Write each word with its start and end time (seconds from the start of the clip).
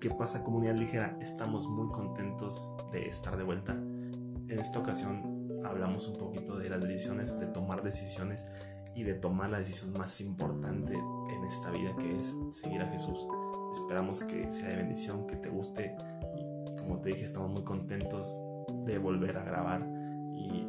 ¿qué 0.00 0.08
pasa 0.08 0.42
comunidad 0.42 0.74
ligera? 0.76 1.16
Estamos 1.20 1.68
muy 1.68 1.88
contentos 1.88 2.74
de 2.90 3.06
estar 3.06 3.36
de 3.36 3.44
vuelta. 3.44 3.72
En 3.74 4.58
esta 4.58 4.78
ocasión 4.78 5.60
hablamos 5.64 6.08
un 6.08 6.16
poquito 6.16 6.58
de 6.58 6.70
las 6.70 6.82
decisiones, 6.82 7.38
de 7.38 7.46
tomar 7.46 7.82
decisiones 7.82 8.50
y 8.94 9.02
de 9.02 9.14
tomar 9.14 9.50
la 9.50 9.58
decisión 9.58 9.92
más 9.92 10.20
importante 10.22 10.94
en 10.94 11.44
esta 11.44 11.70
vida 11.70 11.94
que 11.98 12.18
es 12.18 12.34
seguir 12.50 12.80
a 12.80 12.86
Jesús. 12.86 13.26
Esperamos 13.74 14.22
que 14.24 14.50
sea 14.50 14.68
de 14.68 14.76
bendición, 14.76 15.26
que 15.26 15.36
te 15.36 15.50
guste 15.50 15.94
y 16.34 16.76
como 16.76 16.98
te 17.00 17.10
dije 17.10 17.24
estamos 17.24 17.50
muy 17.50 17.62
contentos 17.62 18.38
de 18.84 18.98
volver 18.98 19.36
a 19.36 19.44
grabar 19.44 19.86
y 20.34 20.66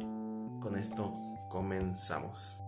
con 0.60 0.76
esto 0.76 1.14
comenzamos. 1.48 2.62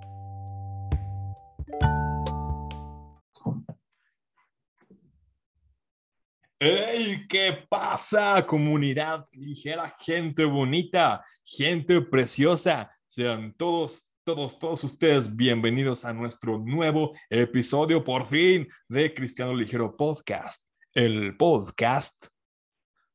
¿Qué 7.34 7.66
pasa, 7.68 8.46
comunidad 8.46 9.26
ligera, 9.32 9.92
gente 9.98 10.44
bonita, 10.44 11.24
gente 11.44 12.00
preciosa? 12.00 12.96
Sean 13.08 13.52
todos, 13.54 14.08
todos, 14.22 14.56
todos 14.56 14.84
ustedes 14.84 15.34
bienvenidos 15.34 16.04
a 16.04 16.12
nuestro 16.12 16.60
nuevo 16.60 17.10
episodio, 17.28 18.04
por 18.04 18.24
fin, 18.24 18.68
de 18.88 19.12
Cristiano 19.12 19.52
Ligero 19.52 19.96
Podcast, 19.96 20.64
el 20.92 21.36
podcast 21.36 22.28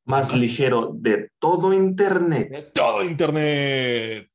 más 0.03 0.35
ligero 0.35 0.91
de 0.93 1.31
todo 1.39 1.71
Internet. 1.71 2.49
De 2.49 2.61
todo 2.63 3.01
Internet. 3.05 4.29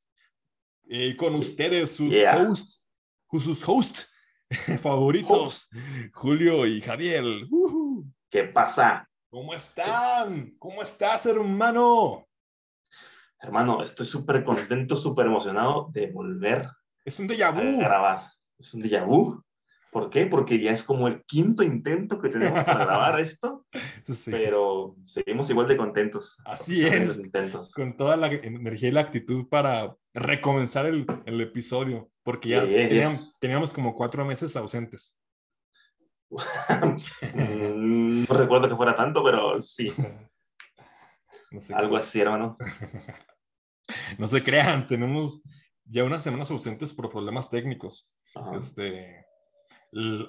Y 0.85 1.15
con 1.15 1.35
ustedes, 1.35 1.91
sus 1.91 2.11
hosts, 2.35 2.83
sus 3.31 3.69
hosts 3.69 4.11
favoritos, 4.81 5.69
Julio 6.11 6.65
y 6.65 6.81
Javier. 6.81 7.23
¿Qué 8.31 8.45
pasa? 8.45 9.07
¿Cómo 9.35 9.53
están? 9.53 10.55
¿Cómo 10.57 10.81
estás, 10.81 11.25
hermano? 11.25 12.25
Hermano, 13.41 13.83
estoy 13.83 14.05
súper 14.05 14.45
contento, 14.45 14.95
súper 14.95 15.25
emocionado 15.25 15.89
de 15.91 16.09
volver 16.09 16.69
es 17.03 17.19
un 17.19 17.27
déjà 17.27 17.51
vu. 17.51 17.59
a 17.59 17.83
grabar. 17.83 18.31
Es 18.57 18.73
un 18.73 18.81
déjà 18.81 19.05
vu. 19.05 19.43
¿Por 19.91 20.09
qué? 20.09 20.25
Porque 20.25 20.57
ya 20.61 20.71
es 20.71 20.85
como 20.85 21.09
el 21.09 21.25
quinto 21.25 21.63
intento 21.63 22.21
que 22.21 22.29
tenemos 22.29 22.63
para 22.63 22.85
grabar 22.85 23.19
esto, 23.19 23.65
pero 24.31 24.95
seguimos 25.03 25.49
igual 25.49 25.67
de 25.67 25.75
contentos. 25.75 26.37
Así 26.45 26.85
es, 26.85 27.19
con 27.75 27.97
toda 27.97 28.15
la 28.15 28.27
energía 28.27 28.87
y 28.87 28.93
la 28.93 29.01
actitud 29.01 29.49
para 29.49 29.97
recomenzar 30.13 30.85
el, 30.85 31.05
el 31.25 31.41
episodio, 31.41 32.09
porque 32.23 32.47
ya 32.47 32.61
teníamos, 32.61 33.37
teníamos 33.37 33.73
como 33.73 33.95
cuatro 33.95 34.23
meses 34.23 34.55
ausentes. 34.55 35.17
Mm, 37.35 38.25
no 38.27 38.35
recuerdo 38.35 38.69
que 38.69 38.75
fuera 38.75 38.95
tanto, 38.95 39.23
pero 39.23 39.59
sí. 39.59 39.91
Algo 41.75 41.97
así, 41.97 42.19
hermano. 42.21 42.57
no 44.17 44.27
se 44.27 44.43
crean, 44.43 44.87
tenemos 44.87 45.41
ya 45.85 46.03
unas 46.03 46.23
semanas 46.23 46.49
ausentes 46.51 46.93
por 46.93 47.09
problemas 47.09 47.49
técnicos. 47.49 48.13
Este, 48.57 49.25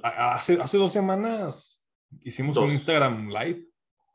hace, 0.02 0.60
hace 0.60 0.78
dos 0.78 0.92
semanas 0.92 1.88
hicimos 2.22 2.56
un 2.56 2.70
Instagram 2.70 3.28
Live 3.30 3.66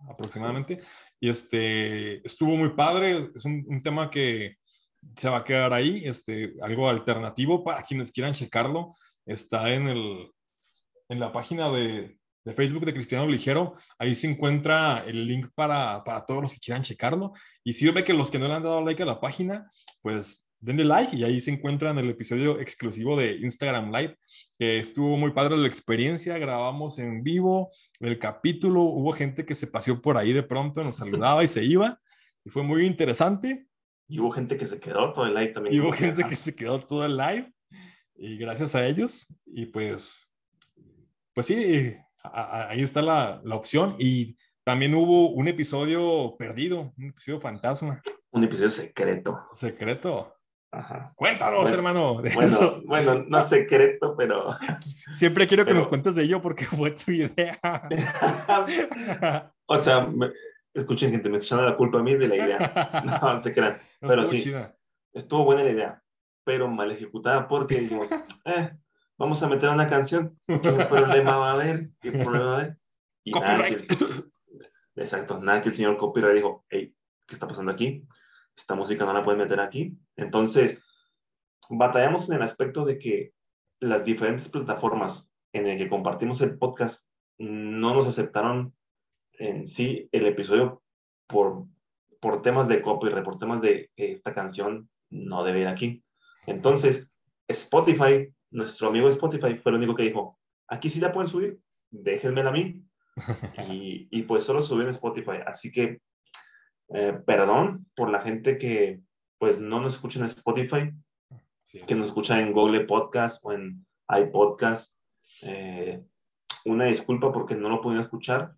aproximadamente 0.10 0.82
y 1.20 1.30
este, 1.30 2.26
estuvo 2.26 2.56
muy 2.56 2.70
padre. 2.70 3.32
Es 3.36 3.44
un, 3.44 3.66
un, 3.68 3.82
tema 3.82 4.10
que 4.10 4.58
se 5.16 5.30
va 5.30 5.38
a 5.38 5.44
quedar 5.44 5.74
ahí, 5.74 6.04
este, 6.06 6.54
algo 6.62 6.88
alternativo 6.88 7.64
para 7.64 7.84
quienes 7.84 8.12
quieran 8.12 8.34
checarlo. 8.34 8.96
Está 9.26 9.74
en 9.74 9.88
el, 9.88 10.32
en 11.12 11.20
la 11.20 11.32
página 11.32 11.70
de, 11.70 12.18
de, 12.46 12.54
Facebook 12.54 12.86
de 12.86 12.94
Cristiano 12.94 13.28
Ligero. 13.28 13.76
Ahí 14.00 14.16
se 14.16 14.30
encuentra 14.30 15.04
el 15.06 15.28
link 15.28 15.48
para, 15.54 16.04
para, 16.06 16.26
todos 16.26 16.42
los 16.42 16.54
que 16.54 16.60
quieran 16.60 16.84
checarlo. 16.84 17.34
Y 17.64 17.74
sirve 17.74 18.04
que 18.04 18.14
los 18.14 18.32
que 18.32 18.40
no 18.40 18.48
le 18.48 18.54
han 18.54 18.64
dado 18.64 18.82
like 18.82 19.04
a 19.04 19.06
la 19.06 19.20
página, 19.20 19.70
pues 20.02 20.50
denle 20.62 20.86
like 20.86 21.16
y 21.16 21.24
ahí 21.24 21.42
se 21.42 21.52
encuentran 21.52 21.98
el 21.98 22.10
episodio 22.10 22.60
exclusivo 22.60 23.20
de 23.20 23.36
Instagram 23.38 23.92
Live, 23.92 24.16
que 24.58 24.78
estuvo 24.78 25.18
muy 25.18 25.32
padre 25.32 25.58
la 25.58 25.68
experiencia. 25.68 26.38
Grabamos 26.38 26.98
en 26.98 27.24
vivo 27.24 27.72
el 28.00 28.18
capítulo. 28.18 28.84
Hubo 28.84 29.12
gente 29.12 29.46
que 29.46 29.56
se 29.56 29.68
paseó 29.68 30.02
por 30.02 30.18
ahí 30.18 30.32
de 30.32 30.44
pronto, 30.44 30.82
nos 30.82 30.96
saludaba 30.98 31.44
y 31.44 31.50
se 31.50 31.64
iba. 31.66 32.00
Y 32.46 32.50
fue 32.50 32.64
muy 32.64 32.86
interesante. 32.86 33.68
Y 34.08 34.20
hubo 34.20 34.32
gente 34.32 34.58
que 34.58 34.66
se 34.66 34.80
quedó 34.80 35.14
todo 35.14 35.26
el 35.26 35.34
live 35.34 35.50
también. 35.50 35.76
Y 35.76 35.80
hubo 35.82 35.92
gente 35.92 36.24
que 36.24 36.36
se 36.36 36.56
quedó 36.56 36.80
todo 36.80 37.06
el 37.06 37.18
live. 37.18 37.52
Y 38.16 38.38
gracias 38.38 38.76
a 38.76 38.88
ellos. 38.88 39.28
Y 39.46 39.66
pues 39.66 40.31
pues 41.34 41.48
sí, 41.48 41.96
ahí 42.24 42.82
está 42.82 43.02
la, 43.02 43.42
la, 43.44 43.56
opción. 43.56 43.96
Y 44.00 44.38
también 44.64 44.94
hubo 44.96 45.30
un 45.32 45.48
episodio 45.48 46.36
perdido, 46.38 46.94
un 46.98 47.06
episodio 47.10 47.40
fantasma. 47.40 48.02
Un 48.32 48.44
episodio 48.44 48.72
secreto. 48.72 49.44
Secreto. 49.54 50.36
Ajá. 50.74 51.12
Cuéntanos, 51.16 51.70
hermano. 51.72 52.22
bueno, 52.34 52.82
bueno, 52.86 53.26
no 53.28 53.44
secreto, 53.44 54.16
pero. 54.18 54.56
Siempre 55.16 55.46
quiero 55.46 55.66
que 55.66 55.74
nos 55.74 55.88
cuentes 55.88 56.16
de 56.16 56.24
ello 56.24 56.42
porque 56.42 56.66
fue 56.66 56.92
tu 56.92 57.12
idea. 57.12 57.60
o 59.66 59.78
sea, 59.78 60.10
escuchen, 60.74 61.12
gente, 61.12 61.30
me 61.30 61.38
echando 61.38 61.66
la 61.66 61.76
culpa 61.76 62.00
a 62.00 62.04
mí 62.04 62.16
de 62.16 62.28
la 62.28 62.36
idea. 62.36 63.04
No, 63.04 63.42
se 63.42 63.54
crean. 63.54 63.78
Pero 64.00 64.26
sí, 64.28 64.54
estuvo 65.14 65.44
buena 65.44 65.64
la 65.64 65.72
idea, 65.72 66.04
pero 66.46 66.70
mal 66.70 66.90
ejecutada 66.92 67.48
porque 67.48 67.82
dijimos, 67.82 68.08
eh, 68.46 68.72
vamos 69.22 69.44
a 69.44 69.48
meter 69.48 69.70
una 69.70 69.88
canción, 69.88 70.36
¿qué 70.48 70.72
problema 70.90 71.38
va 71.38 71.52
a 71.52 71.54
haber? 71.54 71.92
¿Qué 72.02 72.12
problema 72.12 72.46
va 72.46 72.52
a 72.54 72.60
haber? 72.62 72.78
Y 73.24 73.32
nada, 73.32 73.64
que 73.66 73.78
exacto, 74.96 75.40
nada 75.40 75.62
que 75.62 75.70
el 75.70 75.76
señor 75.76 75.96
copyright 75.98 76.36
dijo, 76.38 76.66
hey, 76.70 76.96
¿qué 77.28 77.36
está 77.36 77.48
pasando 77.48 77.72
aquí? 77.72 78.08
Esta 78.58 78.74
música 78.74 79.06
no 79.06 79.14
la 79.14 79.24
pueden 79.24 79.42
meter 79.42 79.60
aquí. 79.60 79.96
Entonces, 80.16 80.82
batallamos 81.70 82.28
en 82.30 82.38
el 82.38 82.42
aspecto 82.42 82.84
de 82.84 82.98
que 82.98 83.34
las 83.80 84.04
diferentes 84.04 84.50
plataformas 84.50 85.32
en 85.54 85.68
las 85.68 85.78
que 85.78 85.88
compartimos 85.88 86.42
el 86.42 86.58
podcast 86.58 87.08
no 87.38 87.94
nos 87.94 88.08
aceptaron 88.08 88.74
en 89.34 89.68
sí 89.68 90.10
el 90.12 90.26
episodio 90.26 90.82
por, 91.28 91.66
por 92.20 92.42
temas 92.42 92.68
de 92.68 92.82
copyright, 92.82 93.24
por 93.24 93.38
temas 93.38 93.62
de 93.62 93.92
esta 93.96 94.34
canción 94.34 94.90
no 95.12 95.44
debe 95.44 95.62
ir 95.62 95.68
aquí. 95.68 96.04
Entonces, 96.48 97.12
Spotify 97.48 98.34
nuestro 98.52 98.90
amigo 98.90 99.10
Spotify 99.10 99.56
fue 99.56 99.72
el 99.72 99.78
único 99.78 99.96
que 99.96 100.04
dijo, 100.04 100.38
aquí 100.68 100.90
sí 100.90 101.00
la 101.00 101.12
pueden 101.12 101.30
subir, 101.30 101.60
déjenmela 101.90 102.50
a 102.50 102.54
mí. 102.54 102.84
y, 103.70 104.08
y, 104.12 104.24
pues 104.24 104.44
solo 104.44 104.62
subí 104.62 104.84
en 104.84 104.90
Spotify. 104.90 105.40
Así 105.46 105.72
que, 105.72 106.02
eh, 106.90 107.20
perdón 107.26 107.88
por 107.96 108.10
la 108.10 108.22
gente 108.22 108.58
que 108.58 109.02
pues 109.38 109.60
no 109.60 109.80
nos 109.80 109.96
escucha 109.96 110.20
en 110.20 110.26
Spotify, 110.26 110.92
que 111.88 111.96
nos 111.96 112.10
escucha 112.10 112.40
en 112.40 112.54
Google 112.54 112.86
Podcast 112.86 113.44
o 113.44 113.54
en 113.54 113.86
iPodcast. 114.08 114.98
Eh, 115.44 116.04
una 116.66 116.86
disculpa 116.86 117.32
porque 117.32 117.56
no 117.56 117.70
lo 117.70 117.82
pudieron 117.82 118.04
escuchar. 118.04 118.54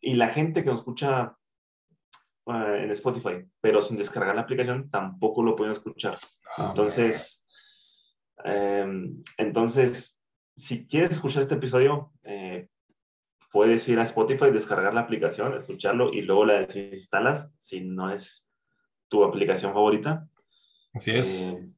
Y 0.00 0.14
la 0.14 0.30
gente 0.30 0.64
que 0.64 0.70
nos 0.70 0.80
escucha 0.80 1.36
eh, 2.46 2.80
en 2.84 2.90
Spotify, 2.92 3.44
pero 3.60 3.82
sin 3.82 3.98
descargar 3.98 4.34
la 4.34 4.42
aplicación, 4.42 4.90
tampoco 4.90 5.42
lo 5.42 5.54
pueden 5.54 5.74
escuchar. 5.74 6.14
Ah, 6.56 6.68
Entonces, 6.70 7.41
entonces, 8.44 10.22
si 10.56 10.86
quieres 10.86 11.12
escuchar 11.12 11.42
este 11.42 11.54
episodio, 11.54 12.12
eh, 12.24 12.68
puedes 13.50 13.88
ir 13.88 13.98
a 14.00 14.04
Spotify, 14.04 14.50
descargar 14.50 14.94
la 14.94 15.02
aplicación, 15.02 15.54
escucharlo 15.54 16.12
y 16.12 16.22
luego 16.22 16.46
la 16.46 16.60
desinstalas 16.60 17.54
si 17.58 17.80
no 17.80 18.12
es 18.12 18.50
tu 19.08 19.24
aplicación 19.24 19.72
favorita. 19.72 20.26
Así 20.94 21.10
es. 21.10 21.42
Eh, 21.42 21.68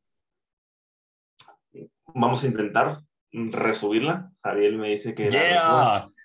vamos 2.14 2.44
a 2.44 2.46
intentar 2.46 3.00
resubirla. 3.32 4.30
Javier 4.42 4.76
me 4.76 4.90
dice 4.90 5.14
que... 5.14 5.30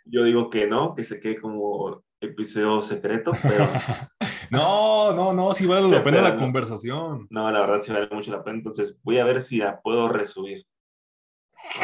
Yo 0.05 0.23
digo 0.23 0.49
que 0.49 0.65
no, 0.65 0.95
que 0.95 1.03
se 1.03 1.19
quede 1.19 1.39
como 1.39 2.03
episodio 2.19 2.81
secreto, 2.81 3.31
pero... 3.43 3.67
no, 4.51 5.13
no, 5.13 5.33
no, 5.33 5.53
sí 5.53 5.65
vale 5.65 5.87
la 5.87 6.03
pena 6.03 6.21
la 6.21 6.37
conversación. 6.37 7.27
No, 7.29 7.51
la 7.51 7.61
verdad 7.61 7.81
sí 7.81 7.91
vale 7.91 8.09
mucho 8.11 8.31
la 8.31 8.43
pena, 8.43 8.57
entonces 8.57 8.97
voy 9.03 9.19
a 9.19 9.25
ver 9.25 9.41
si 9.41 9.57
la 9.57 9.81
puedo 9.81 10.09
resubir. 10.09 10.65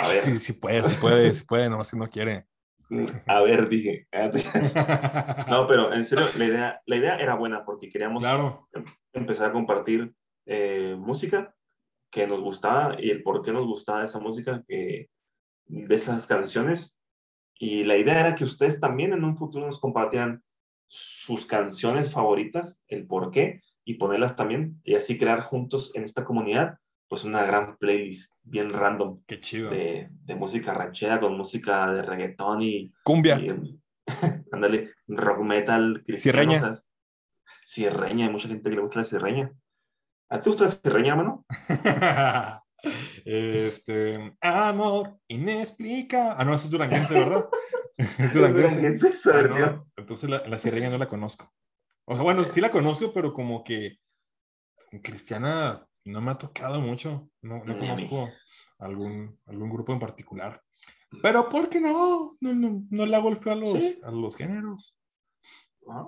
A 0.02 0.08
ver. 0.08 0.20
Sí, 0.20 0.40
sí 0.40 0.54
puede, 0.54 0.84
sí 0.84 0.96
puede, 1.00 1.34
sí 1.34 1.44
puede, 1.46 1.70
no 1.70 1.84
si 1.84 1.98
no 1.98 2.10
quiere. 2.10 2.46
A 3.28 3.42
ver, 3.42 3.68
dije. 3.70 4.08
No, 5.50 5.68
pero 5.68 5.94
en 5.94 6.06
serio, 6.06 6.28
la 6.38 6.46
idea, 6.46 6.82
la 6.86 6.96
idea 6.96 7.18
era 7.18 7.36
buena 7.36 7.66
porque 7.66 7.90
queríamos 7.90 8.24
em, 8.24 8.86
empezar 9.14 9.50
a 9.50 9.54
compartir 9.54 10.14
eh, 10.46 10.96
música 10.98 11.56
que 12.12 12.28
nos 12.28 12.42
gustaba 12.42 12.96
y 13.00 13.10
el 13.10 13.24
por 13.24 13.42
qué 13.42 13.52
nos 13.52 13.66
gustaba 13.66 14.06
esa 14.06 14.20
música, 14.20 14.64
de 14.68 15.10
esas 15.68 16.28
canciones 16.28 16.96
y 17.58 17.84
la 17.84 17.98
idea 17.98 18.20
era 18.20 18.36
que 18.36 18.44
ustedes 18.44 18.80
también 18.80 19.14
en 19.14 19.24
un 19.24 19.38
futuro 19.38 19.66
nos 19.66 19.80
compartieran 19.80 20.44
sus 20.88 21.46
canciones 21.46 22.12
favoritas, 22.12 22.84
el 22.88 23.06
por 23.08 23.32
qué, 23.32 23.62
y 23.84 23.96
ponerlas 23.96 24.36
también, 24.36 24.82
y 24.84 24.96
así 24.96 25.18
crear 25.18 25.42
juntos 25.42 25.96
en 25.96 26.04
esta 26.04 26.26
comunidad, 26.26 26.78
pues 27.08 27.24
una 27.24 27.44
gran 27.44 27.78
playlist 27.78 28.32
bien 28.44 28.74
random. 28.74 29.22
Qué 29.28 29.40
chido. 29.40 29.70
De, 29.70 30.10
de 30.10 30.36
música 30.36 30.74
ranchera 30.74 31.20
con 31.20 31.38
música 31.38 31.92
de 31.92 32.02
reggaetón 32.02 32.62
y... 32.62 32.92
Cumbia. 33.04 33.40
Ándale, 34.52 34.94
rock 35.08 35.40
metal, 35.40 36.04
cristiano. 36.06 36.76
Cierreña, 37.68 38.26
hay 38.26 38.32
mucha 38.32 38.48
gente 38.48 38.70
que 38.70 38.76
le 38.76 38.82
gusta 38.82 39.00
la 39.00 39.06
cierreña. 39.06 39.52
¿A 40.30 40.38
ti 40.38 40.44
te 40.44 40.50
gusta 40.50 40.66
la 40.66 40.72
cierreña, 40.72 41.12
hermano? 41.12 41.46
este, 43.26 44.36
amor, 44.42 45.18
inexplica. 45.28 46.36
Ah, 46.38 46.46
no, 46.46 46.54
eso 46.54 46.66
es 46.66 46.72
duranguense, 46.72 47.14
¿verdad? 47.14 47.46
es 48.20 48.34
duranguense. 48.34 48.80
Ah, 49.32 49.84
entonces 49.96 50.30
la, 50.30 50.46
la 50.48 50.60
cierreña 50.60 50.90
no 50.90 50.98
la 50.98 51.10
conozco. 51.10 51.52
O 52.06 52.14
sea, 52.14 52.24
bueno, 52.24 52.44
sí 52.44 52.62
la 52.62 52.72
conozco, 52.72 53.12
pero 53.14 53.34
como 53.34 53.64
que 53.64 54.00
cristiana 55.02 55.88
no 56.04 56.22
me 56.22 56.32
ha 56.32 56.38
tocado 56.38 56.80
mucho. 56.82 57.30
No, 57.42 57.64
no 57.64 57.78
conozco 57.78 58.30
algún, 58.80 59.40
algún 59.46 59.70
grupo 59.70 59.94
en 59.94 60.00
particular. 60.00 60.62
Pero 61.22 61.50
¿por 61.50 61.70
qué 61.70 61.80
no? 61.80 62.34
No, 62.42 62.54
no, 62.54 62.84
no 62.90 63.06
le 63.06 63.16
hago 63.16 63.30
el 63.30 63.38
feo 63.38 63.54
a 63.54 63.56
los, 63.56 63.78
a 64.04 64.12
los 64.12 64.36
géneros. 64.36 64.96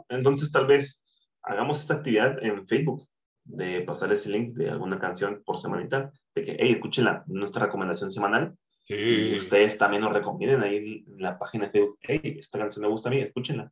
Entonces 0.10 0.52
tal 0.52 0.68
vez 0.68 1.02
hagamos 1.44 1.80
esta 1.80 1.96
actividad 1.96 2.44
en 2.44 2.68
Facebook 2.68 3.08
de 3.44 3.82
pasar 3.82 4.12
ese 4.12 4.30
link 4.30 4.56
de 4.56 4.70
alguna 4.70 5.00
canción 5.00 5.42
por 5.46 5.60
semanita, 5.60 6.12
de 6.36 6.44
que, 6.44 6.58
hey, 6.60 6.74
escuchen 6.74 7.06
la, 7.06 7.24
nuestra 7.28 7.66
recomendación 7.66 8.12
semanal. 8.12 8.58
Sí. 8.88 8.96
Y 8.96 9.38
ustedes 9.40 9.78
también 9.78 10.02
nos 10.02 10.14
recomienden 10.14 10.64
ahí 10.64 11.04
en 11.06 11.22
la 11.22 11.38
página 11.38 11.66
de 11.66 11.72
Facebook, 11.72 12.00
hey, 12.02 12.38
esta 12.40 12.58
canción 12.58 12.84
me 12.84 12.90
gusta 12.90 13.10
a 13.10 13.12
mí, 13.12 13.20
escúchenla. 13.20 13.70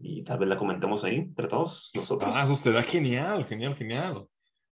Y 0.00 0.24
tal 0.24 0.38
vez 0.40 0.48
la 0.48 0.56
comentemos 0.56 1.04
ahí 1.04 1.16
entre 1.16 1.46
todos 1.46 1.92
nosotros. 1.94 2.32
Ah, 2.34 2.44
eso 2.50 2.72
da 2.72 2.82
genial, 2.82 3.46
genial, 3.46 3.76
genial. 3.76 4.26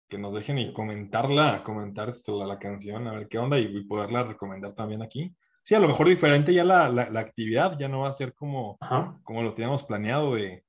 Que 0.09 0.17
nos 0.17 0.33
dejen 0.33 0.57
y 0.57 0.73
comentarla, 0.73 1.63
comentar 1.63 2.09
esto, 2.09 2.39
la, 2.39 2.47
la 2.47 2.57
canción, 2.57 3.07
a 3.07 3.13
ver 3.13 3.27
qué 3.27 3.37
onda 3.37 3.59
y, 3.59 3.83
poderla 3.83 4.23
recomendar 4.23 4.73
también 4.73 5.03
aquí. 5.03 5.35
Sí, 5.61 5.75
a 5.75 5.79
lo 5.79 5.87
mejor 5.87 6.07
diferente 6.07 6.51
ya 6.51 6.63
la, 6.63 6.89
la, 6.89 7.19
actividad, 7.19 7.77
ya 7.77 7.87
no 7.87 7.99
va 8.01 8.09
a 8.09 8.13
ser 8.13 8.33
como, 8.33 8.77
como 9.23 9.43
lo 9.43 9.53
teníamos 9.53 9.83
planeado 9.83 10.35
de, 10.35 10.63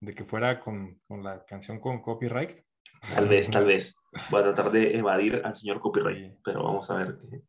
de 0.00 0.12
que 0.12 0.24
fuera 0.24 0.60
con, 0.60 1.00
con, 1.06 1.22
la 1.22 1.44
canción 1.44 1.80
con 1.80 2.02
copyright, 2.02 2.56
Tal 3.14 3.28
vez, 3.28 3.50
tal 3.50 3.64
vez. 3.66 3.96
Voy 4.30 4.40
a 4.40 4.44
tratar 4.44 4.70
de 4.72 4.96
evadir 4.96 5.42
al 5.44 5.56
señor 5.56 5.80
copyright, 5.80 6.34
pero 6.44 6.64
vamos 6.64 6.90
a 6.90 6.96
ver 6.96 7.18
qué, 7.30 7.42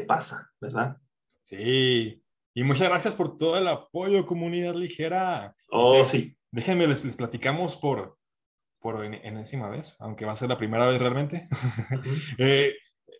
pasa, 0.00 0.50
¿verdad? 0.60 0.96
Sí. 1.42 2.22
Y 2.54 2.62
muchas 2.62 2.88
gracias 2.88 3.14
por 3.14 3.36
todo 3.36 3.58
el 3.58 3.66
apoyo, 3.68 4.26
comunidad 4.26 4.74
ligera. 4.74 5.54
Oh, 5.70 6.04
sí. 6.04 6.36
Déjenme, 6.50 6.86
les, 6.86 7.02
platicamos 7.16 7.76
por, 7.76 8.16
por 8.80 9.04
enésima 9.04 9.68
vez, 9.68 9.96
aunque 9.98 10.24
va 10.24 10.32
a 10.32 10.36
ser 10.36 10.48
la 10.48 10.58
primera 10.58 10.86
vez 10.86 11.00
realmente. 11.00 11.48
Eh, 12.38 12.74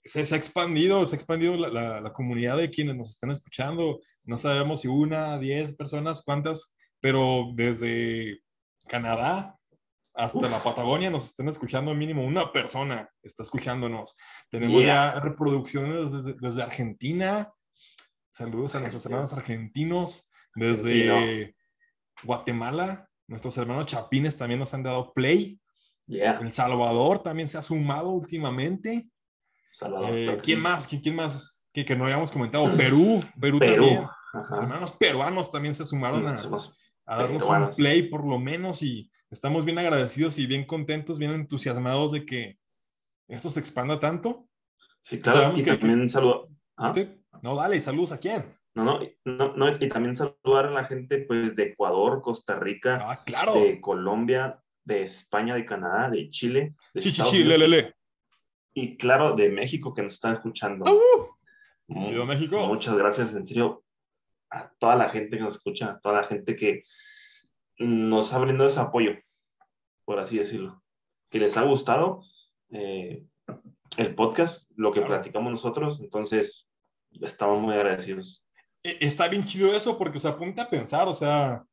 se, 0.05 0.21
ha 0.21 0.37
expandido, 0.37 1.07
se 1.07 1.15
ha 1.15 1.19
expandido 1.19 1.57
la, 1.57 2.01
la, 2.01 2.13
comunidad 2.13 2.59
de 2.59 2.71
quienes 2.71 2.97
nos 2.97 3.11
están 3.11 3.31
escuchando. 3.31 4.01
No 4.25 4.37
sabemos 4.37 4.83
si 4.83 4.89
una, 4.89 5.39
diez 5.39 5.75
personas, 5.75 6.23
cuántas, 6.25 6.75
pero 7.01 7.53
desde 7.55 8.41
Canadá, 8.87 9.59
hasta 10.15 10.49
la 10.49 10.63
Patagonia 10.63 11.11
nos 11.11 11.27
están 11.27 11.49
escuchando 11.49 11.93
mínimo 11.95 12.25
una 12.25 12.53
persona 12.53 13.09
está 13.23 13.43
escuchándonos. 13.43 14.17
Tenemos 14.49 14.83
ya 14.83 15.19
reproducciones 15.21 16.41
desde, 16.41 16.63
Argentina. 16.63 17.53
Saludos 18.31 18.75
a 18.75 18.81
nuestros 18.81 19.05
hermanos 19.07 19.33
argentinos. 19.33 20.31
Desde 20.55 21.57
Guatemala, 22.23 23.09
nuestros 23.27 23.59
hermanos 23.59 23.87
chapines 23.87 24.37
también 24.37 24.61
nos 24.61 24.73
han 24.73 24.85
dado 24.85 25.13
play. 25.13 25.59
El 26.07 26.53
Salvador 26.53 27.23
también 27.23 27.49
se 27.49 27.59
ha 27.59 27.63
sumado 27.63 28.11
últimamente. 28.11 29.09
Salvador, 29.73 30.11
eh, 30.13 30.39
¿Quién 30.43 30.61
más? 30.61 30.87
¿Quién, 30.87 31.17
más? 31.17 31.65
Que, 31.73 31.85
que, 31.85 31.97
no 31.97 32.05
habíamos 32.05 32.31
comentado. 32.31 32.77
Perú, 32.77 33.21
Perú, 33.41 33.59
también. 33.59 34.07
Los 34.33 34.59
hermanos 34.59 34.93
peruanos 34.93 35.51
también 35.51 35.75
se 35.75 35.85
sumaron 35.85 36.29
a, 36.29 36.37
a 37.07 37.17
darnos 37.17 37.45
un 37.45 37.71
play 37.75 38.09
por 38.09 38.25
lo 38.25 38.39
menos 38.39 38.83
y 38.83 39.11
estamos 39.35 39.65
bien 39.65 39.79
agradecidos 39.79 40.39
y 40.39 40.47
bien 40.47 40.65
contentos, 40.65 41.19
bien 41.19 41.33
entusiasmados 41.33 42.13
de 42.13 42.25
que 42.25 42.59
esto 43.29 43.51
se 43.51 43.61
expanda 43.61 43.99
tanto. 43.99 44.49
Sí, 45.01 45.21
claro, 45.21 45.55
y 45.57 45.63
también 45.63 46.09
saludo. 46.09 46.49
¿Ah? 46.77 46.93
No, 47.43 47.57
dale, 47.57 47.81
saludos 47.81 48.13
a 48.13 48.19
quién. 48.19 48.45
No, 48.75 48.85
no, 48.85 49.01
no, 49.25 49.57
no, 49.57 49.77
y 49.79 49.89
también 49.89 50.17
saludar 50.17 50.67
a 50.67 50.71
la 50.71 50.85
gente 50.85 51.19
pues 51.19 51.55
de 51.55 51.65
Ecuador, 51.65 52.23
Costa 52.23 52.59
Rica, 52.59 52.97
ah, 53.01 53.23
claro. 53.25 53.55
de 53.55 53.81
Colombia, 53.81 54.61
de 54.85 55.03
España, 55.03 55.55
de 55.55 55.67
Canadá, 55.67 56.11
de 56.11 56.31
Chile, 56.31 56.75
de 56.93 57.01
Estados 57.01 57.35
Y 58.73 58.97
claro, 58.97 59.35
de 59.37 59.49
México 59.49 59.95
que 59.95 60.03
nos 60.03 60.15
están 60.15 60.35
escuchando. 60.35 60.85
Uh, 60.91 62.25
México. 62.25 62.67
Muchas 62.67 62.97
gracias, 62.97 63.37
en 63.37 63.47
serio, 63.47 63.85
a 64.51 64.71
toda 64.79 64.97
la 64.97 65.11
gente 65.11 65.37
que 65.37 65.43
nos 65.43 65.57
escucha, 65.57 65.91
a 65.91 66.01
toda 66.01 66.23
la 66.23 66.27
gente 66.27 66.57
que 66.57 66.85
nos 67.79 68.33
ha 68.33 68.39
brindado 68.39 68.69
ese 68.69 68.81
apoyo, 68.81 69.13
por 70.05 70.19
así 70.19 70.39
decirlo. 70.39 70.83
Que 71.31 71.39
les 71.39 71.57
ha 71.57 71.63
gustado 71.63 72.23
eh, 72.71 73.25
el 73.97 74.15
podcast, 74.15 74.71
lo 74.77 74.93
que 74.93 75.01
platicamos 75.01 75.51
nosotros, 75.51 76.01
entonces 76.01 76.69
estamos 77.23 77.61
muy 77.61 77.75
agradecidos. 77.75 78.45
E, 78.83 78.99
está 79.01 79.29
bien 79.29 79.45
chido 79.45 79.73
eso 79.73 79.97
porque 79.99 80.21
se 80.21 80.29
apunta 80.29 80.65
a 80.65 80.71
pensar, 80.71 81.09
o 81.09 81.15
sea, 81.15 81.65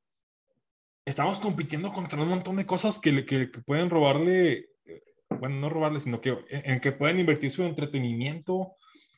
estamos 1.05 1.39
compitiendo 1.39 1.91
contra 1.91 2.21
un 2.21 2.29
montón 2.29 2.55
de 2.55 2.65
cosas 2.65 2.99
que, 2.99 3.25
que, 3.25 3.47
pueden 3.65 3.89
robarle, 3.89 4.69
eh, 4.85 5.03
bueno, 5.29 5.55
no 5.55 5.69
robarle, 5.69 5.99
sino 5.99 6.21
que 6.21 6.37
en, 6.49 6.79
que 6.79 6.91
pueden 6.91 7.19
invertir 7.19 7.51
su 7.51 7.63
entretenimiento 7.63 8.75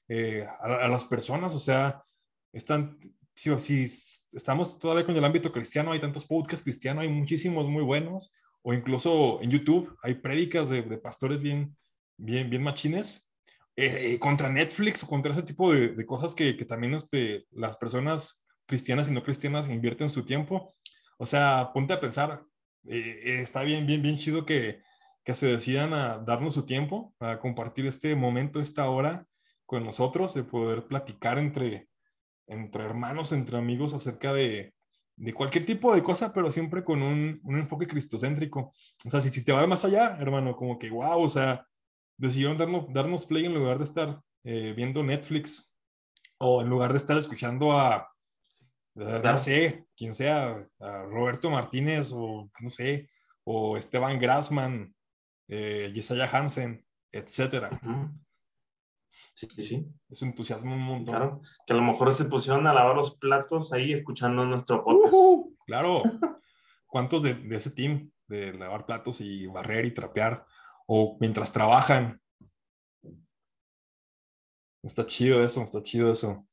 eh, 0.08 0.46
a, 0.62 0.86
a, 0.86 0.88
las 0.88 1.06
personas, 1.06 1.54
o 1.56 1.60
sea, 1.60 2.04
están, 2.52 3.00
si, 3.36 3.58
si 3.60 3.84
estamos 4.38 4.80
todavía 4.80 5.06
con 5.06 5.16
el 5.16 5.26
ámbito 5.26 5.52
cristiano, 5.52 5.92
hay 5.92 6.00
tantos 6.00 6.26
podcasts 6.26 6.64
cristianos, 6.64 7.04
hay 7.04 7.10
muchísimos 7.10 7.68
muy 7.68 7.84
buenos, 7.84 8.32
o 8.64 8.74
incluso 8.74 9.42
en 9.42 9.52
YouTube 9.52 9.96
hay 10.02 10.16
prédicas 10.16 10.70
de, 10.70 10.82
pastores 10.98 11.42
bien, 11.42 11.76
bien, 12.18 12.50
bien 12.50 12.64
machines, 12.64 13.28
eh, 13.76 14.18
contra 14.20 14.50
Netflix 14.50 15.04
o 15.04 15.08
contra 15.08 15.34
ese 15.34 15.44
tipo 15.44 15.74
de, 15.74 16.06
cosas 16.06 16.34
que, 16.34 16.56
que, 16.56 16.66
también 16.66 16.94
este, 16.94 17.46
las 17.52 17.78
personas 17.78 18.44
cristianas 18.66 19.10
y 19.10 19.12
no 19.12 19.24
cristianas 19.24 19.70
invierten 19.70 20.10
su 20.10 20.26
tiempo. 20.26 20.76
O 21.18 21.26
sea, 21.26 21.72
ponte 21.74 21.94
a 21.94 22.00
pensar, 22.00 22.44
eh, 22.88 23.20
eh, 23.24 23.42
está 23.42 23.64
bien, 23.64 23.86
bien, 23.86 24.02
bien 24.02 24.18
chido 24.18 24.46
que, 24.46 24.82
que 25.24 25.36
se 25.36 25.48
decidan 25.48 25.94
a 25.94 26.20
darnos 26.20 26.54
su 26.54 26.66
tiempo, 26.66 27.14
a 27.20 27.40
compartir 27.40 27.86
este 27.86 28.16
momento, 28.16 28.62
esta 28.62 28.90
hora 28.90 29.28
con 29.66 29.84
nosotros, 29.84 30.34
de 30.34 30.44
poder 30.44 30.88
platicar 30.88 31.38
entre, 31.38 31.90
entre 32.48 32.86
hermanos, 32.86 33.32
entre 33.34 33.58
amigos 33.58 33.94
acerca 33.94 34.34
de, 34.34 34.74
de 35.16 35.34
cualquier 35.34 35.66
tipo 35.66 35.94
de 35.94 36.04
cosa, 36.04 36.34
pero 36.34 36.52
siempre 36.52 36.84
con 36.84 37.02
un, 37.02 37.40
un, 37.44 37.58
enfoque 37.58 37.88
cristocéntrico. 37.88 38.74
O 39.06 39.10
sea, 39.10 39.22
si, 39.22 39.30
si 39.30 39.44
te 39.44 39.52
va 39.52 39.66
más 39.68 39.86
allá, 39.86 40.18
hermano, 40.20 40.56
como 40.56 40.80
que, 40.80 40.90
wow, 40.90 41.22
o 41.22 41.30
sea, 41.30 41.68
decidieron 42.18 42.58
darnos, 42.58 42.92
darnos 42.92 43.26
play 43.26 43.46
en 43.46 43.54
lugar 43.54 43.78
de 43.78 43.84
estar 43.84 44.22
eh, 44.44 44.74
viendo 44.76 45.04
Netflix 45.04 45.74
o 46.38 46.62
en 46.62 46.70
lugar 46.70 46.92
de 46.92 46.98
estar 46.98 47.18
escuchando 47.18 47.72
a, 47.72 48.10
no 48.96 49.38
sé, 49.38 49.86
quien 49.96 50.14
sea, 50.14 50.68
a 50.80 51.04
Roberto 51.04 51.50
Martínez 51.50 52.12
o 52.12 52.50
no 52.60 52.70
sé, 52.70 53.10
o 53.44 53.78
Esteban 53.78 54.20
Grassman, 54.20 54.94
eh, 55.48 55.92
Yesaya 55.94 56.30
Hansen, 56.32 56.86
etcétera. 57.12 57.70
Sí, 59.36 59.48
sí, 59.50 59.64
sí. 59.64 59.88
Eso 60.10 60.26
entusiasma 60.26 60.74
un 60.74 60.82
montón. 60.82 61.16
Claro, 61.16 61.42
que 61.66 61.74
a 61.74 61.76
lo 61.76 61.82
mejor 61.82 62.14
se 62.14 62.26
pusieron 62.26 62.68
a 62.68 62.74
lavar 62.74 62.96
los 62.96 63.18
platos 63.18 63.74
ahí 63.74 63.94
escuchando 63.94 64.46
nuestro 64.46 64.84
podcast. 64.84 65.14
claro. 65.66 66.04
¿Cuántos 66.88 67.24
de, 67.24 67.44
ese 67.50 67.72
team 67.72 68.12
de 68.28 68.54
lavar 68.54 68.86
platos 68.86 69.20
y 69.20 69.48
barrer 69.48 69.86
y 69.86 69.92
trapear 69.96 70.46
o 70.86 71.18
mientras 71.20 71.52
trabajan? 71.52 72.22
Está 74.84 75.08
chido 75.08 75.44
eso, 75.44 75.64
está 75.64 75.82
chido 75.82 76.12
eso. 76.12 76.46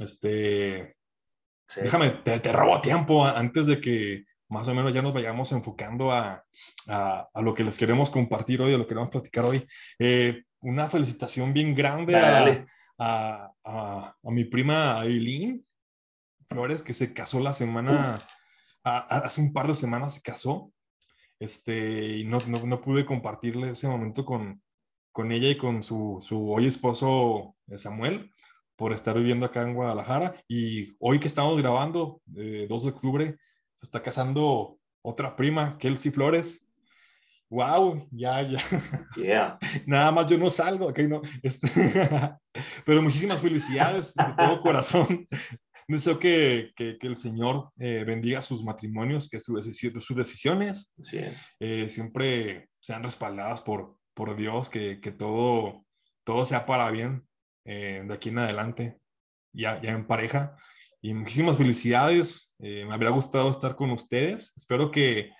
Este, 0.00 0.96
déjame, 1.74 2.10
te, 2.10 2.52
robo 2.52 2.80
tiempo 2.80 3.26
antes 3.26 3.66
de 3.66 3.80
que 3.80 4.26
más 4.48 4.68
o 4.68 4.74
menos 4.74 4.94
ya 4.94 5.02
nos 5.02 5.14
vayamos 5.14 5.50
enfocando 5.50 6.12
a, 6.12 6.44
a, 6.86 7.28
a, 7.34 7.42
lo 7.42 7.52
que 7.52 7.64
les 7.64 7.76
queremos 7.76 8.10
compartir 8.10 8.62
hoy, 8.62 8.74
a 8.74 8.78
lo 8.78 8.84
que 8.84 8.90
queremos 8.90 9.10
platicar 9.10 9.44
hoy. 9.44 9.66
Eh, 9.98 10.44
una 10.60 10.88
felicitación 10.88 11.52
bien 11.52 11.74
grande 11.74 12.16
a, 12.16 12.66
a, 12.98 13.54
a, 13.64 14.30
mi 14.30 14.44
prima 14.44 15.00
Aileen 15.00 15.64
Flores, 16.48 16.82
que 16.82 16.94
se 16.94 17.14
casó 17.14 17.40
la 17.40 17.52
semana, 17.52 18.26
hace 18.82 19.40
un 19.40 19.52
par 19.52 19.68
de 19.68 19.74
semanas 19.74 20.14
se 20.14 20.22
casó, 20.22 20.72
este, 21.38 22.18
y 22.18 22.24
no, 22.24 22.40
no, 22.46 22.66
no, 22.66 22.80
pude 22.80 23.06
compartirle 23.06 23.70
ese 23.70 23.88
momento 23.88 24.24
con, 24.24 24.62
con 25.12 25.32
ella 25.32 25.48
y 25.48 25.56
con 25.56 25.82
su, 25.82 26.18
su 26.20 26.50
hoy 26.50 26.66
esposo 26.66 27.56
eh, 27.68 27.78
Samuel, 27.78 28.30
por 28.76 28.92
estar 28.92 29.16
viviendo 29.16 29.46
acá 29.46 29.62
en 29.62 29.74
Guadalajara. 29.74 30.34
Y 30.48 30.96
hoy 30.98 31.18
que 31.18 31.28
estamos 31.28 31.60
grabando, 31.60 32.20
2 32.26 32.36
eh, 32.38 32.66
de 32.68 32.88
octubre, 32.88 33.38
se 33.76 33.86
está 33.86 34.02
casando 34.02 34.78
otra 35.02 35.36
prima, 35.36 35.78
Kelsey 35.78 36.12
Flores, 36.12 36.69
wow, 37.50 38.06
ya, 38.12 38.42
ya. 38.42 38.62
Yeah. 39.16 39.58
Nada 39.86 40.12
más 40.12 40.26
yo 40.28 40.38
no 40.38 40.50
salgo, 40.50 40.86
ok, 40.86 40.98
no. 41.00 41.20
Este, 41.42 41.68
pero 42.86 43.02
muchísimas 43.02 43.40
felicidades 43.40 44.14
de 44.14 44.34
todo 44.38 44.62
corazón. 44.62 45.26
deseo 45.88 46.20
que, 46.20 46.70
que, 46.76 46.96
el 47.00 47.16
Señor 47.16 47.72
eh, 47.78 48.04
bendiga 48.06 48.40
sus 48.40 48.62
matrimonios, 48.62 49.28
que 49.28 49.40
sus, 49.40 49.64
sus 49.64 50.16
decisiones 50.16 50.94
eh, 51.58 51.88
siempre 51.88 52.68
sean 52.80 53.02
respaldadas 53.02 53.60
por, 53.60 53.96
por 54.14 54.36
Dios, 54.36 54.70
que, 54.70 55.00
que 55.00 55.10
todo, 55.10 55.84
todo 56.24 56.46
sea 56.46 56.64
para 56.64 56.90
bien 56.90 57.26
de 57.64 58.12
aquí 58.12 58.30
en 58.30 58.38
adelante, 58.38 58.98
ya, 59.52 59.80
ya 59.80 59.90
en 59.90 60.06
pareja. 60.06 60.56
Y 61.00 61.14
muchísimas 61.14 61.56
felicidades. 61.56 62.56
me 62.58 62.92
habría 62.92 63.10
gustado 63.10 63.50
estar 63.50 63.76
con 63.76 63.90
ustedes. 63.90 64.52
Espero 64.56 64.90
que, 64.90 65.30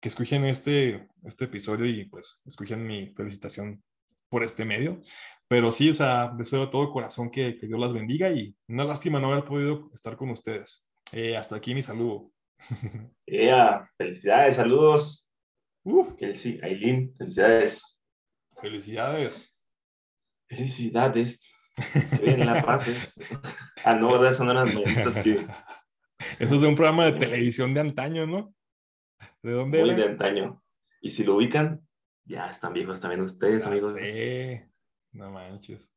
que 0.00 0.08
escuchen 0.08 0.44
este, 0.44 1.08
este 1.24 1.46
episodio 1.46 1.86
y 1.86 2.04
pues 2.04 2.40
escuchen 2.46 2.86
mi 2.86 3.08
felicitación 3.14 3.82
por 4.28 4.44
este 4.44 4.64
medio. 4.64 5.00
Pero 5.48 5.72
sí, 5.72 5.90
o 5.90 5.94
sea, 5.94 6.28
deseo 6.36 6.60
de 6.60 6.66
todo 6.68 6.92
corazón 6.92 7.30
que, 7.30 7.56
que 7.56 7.66
Dios 7.66 7.80
las 7.80 7.92
bendiga 7.92 8.30
y 8.30 8.54
una 8.68 8.84
lástima 8.84 9.18
no 9.18 9.32
haber 9.32 9.44
podido 9.44 9.90
estar 9.94 10.16
con 10.16 10.30
ustedes. 10.30 10.88
Eh, 11.12 11.36
hasta 11.36 11.56
aquí 11.56 11.74
mi 11.74 11.82
saludo. 11.82 12.30
Yeah, 13.26 13.88
felicidades, 13.96 14.56
saludos. 14.56 15.30
Uh, 15.84 16.16
sí, 16.34 16.58
Aileen, 16.62 17.14
felicidades. 17.16 18.02
Felicidades. 18.60 19.62
Felicidades. 20.48 21.42
Bien, 22.22 22.44
la 22.44 22.62
paz 22.62 23.20
Ah, 23.84 23.94
no, 23.94 24.22
esas 24.24 24.38
son 24.38 24.54
las 24.54 25.18
que... 25.22 25.46
Eso 26.40 26.54
es 26.56 26.60
de 26.60 26.66
un 26.66 26.74
programa 26.74 27.04
de 27.04 27.12
televisión 27.12 27.72
de 27.74 27.80
antaño, 27.80 28.26
¿no? 28.26 28.52
¿De 29.42 29.52
dónde 29.52 29.80
Muy 29.80 29.94
de 29.94 30.04
antaño. 30.04 30.62
Y 31.00 31.10
si 31.10 31.24
lo 31.24 31.36
ubican, 31.36 31.86
ya 32.24 32.48
están 32.48 32.72
viejos 32.72 33.00
también 33.00 33.22
ustedes, 33.22 33.64
amigos. 33.66 33.94
Sí, 34.00 34.60
no 35.12 35.30
manches. 35.30 35.92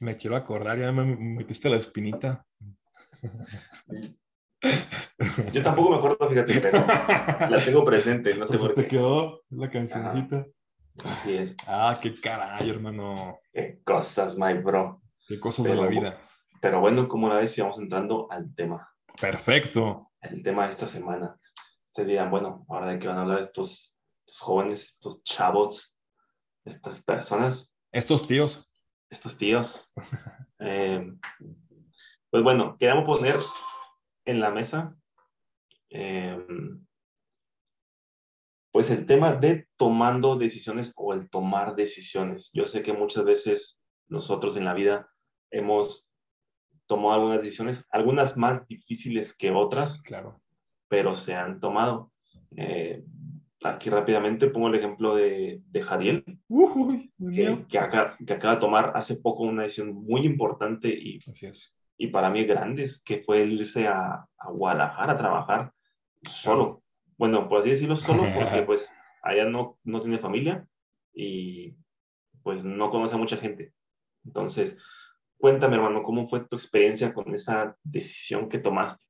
Me 0.00 0.16
quiero 0.16 0.36
acordar, 0.36 0.78
ya 0.78 0.92
me 0.92 1.04
metiste 1.04 1.68
la 1.68 1.76
espinita. 1.76 2.46
Yo 5.52 5.62
tampoco 5.62 5.90
me 5.90 5.96
acuerdo, 5.96 6.28
fíjate, 6.28 6.60
pero 6.60 6.84
la 7.50 7.60
tengo 7.64 7.84
presente, 7.84 8.34
no 8.36 8.46
sé 8.46 8.58
por 8.58 8.74
qué. 8.74 8.82
te 8.82 8.88
quedó 8.88 9.42
la 9.50 9.70
cancioncita? 9.70 10.46
Así 11.04 11.36
es. 11.36 11.56
Ah, 11.66 11.98
qué 12.00 12.14
caray, 12.20 12.68
hermano. 12.68 13.38
Qué 13.52 13.80
cosas, 13.84 14.36
my 14.36 14.54
bro. 14.54 15.02
Qué 15.28 15.38
cosas 15.40 15.66
de 15.66 15.74
la 15.74 15.86
vida. 15.86 16.18
Pero 16.60 16.80
bueno, 16.80 17.08
como 17.08 17.26
una 17.26 17.36
vez 17.36 17.56
íbamos 17.58 17.78
entrando 17.78 18.30
al 18.30 18.54
tema. 18.54 18.88
Perfecto. 19.20 20.10
El 20.20 20.42
tema 20.42 20.64
de 20.64 20.70
esta 20.70 20.86
semana. 20.86 21.38
Ustedes 21.96 22.10
dirán, 22.10 22.30
bueno, 22.30 22.66
ahora 22.68 22.88
de 22.88 22.98
qué 22.98 23.08
van 23.08 23.16
a 23.16 23.22
hablar 23.22 23.40
estos 23.40 23.96
estos 24.26 24.40
jóvenes, 24.40 24.84
estos 24.84 25.24
chavos, 25.24 25.96
estas 26.66 27.02
personas. 27.02 27.74
Estos 27.90 28.26
tíos. 28.26 28.70
Estos 29.08 29.38
tíos. 29.38 29.92
Eh, 30.58 31.12
pues 32.30 32.42
bueno, 32.42 32.76
queremos 32.78 33.04
poner 33.04 33.38
en 34.24 34.40
la 34.40 34.50
mesa 34.50 34.96
eh, 35.90 36.38
pues 38.72 38.90
el 38.90 39.04
tema 39.04 39.34
de 39.34 39.68
tomando 39.76 40.36
decisiones 40.36 40.94
o 40.96 41.12
el 41.12 41.28
tomar 41.28 41.76
decisiones. 41.76 42.50
Yo 42.54 42.66
sé 42.66 42.82
que 42.82 42.94
muchas 42.94 43.24
veces 43.24 43.82
nosotros 44.08 44.56
en 44.56 44.64
la 44.64 44.72
vida 44.72 45.10
hemos 45.50 46.08
tomado 46.86 47.14
algunas 47.14 47.42
decisiones, 47.42 47.86
algunas 47.90 48.36
más 48.38 48.66
difíciles 48.66 49.36
que 49.36 49.50
otras, 49.50 50.02
claro. 50.02 50.40
Pero 50.88 51.14
se 51.14 51.34
han 51.34 51.60
tomado. 51.60 52.12
Eh, 52.56 53.04
aquí 53.62 53.90
rápidamente 53.90 54.48
pongo 54.48 54.68
el 54.68 54.76
ejemplo 54.76 55.14
de, 55.14 55.62
de 55.66 55.82
Jadiel, 55.82 56.24
que, 57.68 57.78
acaba, 57.78 58.16
de 58.18 58.60
tomar 58.60 58.92
hace 58.94 59.16
poco 59.16 59.42
una 59.42 59.64
decisión 59.64 59.94
muy 59.94 60.24
importante 60.24 60.88
y, 60.88 61.18
y 61.98 62.06
para 62.08 62.30
mí 62.30 62.44
grande, 62.44 62.88
que 63.04 63.18
fue 63.18 63.44
irse 63.44 63.86
a, 63.86 64.26
a 64.38 64.50
Guadalajara 64.50 65.12
a 65.14 65.18
trabajar 65.18 65.72
solo. 66.22 66.82
Bueno, 67.18 67.48
por 67.48 67.60
así 67.60 67.70
decirlo, 67.70 67.96
solo, 67.96 68.22
porque 68.34 68.62
pues 68.66 68.94
allá 69.22 69.46
no, 69.46 69.78
no 69.84 70.00
tiene 70.00 70.18
familia 70.18 70.66
y 71.14 71.74
pues 72.42 72.64
no 72.64 72.90
conoce 72.90 73.14
a 73.14 73.18
mucha 73.18 73.36
gente. 73.36 73.72
Entonces, 74.24 74.76
cuéntame, 75.38 75.76
hermano, 75.76 76.02
¿cómo 76.02 76.26
fue 76.26 76.46
tu 76.46 76.56
experiencia 76.56 77.14
con 77.14 77.34
esa 77.34 77.76
decisión 77.82 78.48
que 78.48 78.58
tomaste? 78.58 79.04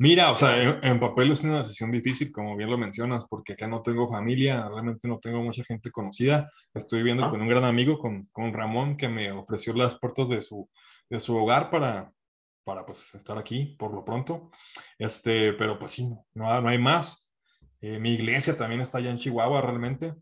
Mira, 0.00 0.30
o 0.30 0.34
sea, 0.36 0.80
en, 0.80 1.00
papel 1.00 1.32
es 1.32 1.42
una 1.42 1.58
decisión 1.58 1.90
difícil, 1.90 2.30
como 2.30 2.54
bien 2.56 2.70
lo 2.70 2.78
mencionas, 2.78 3.24
porque 3.28 3.54
acá 3.54 3.66
no 3.66 3.82
tengo 3.82 4.08
familia, 4.08 4.68
realmente 4.68 5.08
no 5.08 5.18
tengo 5.18 5.42
mucha 5.42 5.64
gente 5.64 5.90
conocida. 5.90 6.48
Estoy 6.72 6.98
viviendo 7.00 7.24
ah. 7.24 7.30
con 7.30 7.40
un 7.42 7.48
gran 7.48 7.64
amigo, 7.64 7.98
con, 7.98 8.26
con, 8.26 8.52
Ramón, 8.52 8.96
que 8.96 9.08
me 9.08 9.32
ofreció 9.32 9.72
las 9.72 9.98
puertas 9.98 10.28
de 10.28 10.40
su, 10.40 10.70
de 11.10 11.18
su 11.18 11.36
hogar 11.36 11.68
para, 11.68 12.12
para 12.62 12.86
pues, 12.86 13.12
estar 13.16 13.38
aquí 13.38 13.74
por 13.76 13.92
lo 13.92 14.04
pronto. 14.04 14.52
Este, 14.98 15.52
pero 15.54 15.80
pues 15.80 15.90
sí, 15.90 16.04
no, 16.32 16.60
no 16.60 16.68
hay 16.68 16.78
más. 16.78 17.34
Eh, 17.80 17.98
mi 17.98 18.12
iglesia 18.12 18.56
también 18.56 18.80
está 18.80 18.98
allá 18.98 19.10
en 19.10 19.18
Chihuahua, 19.18 19.62
realmente. 19.62 20.14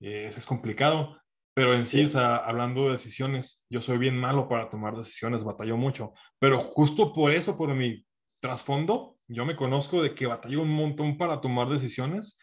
Eh, 0.00 0.26
es 0.28 0.44
complicado. 0.44 1.18
Pero 1.54 1.74
en 1.74 1.86
sí, 1.86 2.04
o 2.04 2.08
sea, 2.08 2.36
hablando 2.36 2.84
de 2.84 2.92
decisiones, 2.92 3.64
yo 3.70 3.80
soy 3.80 3.96
bien 3.96 4.16
malo 4.16 4.48
para 4.48 4.68
tomar 4.68 4.96
decisiones, 4.96 5.44
batallo 5.44 5.76
mucho. 5.78 6.12
Pero 6.38 6.58
justo 6.60 7.12
por 7.12 7.32
eso, 7.32 7.56
por 7.56 7.74
mi 7.74 8.04
trasfondo, 8.40 9.16
yo 9.28 9.44
me 9.44 9.56
conozco 9.56 10.02
de 10.02 10.14
que 10.14 10.26
batallé 10.26 10.56
un 10.56 10.70
montón 10.70 11.18
para 11.18 11.40
tomar 11.40 11.68
decisiones, 11.68 12.38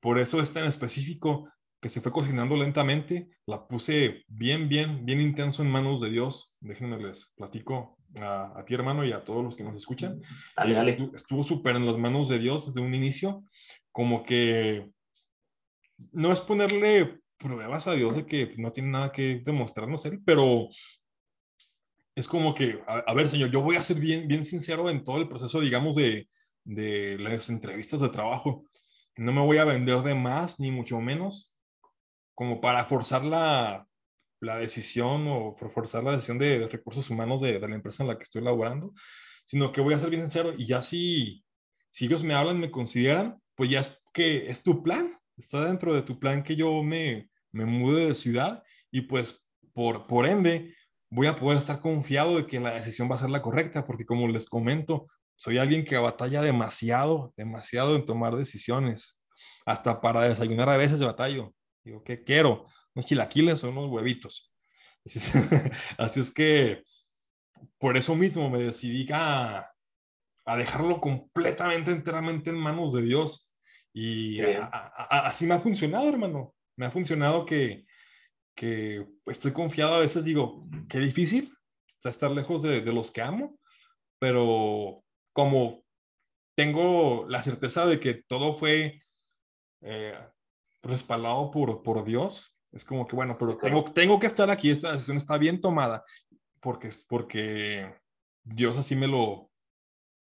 por 0.00 0.18
eso 0.18 0.40
es 0.40 0.52
tan 0.52 0.64
específico 0.64 1.50
que 1.80 1.88
se 1.88 2.00
fue 2.00 2.12
cocinando 2.12 2.56
lentamente, 2.56 3.30
la 3.46 3.66
puse 3.66 4.24
bien, 4.26 4.68
bien, 4.68 5.04
bien 5.04 5.20
intenso 5.20 5.62
en 5.62 5.70
manos 5.70 6.00
de 6.00 6.10
Dios. 6.10 6.56
Déjenme 6.60 6.98
les 6.98 7.32
platico 7.36 7.98
a, 8.20 8.64
ti, 8.66 8.74
hermano, 8.74 9.04
y 9.04 9.12
a 9.12 9.24
todos 9.24 9.44
los 9.44 9.56
que 9.56 9.62
nos 9.62 9.76
escuchan. 9.76 10.20
Eh, 10.64 11.10
estuvo 11.14 11.44
súper 11.44 11.76
en 11.76 11.86
las 11.86 11.96
manos 11.96 12.28
de 12.28 12.38
Dios 12.38 12.66
desde 12.66 12.80
un 12.80 12.94
inicio, 12.94 13.44
como 13.92 14.24
que 14.24 14.90
no 16.12 16.32
es 16.32 16.40
ponerle 16.40 17.20
pruebas 17.36 17.86
a 17.86 17.92
Dios 17.92 18.16
de 18.16 18.26
que 18.26 18.54
no 18.56 18.72
tiene 18.72 18.90
nada 18.90 19.12
que 19.12 19.40
demostrarnos 19.44 20.04
él, 20.06 20.20
pero 20.24 20.68
es 22.18 22.26
como 22.26 22.52
que, 22.52 22.82
a, 22.84 23.14
ver, 23.14 23.28
señor, 23.28 23.48
yo 23.52 23.62
voy 23.62 23.76
a 23.76 23.82
ser 23.84 24.00
bien, 24.00 24.26
bien 24.26 24.42
sincero 24.42 24.90
en 24.90 25.04
todo 25.04 25.18
el 25.18 25.28
proceso, 25.28 25.60
digamos, 25.60 25.94
de, 25.94 26.28
de 26.64 27.16
las 27.16 27.48
entrevistas 27.48 28.00
de 28.00 28.08
trabajo. 28.08 28.64
No 29.16 29.32
me 29.32 29.40
voy 29.40 29.58
a 29.58 29.64
vender 29.64 30.02
de 30.02 30.16
más, 30.16 30.58
ni 30.58 30.72
mucho 30.72 31.00
menos, 31.00 31.56
como 32.34 32.60
para 32.60 32.84
forzar 32.86 33.24
la, 33.24 33.86
la 34.40 34.58
decisión 34.58 35.28
o 35.28 35.52
forzar 35.52 36.02
la 36.02 36.10
decisión 36.12 36.40
de 36.40 36.66
recursos 36.66 37.08
humanos 37.08 37.40
de, 37.40 37.60
de, 37.60 37.68
la 37.68 37.76
empresa 37.76 38.02
en 38.02 38.08
la 38.08 38.16
que 38.16 38.24
estoy 38.24 38.42
laborando, 38.42 38.92
sino 39.44 39.70
que 39.70 39.80
voy 39.80 39.94
a 39.94 40.00
ser 40.00 40.10
bien 40.10 40.22
sincero 40.22 40.52
y 40.58 40.66
ya 40.66 40.82
si, 40.82 41.44
si 41.90 42.06
ellos 42.06 42.24
me 42.24 42.34
hablan, 42.34 42.58
me 42.58 42.72
consideran, 42.72 43.40
pues 43.54 43.70
ya 43.70 43.78
es 43.78 43.96
que 44.12 44.50
es 44.50 44.64
tu 44.64 44.82
plan, 44.82 45.16
está 45.36 45.66
dentro 45.66 45.94
de 45.94 46.02
tu 46.02 46.18
plan 46.18 46.42
que 46.42 46.56
yo 46.56 46.82
me, 46.82 47.30
me 47.52 47.64
mude 47.64 48.06
de 48.08 48.14
ciudad 48.16 48.64
y 48.90 49.02
pues 49.02 49.52
por, 49.72 50.08
por 50.08 50.26
ende 50.26 50.74
voy 51.10 51.26
a 51.26 51.36
poder 51.36 51.58
estar 51.58 51.80
confiado 51.80 52.36
de 52.36 52.46
que 52.46 52.60
la 52.60 52.72
decisión 52.72 53.10
va 53.10 53.14
a 53.14 53.18
ser 53.18 53.30
la 53.30 53.42
correcta, 53.42 53.84
porque 53.86 54.04
como 54.04 54.28
les 54.28 54.48
comento, 54.48 55.08
soy 55.36 55.58
alguien 55.58 55.84
que 55.84 55.96
batalla 55.96 56.42
demasiado, 56.42 57.32
demasiado 57.36 57.96
en 57.96 58.04
tomar 58.04 58.36
decisiones. 58.36 59.20
Hasta 59.64 60.00
para 60.00 60.22
desayunar 60.22 60.68
a 60.68 60.76
veces 60.76 60.98
batallo. 61.00 61.54
Digo, 61.84 62.02
¿qué 62.02 62.24
quiero? 62.24 62.66
¿Unos 62.94 63.06
chilaquiles 63.06 63.62
o 63.64 63.70
unos 63.70 63.90
huevitos? 63.90 64.52
Así 65.98 66.20
es 66.20 66.32
que 66.32 66.82
por 67.78 67.96
eso 67.96 68.14
mismo 68.14 68.50
me 68.50 68.60
decidí 68.60 69.06
a, 69.12 69.70
a 70.44 70.56
dejarlo 70.56 71.00
completamente, 71.00 71.90
enteramente 71.90 72.50
en 72.50 72.56
manos 72.56 72.92
de 72.92 73.02
Dios. 73.02 73.54
Y 73.92 74.40
así 74.40 75.44
me 75.46 75.54
ha 75.54 75.60
funcionado, 75.60 76.08
hermano. 76.08 76.54
Me 76.76 76.86
ha 76.86 76.90
funcionado 76.90 77.44
que, 77.44 77.84
que 78.58 79.06
estoy 79.26 79.52
confiado 79.52 79.94
a 79.94 80.00
veces, 80.00 80.24
digo, 80.24 80.66
qué 80.88 80.98
difícil 80.98 81.56
estar 82.02 82.32
lejos 82.32 82.60
de, 82.62 82.82
los 82.92 83.12
que 83.12 83.22
amo, 83.22 83.56
pero 84.18 85.04
como 85.32 85.84
tengo 86.56 87.24
la 87.28 87.40
certeza 87.40 87.86
de 87.86 88.00
que 88.00 88.14
todo 88.14 88.54
fue 88.54 89.00
eh, 89.82 90.18
respaldado 90.82 91.52
por, 91.52 91.84
por 91.84 92.04
Dios, 92.04 92.60
es 92.72 92.84
como 92.84 93.06
que, 93.06 93.14
bueno, 93.14 93.36
pero 93.38 93.56
tengo, 93.58 93.84
tengo 93.84 94.18
que 94.18 94.26
estar 94.26 94.50
aquí, 94.50 94.70
esta 94.70 94.90
decisión 94.92 95.18
está 95.18 95.38
bien 95.38 95.60
tomada, 95.60 96.04
porque, 96.60 96.90
porque 97.08 97.94
Dios 98.42 98.76
así 98.76 98.96
me 98.96 99.06
lo, 99.06 99.47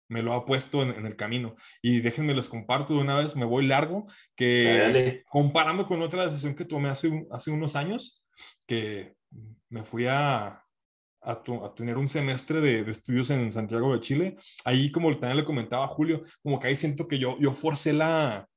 me 0.07 0.21
lo 0.21 0.33
ha 0.33 0.45
puesto 0.45 0.83
en, 0.83 1.05
el 1.05 1.15
camino. 1.15 1.55
Y 1.81 1.99
déjenme 1.99 2.35
les 2.35 2.47
comparto 2.47 2.93
de 2.93 3.01
una 3.01 3.17
vez, 3.17 3.35
me 3.35 3.45
voy 3.45 3.65
largo, 3.65 4.07
que 4.35 5.23
comparando 5.29 5.87
con 5.87 6.01
otra 6.01 6.25
decisión 6.25 6.55
que 6.55 6.65
tomé 6.65 6.89
hace, 6.89 7.25
hace 7.31 7.51
unos 7.51 7.75
años, 7.75 8.23
que 8.67 9.13
me 9.69 9.83
fui 9.83 10.05
a, 10.07 10.63
a, 11.21 11.43
tener 11.75 11.97
un 11.97 12.07
semestre 12.07 12.61
de, 12.61 12.89
estudios 12.89 13.29
en 13.29 13.51
Santiago 13.51 13.93
de 13.93 13.99
Chile, 13.99 14.37
ahí 14.63 14.91
como 14.91 15.11
también 15.17 15.37
le 15.37 15.45
comentaba 15.45 15.85
a 15.85 15.89
Julio, 15.89 16.23
como 16.43 16.59
que 16.59 16.67
ahí 16.67 16.75
siento 16.75 17.07
que 17.07 17.19
yo, 17.19 17.37
yo 17.39 17.51
forcé 17.51 17.93
la, 17.93 18.47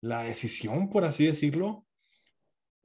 la 0.00 0.24
decisión, 0.24 0.90
por 0.90 1.04
así 1.04 1.26
decirlo. 1.26 1.84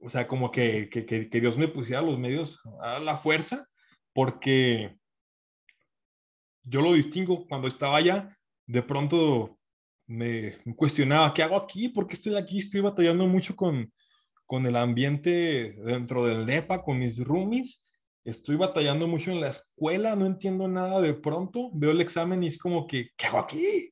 O 0.03 0.09
sea, 0.09 0.27
como 0.27 0.49
que, 0.49 0.89
que, 0.89 1.05
que 1.05 1.41
Dios 1.41 1.59
me 1.59 1.67
pusiera 1.67 2.01
los 2.01 2.17
medios 2.17 2.59
a 2.81 2.97
la 2.97 3.17
fuerza, 3.17 3.67
porque 4.13 4.97
yo 6.63 6.81
lo 6.81 6.93
distingo. 6.93 7.47
Cuando 7.47 7.67
estaba 7.67 7.97
allá, 7.97 8.37
de 8.65 8.81
pronto 8.81 9.57
me 10.07 10.57
cuestionaba, 10.75 11.33
¿qué 11.33 11.43
hago 11.43 11.55
aquí? 11.55 11.89
¿Por 11.89 12.07
qué 12.07 12.13
estoy 12.13 12.35
aquí? 12.35 12.59
Estoy 12.59 12.81
batallando 12.81 13.27
mucho 13.27 13.55
con, 13.55 13.91
con 14.45 14.65
el 14.65 14.75
ambiente 14.75 15.73
dentro 15.85 16.25
del 16.25 16.45
NEPA, 16.45 16.83
con 16.83 16.99
mis 16.99 17.19
roomies. 17.19 17.87
Estoy 18.23 18.55
batallando 18.55 19.07
mucho 19.07 19.31
en 19.31 19.41
la 19.41 19.49
escuela, 19.49 20.15
no 20.15 20.25
entiendo 20.25 20.67
nada 20.67 21.01
de 21.01 21.13
pronto. 21.13 21.71
Veo 21.73 21.91
el 21.91 22.01
examen 22.01 22.43
y 22.43 22.47
es 22.47 22.57
como 22.57 22.85
que, 22.85 23.09
¿qué 23.15 23.27
hago 23.27 23.39
aquí? 23.39 23.91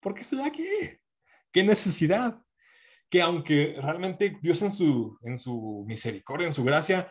¿Por 0.00 0.14
qué 0.14 0.22
estoy 0.22 0.40
aquí? 0.40 0.66
¿Qué 1.50 1.62
necesidad? 1.62 2.40
Que 3.08 3.22
aunque 3.22 3.76
realmente 3.80 4.38
Dios 4.42 4.60
en 4.62 4.70
su, 4.70 5.18
en 5.22 5.38
su 5.38 5.84
misericordia, 5.86 6.46
en 6.46 6.52
su 6.52 6.62
gracia, 6.62 7.10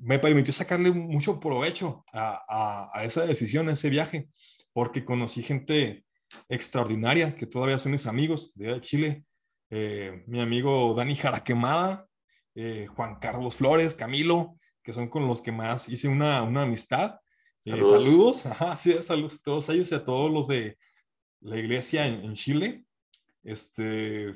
me 0.00 0.18
permitió 0.18 0.52
sacarle 0.52 0.90
mucho 0.90 1.40
provecho 1.40 2.04
a, 2.12 2.90
a, 2.92 3.04
esa 3.04 3.24
decisión, 3.26 3.68
a 3.68 3.72
ese 3.72 3.90
viaje, 3.90 4.28
porque 4.72 5.04
conocí 5.04 5.42
gente 5.42 6.04
extraordinaria 6.48 7.34
que 7.34 7.46
todavía 7.46 7.78
son 7.78 7.92
mis 7.92 8.06
amigos 8.06 8.52
de 8.54 8.80
Chile. 8.80 9.24
Eh, 9.70 10.24
mi 10.26 10.40
amigo 10.40 10.94
Dani 10.94 11.16
Jaraquemada, 11.16 12.06
eh, 12.54 12.86
Juan 12.86 13.18
Carlos 13.18 13.56
Flores, 13.56 13.94
Camilo, 13.94 14.58
que 14.82 14.92
son 14.92 15.08
con 15.08 15.26
los 15.26 15.42
que 15.42 15.52
más 15.52 15.88
hice 15.88 16.08
una, 16.08 16.42
una 16.42 16.62
amistad. 16.62 17.18
Eh, 17.64 17.70
saludos. 17.70 18.36
saludos, 18.40 18.78
sí, 18.80 18.92
saludos 19.02 19.34
a 19.34 19.42
todos 19.42 19.68
ellos 19.70 19.90
y 19.90 19.94
a 19.94 20.04
todos 20.04 20.30
los 20.30 20.46
de 20.46 20.78
la 21.40 21.58
iglesia 21.58 22.06
en, 22.06 22.24
en 22.24 22.34
Chile. 22.34 22.84
Este, 23.42 24.34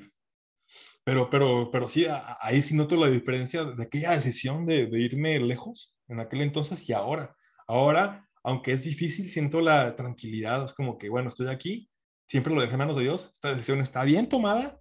pero, 1.04 1.30
pero, 1.30 1.71
pero 1.71 1.88
sí, 1.88 2.07
ahí 2.40 2.62
sí 2.62 2.75
noto 2.75 2.97
la 2.97 3.09
diferencia 3.09 3.64
de 3.64 3.83
aquella 3.83 4.12
decisión 4.12 4.66
de, 4.66 4.87
de, 4.87 5.00
irme 5.00 5.38
lejos 5.40 5.97
en 6.09 6.21
aquel 6.21 6.42
entonces 6.42 6.87
y 6.88 6.92
ahora. 6.92 7.35
Ahora, 7.66 8.28
aunque 8.42 8.73
es 8.73 8.85
difícil, 8.85 9.28
siento 9.28 9.61
la 9.61 9.97
tranquilidad. 9.97 10.64
Es 10.64 10.75
como 10.75 10.99
que, 10.99 11.09
bueno, 11.09 11.28
estoy 11.28 11.49
aquí, 11.49 11.90
siempre 12.26 12.54
lo 12.54 12.61
dejé 12.61 12.75
en 12.75 12.78
manos 12.78 12.97
de 12.97 13.02
Dios. 13.02 13.30
Esta 13.33 13.50
decisión 13.50 13.80
está 13.80 14.04
bien 14.04 14.28
tomada 14.28 14.78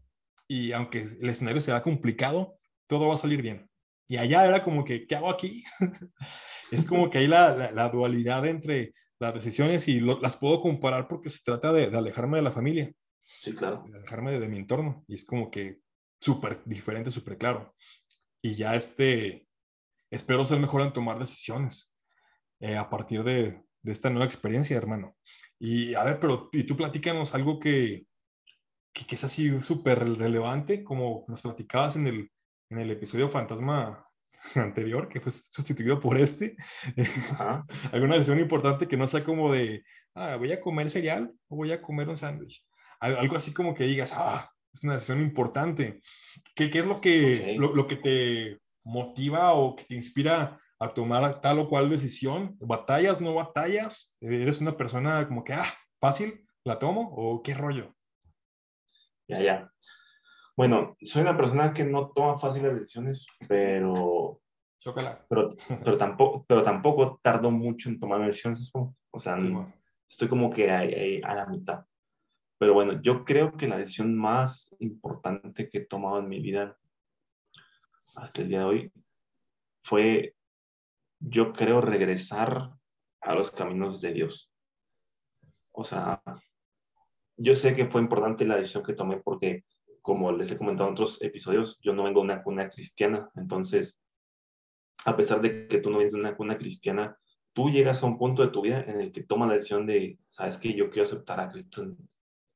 y 0.47 0.71
aunque 0.71 1.01
el 1.01 1.29
escenario 1.29 1.61
sea 1.61 1.81
complicado, 1.81 2.59
todo 2.87 3.07
va 3.07 3.15
a 3.15 3.17
salir 3.17 3.41
bien. 3.41 3.69
Y 4.07 4.17
allá 4.17 4.45
era 4.45 4.63
como 4.63 4.83
que, 4.83 5.05
¿qué 5.05 5.15
hago 5.15 5.29
aquí? 5.29 5.63
es 6.71 6.85
como 6.85 7.09
que 7.09 7.19
hay 7.19 7.27
la, 7.27 7.71
la, 7.71 7.89
dualidad 7.89 8.45
entre 8.47 8.93
las 9.19 9.35
decisiones 9.35 9.87
y 9.87 9.99
las 9.99 10.35
puedo 10.35 10.61
comparar 10.61 11.07
porque 11.07 11.29
se 11.29 11.43
trata 11.43 11.71
de, 11.71 11.89
de, 11.89 11.97
alejarme 11.97 12.37
de 12.37 12.43
la 12.43 12.51
familia. 12.51 12.91
Sí, 13.39 13.53
claro. 13.53 13.83
De 13.87 13.97
alejarme 13.97 14.31
de, 14.31 14.39
de 14.39 14.47
mi 14.47 14.57
entorno. 14.57 15.03
Y 15.07 15.13
es 15.15 15.25
como 15.25 15.51
que 15.51 15.79
súper 16.19 16.61
diferente, 16.65 17.11
súper 17.11 17.37
claro. 17.37 17.75
Y 18.41 18.55
ya 18.55 18.75
este, 18.75 19.47
espero 20.09 20.45
ser 20.45 20.59
mejor 20.59 20.81
en 20.81 20.93
tomar 20.93 21.19
decisiones 21.19 21.95
eh, 22.59 22.77
a 22.77 22.89
partir 22.89 23.23
de, 23.23 23.63
de, 23.81 23.91
esta 23.91 24.09
nueva 24.09 24.25
experiencia, 24.25 24.77
hermano. 24.77 25.15
Y 25.59 25.93
a 25.95 26.03
ver, 26.03 26.19
pero 26.19 26.49
y 26.51 26.63
tú 26.63 26.77
platícanos 26.77 27.33
algo 27.35 27.59
que, 27.59 28.05
que, 28.93 29.05
que 29.05 29.15
es 29.15 29.23
así 29.23 29.61
súper 29.61 29.99
relevante, 29.99 30.83
como 30.83 31.25
nos 31.27 31.41
platicabas 31.41 31.95
en 31.95 32.07
el, 32.07 32.31
en 32.69 32.79
el 32.79 32.91
episodio 32.91 33.29
Fantasma 33.29 34.05
anterior, 34.55 35.09
que 35.09 35.19
fue 35.19 35.31
sustituido 35.31 35.99
por 35.99 36.17
este. 36.17 36.55
Alguna 37.91 38.15
decisión 38.15 38.39
importante 38.39 38.87
que 38.87 38.97
no 38.97 39.07
sea 39.07 39.23
como 39.23 39.51
de, 39.51 39.83
ah, 40.15 40.37
voy 40.37 40.51
a 40.51 40.61
comer 40.61 40.89
cereal 40.89 41.33
o 41.47 41.57
voy 41.57 41.71
a 41.71 41.81
comer 41.81 42.09
un 42.09 42.17
sándwich. 42.17 42.65
Algo 42.99 43.37
así 43.37 43.53
como 43.53 43.73
que 43.73 43.85
digas, 43.85 44.11
ah, 44.13 44.49
es 44.73 44.83
una 44.83 44.93
decisión 44.93 45.21
importante. 45.21 46.01
¿Qué, 46.55 46.69
qué 46.69 46.79
es 46.79 46.85
lo 46.85 47.01
que, 47.01 47.55
lo, 47.57 47.73
lo, 47.75 47.87
que 47.87 47.95
te 47.95 48.59
motiva 48.83 49.53
o 49.53 49.75
que 49.75 49.85
te 49.85 49.95
inspira 49.95 50.59
a 50.79 50.93
tomar 50.93 51.41
tal 51.41 51.59
o 51.59 51.69
cual 51.69 51.89
decisión? 51.89 52.55
¿Batallas, 52.59 53.21
no 53.21 53.33
batallas? 53.33 54.15
¿Eres 54.21 54.61
una 54.61 54.77
persona 54.77 55.27
como 55.27 55.43
que, 55.43 55.53
ah, 55.53 55.73
fácil, 55.99 56.45
la 56.63 56.79
tomo? 56.79 57.13
¿O 57.15 57.41
qué 57.41 57.53
rollo? 57.53 57.93
Ya, 59.27 59.41
ya. 59.41 59.71
Bueno, 60.55 60.97
soy 61.01 61.21
una 61.21 61.37
persona 61.37 61.73
que 61.73 61.83
no 61.83 62.11
toma 62.11 62.39
fáciles 62.39 62.73
decisiones, 62.73 63.25
pero... 63.47 64.41
Pero, 65.29 65.49
pero, 65.83 65.97
tampoco, 65.97 66.45
pero 66.47 66.63
tampoco 66.63 67.19
tardo 67.21 67.51
mucho 67.51 67.89
en 67.89 67.99
tomar 67.99 68.25
decisiones. 68.25 68.71
O 68.73 69.19
sea, 69.19 69.35
estoy 70.09 70.27
como 70.27 70.49
que 70.49 70.71
ahí, 70.71 70.93
ahí 70.93 71.21
a 71.23 71.35
la 71.35 71.45
mitad. 71.45 71.85
Pero 72.59 72.73
bueno, 72.73 73.01
yo 73.01 73.23
creo 73.23 73.53
que 73.53 73.69
la 73.69 73.77
decisión 73.77 74.15
más 74.17 74.75
importante 74.79 75.69
que 75.69 75.79
he 75.79 75.85
tomado 75.85 76.19
en 76.19 76.27
mi 76.27 76.41
vida 76.41 76.77
hasta 78.15 78.41
el 78.41 78.49
día 78.49 78.59
de 78.59 78.65
hoy 78.65 78.91
fue, 79.81 80.35
yo 81.19 81.53
creo, 81.53 81.79
regresar 81.79 82.73
a 83.21 83.33
los 83.33 83.51
caminos 83.51 84.01
de 84.01 84.11
Dios. 84.11 84.51
O 85.71 85.85
sea, 85.85 86.21
yo 87.37 87.55
sé 87.55 87.77
que 87.77 87.85
fue 87.85 88.01
importante 88.01 88.45
la 88.45 88.57
decisión 88.57 88.83
que 88.83 88.93
tomé 88.93 89.17
porque, 89.17 89.63
como 90.01 90.33
les 90.33 90.51
he 90.51 90.57
comentado 90.57 90.89
en 90.89 90.93
otros 90.93 91.21
episodios, 91.21 91.79
yo 91.81 91.93
no 91.93 92.03
vengo 92.03 92.19
de 92.19 92.25
una 92.25 92.43
cuna 92.43 92.69
cristiana. 92.69 93.29
Entonces, 93.37 93.97
a 95.05 95.15
pesar 95.15 95.39
de 95.39 95.69
que 95.69 95.77
tú 95.77 95.89
no 95.89 95.99
vienes 95.99 96.11
de 96.11 96.19
una 96.19 96.35
cuna 96.35 96.57
cristiana, 96.57 97.17
tú 97.53 97.69
llegas 97.69 98.03
a 98.03 98.07
un 98.07 98.17
punto 98.17 98.41
de 98.41 98.49
tu 98.49 98.61
vida 98.61 98.83
en 98.83 98.99
el 98.99 99.13
que 99.13 99.23
tomas 99.23 99.47
la 99.47 99.53
decisión 99.53 99.85
de, 99.85 100.19
sabes 100.27 100.57
que 100.57 100.73
yo 100.73 100.89
quiero 100.89 101.03
aceptar 101.03 101.39
a 101.39 101.47
Cristo 101.47 101.83
en, 101.83 101.97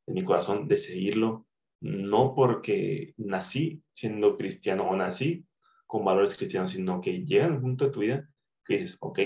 en 0.07 0.13
mi 0.13 0.23
corazón 0.23 0.67
de 0.67 0.77
seguirlo, 0.77 1.47
no 1.81 2.33
porque 2.35 3.13
nací 3.17 3.83
siendo 3.93 4.37
cristiano 4.37 4.87
o 4.89 4.95
nací 4.95 5.45
con 5.85 6.05
valores 6.05 6.35
cristianos, 6.35 6.71
sino 6.71 7.01
que 7.01 7.25
llega 7.25 7.47
un 7.47 7.61
punto 7.61 7.85
de 7.85 7.91
tu 7.91 7.99
vida 7.99 8.29
que 8.65 8.77
dices, 8.77 8.97
ok, 9.01 9.19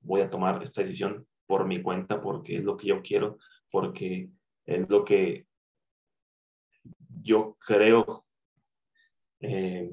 voy 0.00 0.22
a 0.22 0.30
tomar 0.30 0.62
esta 0.62 0.82
decisión 0.82 1.26
por 1.46 1.66
mi 1.66 1.82
cuenta, 1.82 2.22
porque 2.22 2.56
es 2.56 2.64
lo 2.64 2.76
que 2.76 2.86
yo 2.88 3.02
quiero, 3.02 3.38
porque 3.70 4.30
es 4.64 4.88
lo 4.88 5.04
que 5.04 5.46
yo 7.22 7.56
creo 7.60 8.24
eh, 9.40 9.90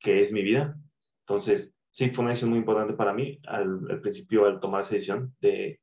que 0.00 0.22
es 0.22 0.32
mi 0.32 0.42
vida. 0.42 0.76
Entonces, 1.20 1.74
sí, 1.90 2.10
fue 2.10 2.22
una 2.22 2.30
decisión 2.30 2.50
muy 2.50 2.58
importante 2.58 2.94
para 2.94 3.12
mí 3.12 3.38
al, 3.46 3.90
al 3.90 4.00
principio, 4.00 4.46
al 4.46 4.60
tomar 4.60 4.80
esa 4.80 4.94
decisión 4.94 5.34
de, 5.40 5.80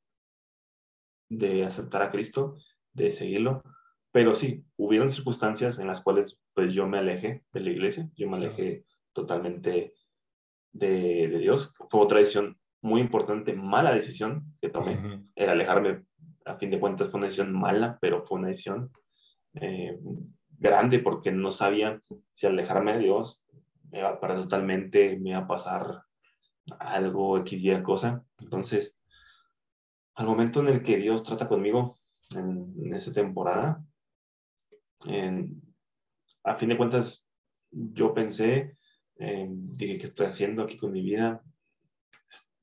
de 1.30 1.64
aceptar 1.64 2.02
a 2.02 2.12
Cristo 2.12 2.58
de 2.94 3.12
seguirlo. 3.12 3.62
Pero 4.12 4.36
sí, 4.36 4.66
hubieron 4.78 5.12
circunstancias 5.12 5.80
en 5.80 5.88
las 5.88 6.02
cuales 6.02 6.42
pues 6.54 6.74
yo 6.74 6.88
me 6.88 6.98
alejé 6.98 7.44
de 7.54 7.60
la 7.60 7.70
iglesia, 7.70 8.10
yo 8.16 8.30
me 8.30 8.38
alejé 8.38 8.86
totalmente 9.14 9.94
de, 10.72 11.28
de 11.28 11.40
Dios. 11.40 11.74
Fue 11.90 12.02
otra 12.02 12.20
decisión 12.20 12.58
muy 12.82 13.02
importante, 13.02 13.54
mala 13.54 13.94
decisión 13.94 14.56
que 14.62 14.70
tomé, 14.70 15.24
el 15.36 15.50
alejarme, 15.50 16.06
a 16.46 16.56
fin 16.56 16.72
de 16.72 16.80
cuentas 16.80 17.10
fue 17.10 17.18
una 17.18 17.28
decisión 17.28 17.54
mala, 17.54 17.98
pero 18.02 18.26
fue 18.26 18.40
una 18.40 18.48
decisión 18.48 18.92
eh, 19.56 20.00
grande 20.58 21.00
porque 21.00 21.32
no 21.32 21.52
sabía 21.52 22.02
si 22.34 22.48
alejarme 22.48 22.94
de 22.94 23.00
Dios 23.00 23.46
me 23.92 24.00
iba 24.00 24.10
a 24.10 24.20
parar 24.20 24.42
totalmente, 24.42 25.18
me 25.18 25.32
iba 25.32 25.40
a 25.40 25.48
pasar 25.48 26.04
algo, 26.80 27.38
X 27.40 27.64
y 27.64 27.82
cosa. 27.82 28.24
Entonces, 28.38 28.98
al 30.16 30.28
momento 30.28 30.60
en 30.60 30.68
el 30.68 30.84
que 30.84 30.98
Dios 30.98 31.24
trata 31.24 31.48
conmigo, 31.48 31.99
en, 32.36 32.94
esa 32.94 33.12
temporada. 33.14 33.84
a 36.44 36.56
fin 36.56 36.70
de 36.70 36.78
cuentas, 36.78 37.30
yo 37.72 38.14
pensé, 38.14 38.78
dije, 39.18 39.98
¿qué 39.98 40.06
estoy 40.06 40.28
haciendo 40.28 40.64
aquí 40.64 40.78
con 40.78 40.92
mi 40.92 41.02
vida? 41.02 41.44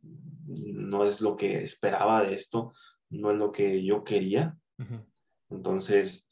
No 0.03 1.05
es 1.05 1.21
lo 1.21 1.37
que 1.37 1.63
esperaba 1.63 2.25
de 2.25 2.35
esto, 2.35 2.73
no 3.11 3.31
es 3.31 3.39
lo 3.39 3.53
que 3.53 3.85
yo 3.85 4.05
quería. 4.05 4.57
Entonces, 5.51 6.29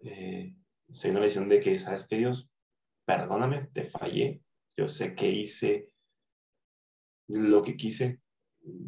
eh, 0.00 0.54
se 0.90 1.10
dio 1.10 1.18
la 1.18 1.24
decisión 1.24 1.48
de 1.48 1.60
que, 1.60 1.78
¿sabes 1.78 2.06
qué, 2.06 2.18
Dios? 2.18 2.50
Perdóname, 3.04 3.68
te 3.72 3.84
fallé. 3.84 4.42
Yo 4.76 4.88
sé 4.88 5.14
que 5.14 5.30
hice 5.30 5.88
lo 7.28 7.62
que 7.62 7.76
quise, 7.76 8.20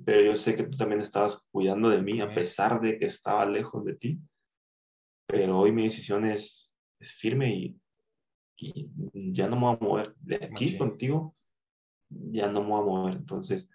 pero 0.04 0.22
yo 0.22 0.36
sé 0.36 0.56
que 0.56 0.64
tú 0.64 0.76
también 0.76 1.00
estabas 1.00 1.44
cuidando 1.50 1.90
de 1.90 2.02
mí 2.02 2.20
a 2.20 2.28
pesar 2.28 2.80
de 2.80 2.98
que 2.98 3.06
estaba 3.06 3.46
lejos 3.46 3.84
de 3.84 3.94
ti. 3.94 4.18
Pero 5.26 5.58
hoy 5.58 5.72
mi 5.72 5.84
decisión 5.84 6.24
es, 6.24 6.76
es 6.98 7.14
firme 7.14 7.54
y, 7.54 7.80
y, 8.56 8.90
ya 9.32 9.46
no 9.48 9.56
me 9.56 9.62
voy 9.62 9.74
a 9.74 9.84
mover. 9.84 10.14
De 10.20 10.36
aquí 10.36 10.76
contigo, 10.76 11.34
ya 12.08 12.48
no 12.48 12.62
me 12.62 12.68
voy 12.68 12.80
a 12.80 12.84
mover. 12.84 13.16
Entonces, 13.16 13.70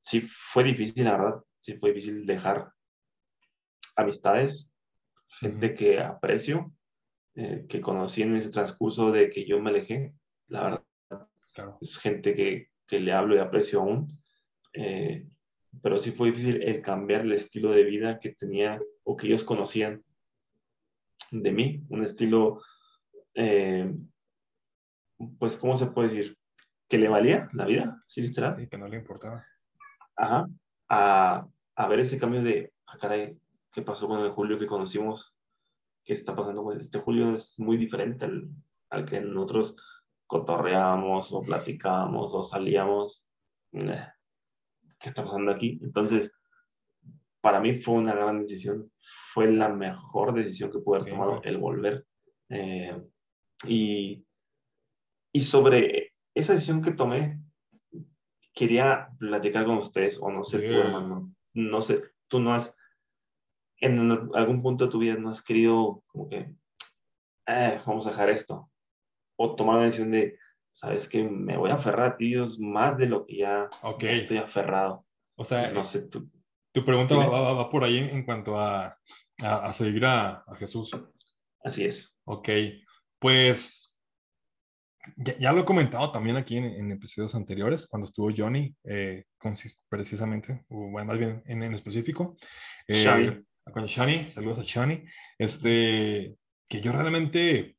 sí 0.00 0.26
fue 0.52 0.64
difícil, 0.64 1.04
la 1.04 1.12
verdad, 1.12 1.44
sí 1.60 1.76
fue 1.76 1.90
difícil 1.90 2.24
dejar 2.24 2.72
amistades, 3.96 4.72
gente 5.40 5.74
que 5.74 6.00
aprecio, 6.00 6.72
eh, 7.34 7.66
que 7.68 7.80
conocí 7.80 8.22
en 8.22 8.36
ese 8.36 8.50
transcurso 8.50 9.12
de 9.12 9.30
que 9.30 9.44
yo 9.44 9.60
me 9.60 9.70
alejé, 9.70 10.14
la 10.48 10.62
verdad. 10.62 11.28
Es 11.80 11.98
gente 11.98 12.34
que, 12.34 12.68
que 12.86 13.00
le 13.00 13.12
hablo 13.12 13.34
y 13.36 13.38
aprecio 13.38 13.80
aún 13.80 14.08
eh, 14.72 15.26
pero 15.82 15.98
sí 15.98 16.12
fue 16.12 16.30
difícil 16.30 16.62
el 16.62 16.82
cambiar 16.82 17.22
el 17.22 17.32
estilo 17.32 17.70
de 17.70 17.84
vida 17.84 18.18
que 18.20 18.34
tenía 18.34 18.80
o 19.04 19.16
que 19.16 19.26
ellos 19.26 19.44
conocían 19.44 20.02
de 21.30 21.52
mí, 21.52 21.84
un 21.88 22.04
estilo, 22.04 22.62
eh, 23.34 23.94
pues, 25.38 25.56
¿cómo 25.56 25.76
se 25.76 25.86
puede 25.86 26.08
decir? 26.08 26.38
Que 26.88 26.98
le 26.98 27.08
valía 27.08 27.48
la 27.52 27.66
vida, 27.66 28.02
sí, 28.06 28.22
literal. 28.22 28.54
Sí, 28.54 28.66
que 28.66 28.78
no 28.78 28.88
le 28.88 28.96
importaba. 28.96 29.44
Ajá, 30.16 30.46
a, 30.88 31.46
a 31.76 31.88
ver 31.88 32.00
ese 32.00 32.18
cambio 32.18 32.42
de, 32.42 32.72
ah, 32.86 32.98
caray, 32.98 33.38
¿qué 33.72 33.82
pasó 33.82 34.08
con 34.08 34.20
el 34.20 34.30
Julio 34.30 34.58
que 34.58 34.66
conocimos? 34.66 35.36
¿Qué 36.04 36.14
está 36.14 36.34
pasando? 36.34 36.72
Este 36.72 36.98
Julio 36.98 37.34
es 37.34 37.58
muy 37.58 37.76
diferente 37.76 38.24
al, 38.24 38.48
al 38.90 39.04
que 39.04 39.20
nosotros 39.20 39.76
cotorreábamos 40.26 41.32
o 41.32 41.42
platicábamos 41.42 42.32
o 42.34 42.42
salíamos. 42.42 43.26
¿Qué 44.98 45.08
está 45.08 45.24
pasando 45.24 45.52
aquí? 45.52 45.78
Entonces, 45.82 46.32
para 47.40 47.60
mí 47.60 47.80
fue 47.80 47.94
una 47.94 48.14
gran 48.14 48.40
decisión. 48.40 48.90
Fue 49.32 49.50
la 49.50 49.68
mejor 49.68 50.34
decisión 50.34 50.70
que 50.70 50.80
pude 50.80 50.98
haber 50.98 51.10
tomado 51.10 51.40
el 51.44 51.58
volver. 51.58 52.06
Eh, 52.48 53.00
y, 53.66 54.24
y 55.32 55.40
sobre 55.40 56.12
esa 56.34 56.54
decisión 56.54 56.82
que 56.82 56.92
tomé, 56.92 57.40
quería 58.58 59.08
platicar 59.18 59.64
con 59.66 59.78
ustedes, 59.78 60.18
o 60.20 60.30
no 60.30 60.42
sé, 60.42 60.58
tú, 60.58 60.74
hermano, 60.74 61.32
no 61.54 61.82
sé, 61.82 62.02
tú 62.26 62.40
no 62.40 62.52
has, 62.52 62.76
en 63.80 64.10
algún 64.34 64.62
punto 64.62 64.86
de 64.86 64.90
tu 64.90 64.98
vida 64.98 65.14
no 65.14 65.30
has 65.30 65.44
querido 65.44 66.02
como 66.08 66.28
que, 66.28 66.54
eh, 67.46 67.80
vamos 67.86 68.06
a 68.06 68.10
dejar 68.10 68.30
esto, 68.30 68.68
o 69.36 69.54
tomar 69.54 69.76
la 69.76 69.84
decisión 69.84 70.10
de, 70.10 70.38
sabes 70.78 71.08
que 71.08 71.24
me 71.24 71.56
voy 71.56 71.70
a 71.70 71.74
aferrar 71.74 72.12
a 72.12 72.16
ti, 72.16 72.28
Dios, 72.28 72.60
más 72.60 72.96
de 72.96 73.06
lo 73.06 73.26
que 73.26 73.38
ya, 73.38 73.68
estoy 74.00 74.36
aferrado. 74.38 75.04
O 75.36 75.44
sea, 75.44 75.70
no 75.72 75.82
sé, 75.82 76.08
tu, 76.08 76.30
tu 76.72 76.84
pregunta 76.84 77.16
va, 77.16 77.70
por 77.70 77.82
ahí 77.82 77.98
en, 77.98 78.24
cuanto 78.24 78.56
a, 78.56 78.96
a, 79.42 79.72
seguir 79.72 80.04
a, 80.04 80.44
a, 80.46 80.56
Jesús. 80.56 80.90
Así 81.64 81.84
es. 81.84 82.16
Ok, 82.24 82.48
pues 83.18 83.96
ya, 85.16 85.52
lo 85.52 85.62
he 85.62 85.64
comentado 85.64 86.12
también 86.12 86.36
aquí 86.36 86.56
en, 86.58 86.92
episodios 86.92 87.34
anteriores, 87.34 87.88
cuando 87.88 88.04
estuvo 88.04 88.30
Johnny, 88.36 88.72
eh, 88.84 89.24
precisamente, 89.88 90.64
o 90.68 90.90
bueno, 90.90 91.08
más 91.08 91.18
bien 91.18 91.42
en, 91.46 91.62
en 91.64 91.74
específico. 91.74 92.36
Eh, 92.86 93.42
con 93.72 93.84
Shani, 93.84 94.30
saludos 94.30 94.60
a 94.60 94.62
Shani. 94.62 95.04
Este, 95.38 96.36
que 96.68 96.80
yo 96.80 96.92
realmente, 96.92 97.76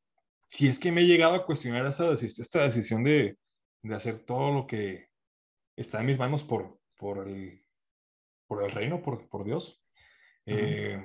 si 0.49 0.67
es 0.67 0.79
que 0.79 0.91
me 0.91 1.01
he 1.01 1.05
llegado 1.05 1.35
a 1.35 1.45
cuestionar 1.45 1.85
esa, 1.85 2.11
esta 2.11 2.63
decisión 2.63 3.03
de, 3.03 3.37
de 3.83 3.95
hacer 3.95 4.25
todo 4.25 4.51
lo 4.51 4.67
que 4.67 5.07
está 5.77 6.01
en 6.01 6.07
mis 6.07 6.17
manos 6.17 6.43
por, 6.43 6.79
por, 6.97 7.27
el, 7.27 7.63
por 8.47 8.63
el 8.63 8.71
reino, 8.71 9.01
por, 9.01 9.29
por 9.29 9.45
Dios. 9.45 9.83
Eh, 10.45 10.99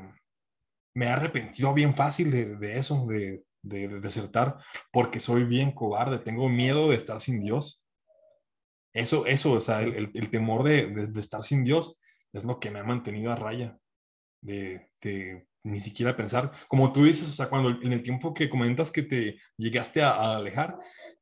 me 0.94 1.06
he 1.06 1.08
arrepentido 1.08 1.74
bien 1.74 1.94
fácil 1.94 2.30
de, 2.30 2.56
de 2.56 2.78
eso, 2.78 3.06
de, 3.06 3.44
de, 3.62 4.00
desertar 4.00 4.58
porque 4.90 5.20
soy 5.20 5.44
bien 5.44 5.72
cobarde, 5.72 6.18
tengo 6.18 6.48
miedo 6.48 6.88
de 6.88 6.96
estar 6.96 7.20
sin 7.20 7.40
Dios. 7.40 7.84
Eso, 8.94 9.26
eso, 9.26 9.52
o 9.52 9.60
sea, 9.60 9.82
el, 9.82 10.10
el, 10.14 10.30
temor 10.30 10.62
de, 10.62 10.86
de, 10.86 11.20
estar 11.20 11.42
sin 11.42 11.64
Dios 11.64 12.00
es 12.32 12.44
lo 12.44 12.60
que 12.60 12.70
me 12.70 12.78
ha 12.78 12.84
mantenido 12.84 13.32
a 13.32 13.36
raya, 13.36 13.76
de, 14.40 14.88
ni 15.64 15.80
siquiera 15.80 16.16
pensar, 16.16 16.52
como 16.68 16.92
tú 16.92 17.04
dices, 17.04 17.28
o 17.28 17.32
sea, 17.32 17.48
cuando 17.48 17.70
en 17.70 17.92
el 17.92 18.02
tiempo 18.02 18.34
que 18.34 18.48
comentas 18.48 18.92
que 18.92 19.02
te 19.02 19.38
llegaste 19.56 20.02
a, 20.02 20.36
alejar, 20.36 20.78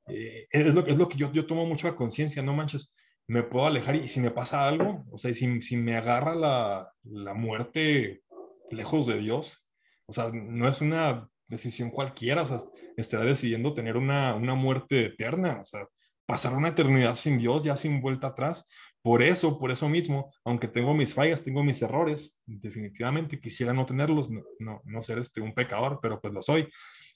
eh, 0.09 0.47
es, 0.51 0.75
lo, 0.75 0.85
es 0.87 0.97
lo 0.97 1.09
que 1.09 1.17
yo, 1.17 1.33
yo 1.33 1.47
tomo 1.47 1.65
mucho 1.65 1.89
a 1.89 1.97
conciencia, 1.97 2.43
no 2.43 2.53
manches, 2.53 2.93
me 3.29 3.45
puedo 3.45 3.67
alejar 3.67 3.97
y 3.97 4.09
si 4.09 4.21
me 4.21 4.31
pasa 4.33 4.67
algo, 4.67 5.05
o 5.11 5.17
sea, 5.19 5.33
si, 5.33 5.63
si 5.63 5.77
me 5.77 5.97
agarra 5.97 6.35
la, 6.35 6.93
la 7.05 7.35
muerte 7.35 8.23
lejos 8.71 9.07
de 9.07 9.19
Dios, 9.19 9.69
o 10.07 10.13
sea, 10.13 10.31
no 10.33 10.69
es 10.69 10.81
una 10.81 11.29
decisión 11.47 11.91
cualquiera, 11.91 12.43
o 12.43 12.47
sea, 12.47 12.59
estará 12.97 13.25
decidiendo 13.25 13.75
tener 13.75 13.97
una, 13.97 14.35
una 14.35 14.55
muerte 14.55 15.07
eterna, 15.07 15.61
o 15.61 15.65
sea, 15.65 15.87
pasar 16.27 16.55
una 16.55 16.69
eternidad 16.69 17.15
sin 17.15 17.39
Dios, 17.39 17.63
ya 17.65 17.77
sin 17.77 18.01
vuelta 18.01 18.29
atrás. 18.29 18.67
Por 19.03 19.23
eso, 19.23 19.59
por 19.59 19.71
eso 19.71 19.89
mismo, 19.89 20.33
aunque 20.45 20.69
tengo 20.69 20.95
mis 20.95 21.13
fallas, 21.13 21.43
tengo 21.43 21.65
mis 21.65 21.83
errores, 21.83 22.41
definitivamente 22.47 23.41
quisiera 23.41 23.73
no 23.73 23.85
tenerlos, 23.85 24.31
no, 24.31 24.81
no, 24.85 25.03
ser 25.03 25.19
este, 25.19 25.41
un 25.41 25.55
pecador, 25.55 25.99
pero 26.01 26.21
pues 26.21 26.33
lo 26.33 26.43
soy. 26.43 26.69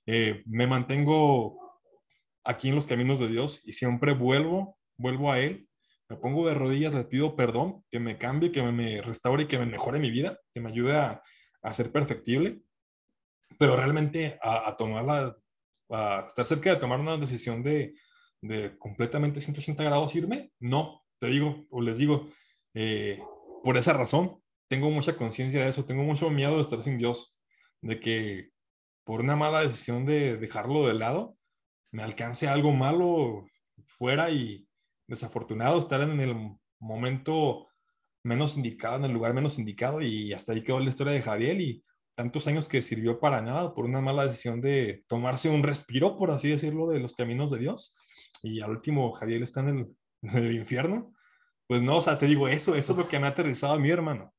Eh, 0.04 0.42
me 0.46 0.66
mantengo 0.66 1.58
aquí 2.44 2.68
en 2.68 2.74
los 2.74 2.86
caminos 2.86 3.18
de 3.18 3.28
Dios 3.28 3.60
y 3.64 3.72
siempre 3.72 4.14
vuelvo, 4.14 4.78
vuelvo 4.96 5.30
a 5.30 5.38
Él, 5.38 5.68
me 6.08 6.16
pongo 6.16 6.48
de 6.48 6.54
rodillas, 6.54 6.94
le 6.94 7.04
pido 7.04 7.36
perdón, 7.36 7.84
que 7.90 8.00
me 8.00 8.18
cambie, 8.18 8.52
que 8.52 8.62
me 8.62 9.00
restaure 9.00 9.44
y 9.44 9.46
que 9.46 9.58
me 9.58 9.66
mejore 9.66 10.00
mi 10.00 10.10
vida, 10.10 10.38
que 10.54 10.60
me 10.60 10.70
ayude 10.70 10.96
a, 10.96 11.22
a 11.62 11.74
ser 11.74 11.92
perfectible 11.92 12.62
pero 13.58 13.76
realmente 13.76 14.38
a, 14.42 14.68
a 14.68 14.76
tomarla, 14.76 15.36
a 15.90 16.24
estar 16.28 16.44
cerca 16.44 16.70
de 16.70 16.80
tomar 16.80 17.00
una 17.00 17.16
decisión 17.16 17.62
de, 17.62 17.94
de 18.40 18.76
completamente 18.78 19.40
180 19.40 19.82
grados 19.84 20.14
irme, 20.14 20.52
no, 20.60 21.02
te 21.18 21.28
digo, 21.28 21.66
o 21.70 21.80
les 21.80 21.98
digo, 21.98 22.28
eh, 22.74 23.22
por 23.62 23.76
esa 23.76 23.92
razón, 23.92 24.42
tengo 24.68 24.90
mucha 24.90 25.16
conciencia 25.16 25.62
de 25.62 25.68
eso, 25.68 25.84
tengo 25.84 26.02
mucho 26.02 26.30
miedo 26.30 26.56
de 26.56 26.62
estar 26.62 26.82
sin 26.82 26.98
Dios, 26.98 27.40
de 27.80 28.00
que 28.00 28.50
por 29.04 29.20
una 29.20 29.36
mala 29.36 29.60
decisión 29.60 30.04
de 30.04 30.36
dejarlo 30.36 30.86
de 30.86 30.94
lado, 30.94 31.36
me 31.92 32.02
alcance 32.02 32.48
algo 32.48 32.72
malo 32.72 33.46
fuera 33.86 34.30
y 34.30 34.68
desafortunado 35.06 35.78
estar 35.78 36.00
en 36.00 36.20
el 36.20 36.36
momento 36.80 37.68
menos 38.24 38.56
indicado, 38.56 38.96
en 38.96 39.04
el 39.04 39.12
lugar 39.12 39.32
menos 39.34 39.58
indicado 39.58 40.02
y 40.02 40.32
hasta 40.32 40.52
ahí 40.52 40.62
quedó 40.62 40.80
la 40.80 40.88
historia 40.88 41.12
de 41.12 41.22
Jadiel 41.22 41.60
y 41.60 41.84
tantos 42.16 42.46
años 42.46 42.68
que 42.68 42.82
sirvió 42.82 43.20
para 43.20 43.40
nada 43.40 43.74
por 43.74 43.84
una 43.84 44.00
mala 44.00 44.26
decisión 44.26 44.60
de 44.60 45.04
tomarse 45.06 45.48
un 45.48 45.62
respiro, 45.62 46.16
por 46.16 46.30
así 46.30 46.48
decirlo, 46.48 46.88
de 46.88 46.98
los 46.98 47.14
caminos 47.14 47.50
de 47.50 47.58
Dios. 47.58 47.94
Y 48.42 48.60
al 48.60 48.70
último, 48.70 49.12
Javier 49.12 49.42
está 49.42 49.60
en 49.60 49.68
el, 49.68 49.96
infierno. 50.52 51.12
Pues 51.66 51.82
no, 51.82 51.96
o 51.96 52.00
sea, 52.00 52.18
te 52.18 52.26
digo, 52.26 52.48
eso, 52.48 52.74
eso 52.76 52.92
es 52.92 52.98
lo 52.98 53.08
que 53.08 53.18
me 53.18 53.26
ha 53.26 53.30
aterrizado 53.30 53.74
a 53.74 53.78
mi 53.78 53.90
hermano, 53.90 54.32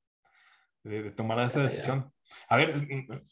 de, 0.83 1.11
tomar 1.11 1.45
esa 1.45 1.63
decisión. 1.63 2.11
A 2.49 2.57
ver, 2.57 2.73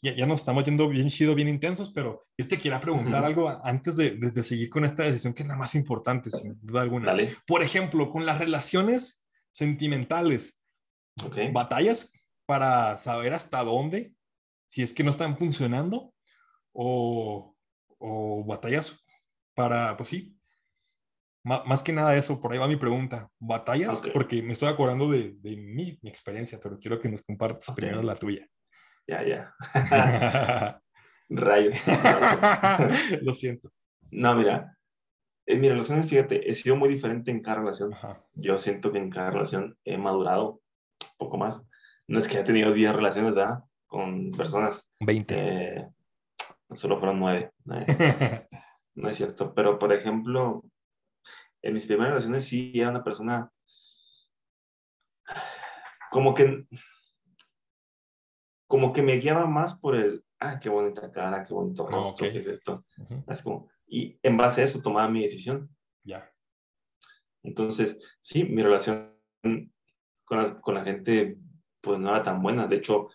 ya, 0.02 0.26
nos 0.26 0.40
estamos 0.40 0.64
yendo 0.64 0.88
bien 0.88 1.08
chido, 1.08 1.34
bien 1.34 1.48
intensos, 1.48 1.92
pero 1.92 2.22
yo 2.36 2.46
te 2.46 2.58
quiero 2.58 2.80
preguntar 2.80 3.24
algo 3.24 3.48
antes 3.64 3.96
de, 3.96 4.16
de, 4.16 4.42
seguir 4.42 4.68
con 4.68 4.84
esta 4.84 5.04
decisión 5.04 5.32
que 5.32 5.42
es 5.42 5.48
la 5.48 5.56
más 5.56 5.74
importante, 5.74 6.30
sin 6.30 6.58
duda 6.60 6.82
alguna. 6.82 7.14
Por 7.46 7.62
ejemplo, 7.62 8.10
con 8.10 8.26
las 8.26 8.38
relaciones 8.38 9.24
sentimentales, 9.52 10.60
batallas 11.52 12.12
para 12.44 12.98
saber 12.98 13.32
hasta 13.32 13.64
dónde 13.64 14.14
si 14.66 14.82
es 14.82 14.92
que 14.92 15.04
no 15.04 15.10
están 15.10 15.38
funcionando 15.38 16.12
o, 16.72 17.56
o 17.98 18.44
batallas 18.44 19.04
para, 19.54 19.96
pues 19.96 20.10
sí, 20.10 20.35
más 21.46 21.82
que 21.82 21.92
nada 21.92 22.16
eso, 22.16 22.40
por 22.40 22.52
ahí 22.52 22.58
va 22.58 22.66
mi 22.66 22.76
pregunta. 22.76 23.28
¿Batallas? 23.38 24.02
Porque 24.12 24.42
me 24.42 24.52
estoy 24.52 24.68
acordando 24.68 25.10
de, 25.10 25.34
de 25.40 25.56
mi, 25.56 25.98
mi, 26.02 26.10
experiencia, 26.10 26.58
pero 26.62 26.78
quiero 26.78 27.00
que 27.00 27.08
nos 27.08 27.22
compartas 27.22 27.74
primero 27.74 28.02
la 28.02 28.16
tuya. 28.16 28.46
Ya, 29.06 29.22
ya. 29.24 29.54
Rayos. 31.28 31.74
Lo 33.22 33.34
siento. 33.34 33.70
No, 34.10 34.34
mira, 34.34 34.76
en 35.46 35.60
mis 35.60 35.70
relaciones, 35.70 36.08
fíjate, 36.08 36.50
he 36.50 36.54
sido 36.54 36.76
muy 36.76 36.88
diferente 36.88 37.30
en 37.30 37.42
cada 37.42 37.58
relación. 37.58 37.94
Yo 38.34 38.58
siento 38.58 38.92
que 38.92 38.98
en 38.98 39.10
cada 39.10 39.30
relación 39.30 39.76
he 39.84 39.96
madurado 39.96 40.60
un 41.02 41.16
poco 41.18 41.38
más. 41.38 41.66
No 42.08 42.18
es 42.18 42.28
que 42.28 42.36
haya 42.36 42.46
tenido 42.46 42.72
10 42.72 42.94
relaciones, 42.94 43.34
¿verdad? 43.34 43.60
con 43.86 44.32
personas. 44.32 44.90
20. 45.00 45.34
Eh, 45.36 45.88
solo 46.72 46.98
fueron 46.98 47.20
9. 47.20 47.50
no 48.96 49.08
es 49.08 49.16
cierto. 49.16 49.54
Pero, 49.54 49.78
por 49.78 49.92
ejemplo, 49.92 50.62
en 51.66 51.74
mis 51.74 51.86
primeras 51.86 52.10
relaciones 52.10 52.44
sí 52.44 52.72
era 52.74 52.90
una 52.90 53.02
persona 53.02 53.50
como 56.10 56.34
que 56.34 56.66
como 58.68 58.92
que 58.92 59.02
me 59.02 59.16
guiaba 59.16 59.46
más 59.46 59.78
por 59.78 59.94
el, 59.94 60.24
ah, 60.40 60.58
qué 60.60 60.68
bonita 60.68 61.10
cara, 61.12 61.44
qué 61.44 61.54
bonito 61.54 61.86
rostro, 61.86 62.28
qué 62.30 62.38
es 62.38 62.46
esto. 62.46 62.84
es 63.28 63.42
como, 63.42 63.68
y 63.86 64.18
en 64.22 64.36
base 64.36 64.60
a 64.60 64.64
eso 64.64 64.82
tomaba 64.82 65.08
mi 65.08 65.22
decisión. 65.22 65.68
Ya. 66.02 66.28
Entonces, 67.44 68.00
sí, 68.20 68.44
mi 68.44 68.62
relación 68.62 69.14
con 70.24 70.38
la, 70.38 70.60
con 70.60 70.74
la, 70.74 70.82
gente 70.82 71.38
pues 71.80 72.00
no 72.00 72.10
era 72.10 72.24
tan 72.24 72.42
buena. 72.42 72.66
De 72.66 72.76
hecho, 72.76 73.10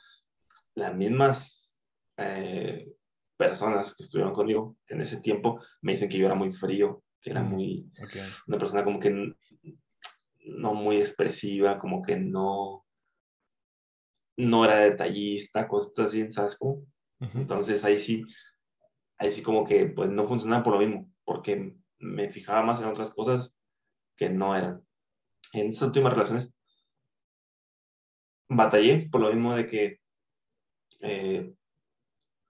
las 0.75 0.95
mismas 0.95 1.83
eh, 2.15 2.93
personas 3.35 3.93
que 3.93 4.03
estuvieron 4.03 4.33
conmigo 4.33 4.77
en 4.87 5.01
ese 5.01 5.19
tiempo 5.19 5.61
me 5.81 5.91
dicen 5.91 6.07
que 6.07 6.17
yo 6.17 6.27
era 6.27 6.35
muy 6.35 6.53
frío, 6.53 7.03
que 7.21 7.29
era 7.29 7.43
muy, 7.43 7.91
una 8.47 8.57
persona 8.57 8.83
como 8.83 8.99
que 8.99 9.35
no 10.45 10.73
muy 10.73 10.97
expresiva, 10.97 11.79
como 11.79 12.01
que 12.01 12.15
no, 12.17 12.85
no 14.37 14.65
era 14.65 14.79
detallista, 14.79 15.67
cosas 15.67 16.07
así, 16.07 16.29
¿sabes 16.31 16.57
cómo? 16.57 16.83
Entonces 17.35 17.85
ahí 17.85 17.99
sí, 17.99 18.23
ahí 19.19 19.29
sí 19.29 19.43
como 19.43 19.65
que 19.65 19.85
pues 19.85 20.09
no 20.09 20.27
funcionaba 20.27 20.63
por 20.63 20.73
lo 20.73 20.79
mismo, 20.79 21.11
porque 21.23 21.75
me 21.99 22.29
fijaba 22.31 22.63
más 22.63 22.81
en 22.81 22.87
otras 22.87 23.13
cosas 23.13 23.55
que 24.17 24.29
no 24.29 24.55
eran. 24.55 24.81
En 25.53 25.69
esas 25.69 25.87
últimas 25.89 26.13
relaciones 26.13 26.55
batallé 28.49 29.07
por 29.09 29.21
lo 29.21 29.29
mismo 29.29 29.55
de 29.55 29.67
que 29.67 29.99
eh, 31.01 31.53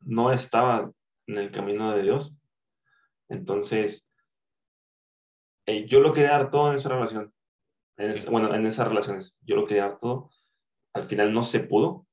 no 0.02 0.32
estaba 0.32 0.92
en 1.28 1.38
el 1.38 1.52
camino 1.52 1.92
de 1.92 2.04
Dios. 2.04 2.40
Entonces, 3.30 4.11
eh, 5.72 5.86
yo 5.88 6.00
lo 6.00 6.14
quería 6.14 6.32
dar 6.32 6.52
todo 6.52 6.70
en 6.70 6.76
esa 6.76 6.90
relación. 6.90 7.34
bueno, 8.30 8.54
en 8.54 8.66
esas 8.66 8.88
relaciones, 8.88 9.38
yo 9.42 9.56
lo 9.56 9.66
quería 9.66 9.88
dar 9.88 9.98
todo. 9.98 10.30
Al 10.94 11.08
final 11.08 11.34
no 11.34 11.44
se 11.44 11.62
pudo 11.62 12.08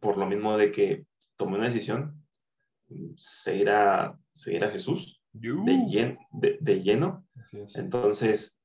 por 0.00 0.16
lo 0.16 0.26
mismo 0.26 0.56
de 0.56 0.70
que 0.70 1.06
tomé 1.36 1.56
una 1.56 1.66
decisión, 1.66 2.24
seguir 3.16 3.70
a, 3.70 4.18
seguir 4.32 4.64
a 4.64 4.70
Jesús 4.70 5.20
de, 5.32 6.58
de, 6.60 6.82
lleno. 6.82 7.26
Entonces, 7.74 8.60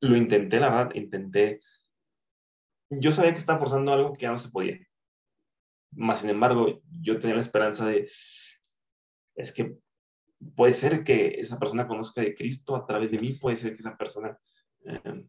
lo 0.00 0.16
intenté, 0.16 0.60
la 0.60 0.68
verdad, 0.68 0.94
intenté. 0.94 1.60
Yo 2.90 3.12
sabía 3.12 3.32
que 3.32 3.38
estaba 3.38 3.58
forzando 3.58 3.92
algo 3.92 4.12
que 4.12 4.22
ya 4.22 4.30
no 4.30 4.38
se 4.38 4.50
podía. 4.50 4.78
Más 5.92 6.20
sin 6.20 6.30
embargo, 6.30 6.80
yo 6.90 7.18
tenía 7.18 7.36
la 7.36 7.42
esperanza 7.42 7.86
de, 7.86 8.10
es 9.34 9.52
que 9.52 9.76
puede 10.54 10.72
ser 10.72 11.04
que 11.04 11.40
esa 11.40 11.58
persona 11.58 11.86
conozca 11.86 12.20
de 12.20 12.34
Cristo 12.34 12.76
a 12.76 12.86
través 12.86 13.10
de 13.10 13.18
mí, 13.18 13.28
puede 13.40 13.56
ser 13.56 13.72
que 13.72 13.80
esa 13.80 13.96
persona 13.96 14.36
em, 14.84 15.28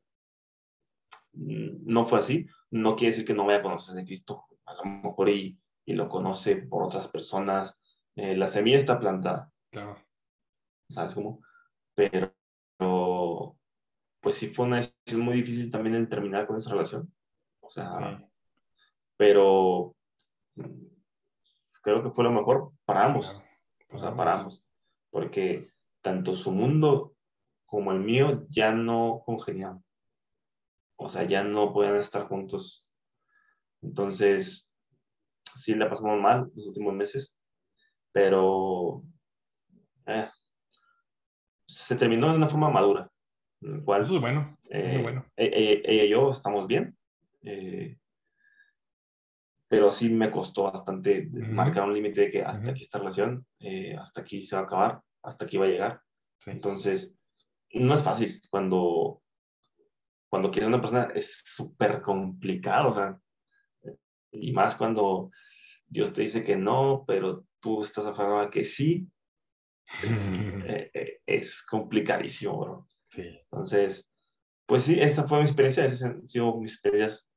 no 1.33 2.07
fue 2.07 2.19
así, 2.19 2.47
no 2.71 2.95
quiere 2.95 3.11
decir 3.11 3.25
que 3.25 3.33
no 3.33 3.45
vaya 3.45 3.59
a 3.59 3.63
conocer 3.63 3.95
de 3.95 4.05
Cristo, 4.05 4.45
a 4.65 4.73
lo 4.75 4.85
mejor 4.85 5.29
y, 5.29 5.59
y 5.85 5.93
lo 5.93 6.07
conoce 6.07 6.57
por 6.57 6.83
otras 6.83 7.07
personas, 7.07 7.81
eh, 8.15 8.35
la 8.35 8.47
semilla 8.47 8.77
está 8.77 8.99
plantada. 8.99 9.51
Claro. 9.71 9.97
¿Sabes 10.89 11.13
cómo? 11.15 11.41
Pero, 11.95 12.33
pues 14.21 14.35
sí 14.35 14.47
fue 14.47 14.65
una 14.65 14.77
decisión 14.77 15.21
muy 15.21 15.35
difícil 15.35 15.71
también 15.71 15.95
el 15.95 16.09
terminar 16.09 16.47
con 16.47 16.57
esa 16.57 16.71
relación. 16.71 17.11
O 17.59 17.69
sea, 17.69 18.21
pero 19.17 19.95
creo 21.81 22.03
que 22.03 22.11
fue 22.11 22.23
lo 22.23 22.31
mejor 22.31 22.71
para 22.85 23.05
ambos. 23.05 23.43
O 23.89 23.97
sea, 23.97 24.15
para 24.15 24.39
ambos. 24.39 24.62
Porque 25.13 25.69
tanto 26.01 26.33
su 26.33 26.51
mundo 26.51 27.13
como 27.67 27.91
el 27.91 27.99
mío 27.99 28.47
ya 28.49 28.71
no 28.71 29.21
congeniaban. 29.23 29.83
O 30.95 31.07
sea, 31.07 31.23
ya 31.23 31.43
no 31.43 31.71
podían 31.71 31.97
estar 31.97 32.27
juntos. 32.27 32.89
Entonces, 33.83 34.67
sí 35.55 35.75
la 35.75 35.87
pasamos 35.87 36.19
mal 36.19 36.51
los 36.55 36.65
últimos 36.65 36.95
meses, 36.95 37.37
pero 38.11 39.03
eh, 40.07 40.29
se 41.67 41.95
terminó 41.95 42.31
de 42.31 42.37
una 42.37 42.49
forma 42.49 42.71
madura. 42.71 43.07
Cual, 43.85 44.01
Eso 44.01 44.15
es 44.15 44.21
bueno. 44.21 44.57
Eh, 44.71 44.99
bueno. 45.01 45.25
E, 45.37 45.45
e, 45.45 45.81
ella, 45.85 46.03
y 46.05 46.09
yo 46.09 46.31
estamos 46.31 46.65
bien. 46.67 46.97
Eh, 47.43 47.97
pero 49.73 49.91
sí 49.91 50.07
me 50.11 50.29
costó 50.29 50.71
bastante 50.71 51.27
marcar 51.31 51.85
un 51.85 51.95
límite 51.95 52.21
de 52.21 52.29
que 52.29 52.43
hasta 52.43 52.69
aquí 52.69 52.83
esta 52.83 52.99
relación, 52.99 53.43
hasta 53.97 54.21
aquí 54.21 54.43
se 54.43 54.55
va 54.55 54.61
a 54.61 54.65
acabar, 54.65 55.01
hasta 55.23 55.45
aquí 55.45 55.57
va 55.57 55.65
a 55.65 55.69
llegar. 55.69 56.01
Entonces, 56.45 57.17
no 57.71 57.95
es 57.95 58.03
fácil 58.03 58.39
cuando, 58.51 59.23
cuando 60.29 60.51
quieres 60.51 60.67
una 60.67 60.79
persona, 60.79 61.11
es 61.15 61.41
súper 61.43 62.03
complicado, 62.03 62.89
o 62.89 62.93
sea, 62.93 63.19
y 64.31 64.51
más 64.51 64.75
cuando 64.75 65.31
Dios 65.87 66.13
te 66.13 66.21
dice 66.21 66.43
que 66.43 66.55
no, 66.55 67.03
pero 67.07 67.43
tú 67.59 67.81
estás 67.81 68.05
aferrado 68.05 68.41
a 68.41 68.51
que 68.51 68.65
sí, 68.65 69.07
es, 70.03 70.29
eh, 70.67 70.91
eh, 70.93 71.21
es 71.25 71.65
complicadísimo, 71.65 72.59
bro. 72.59 72.87
Sí. 73.07 73.23
Entonces, 73.51 74.07
pues 74.67 74.83
sí, 74.83 75.01
esa 75.01 75.27
fue 75.27 75.39
mi 75.39 75.45
experiencia, 75.45 75.83
esas 75.83 76.03
han 76.03 76.27
sido 76.27 76.59
mis 76.59 76.73
experiencias 76.73 77.32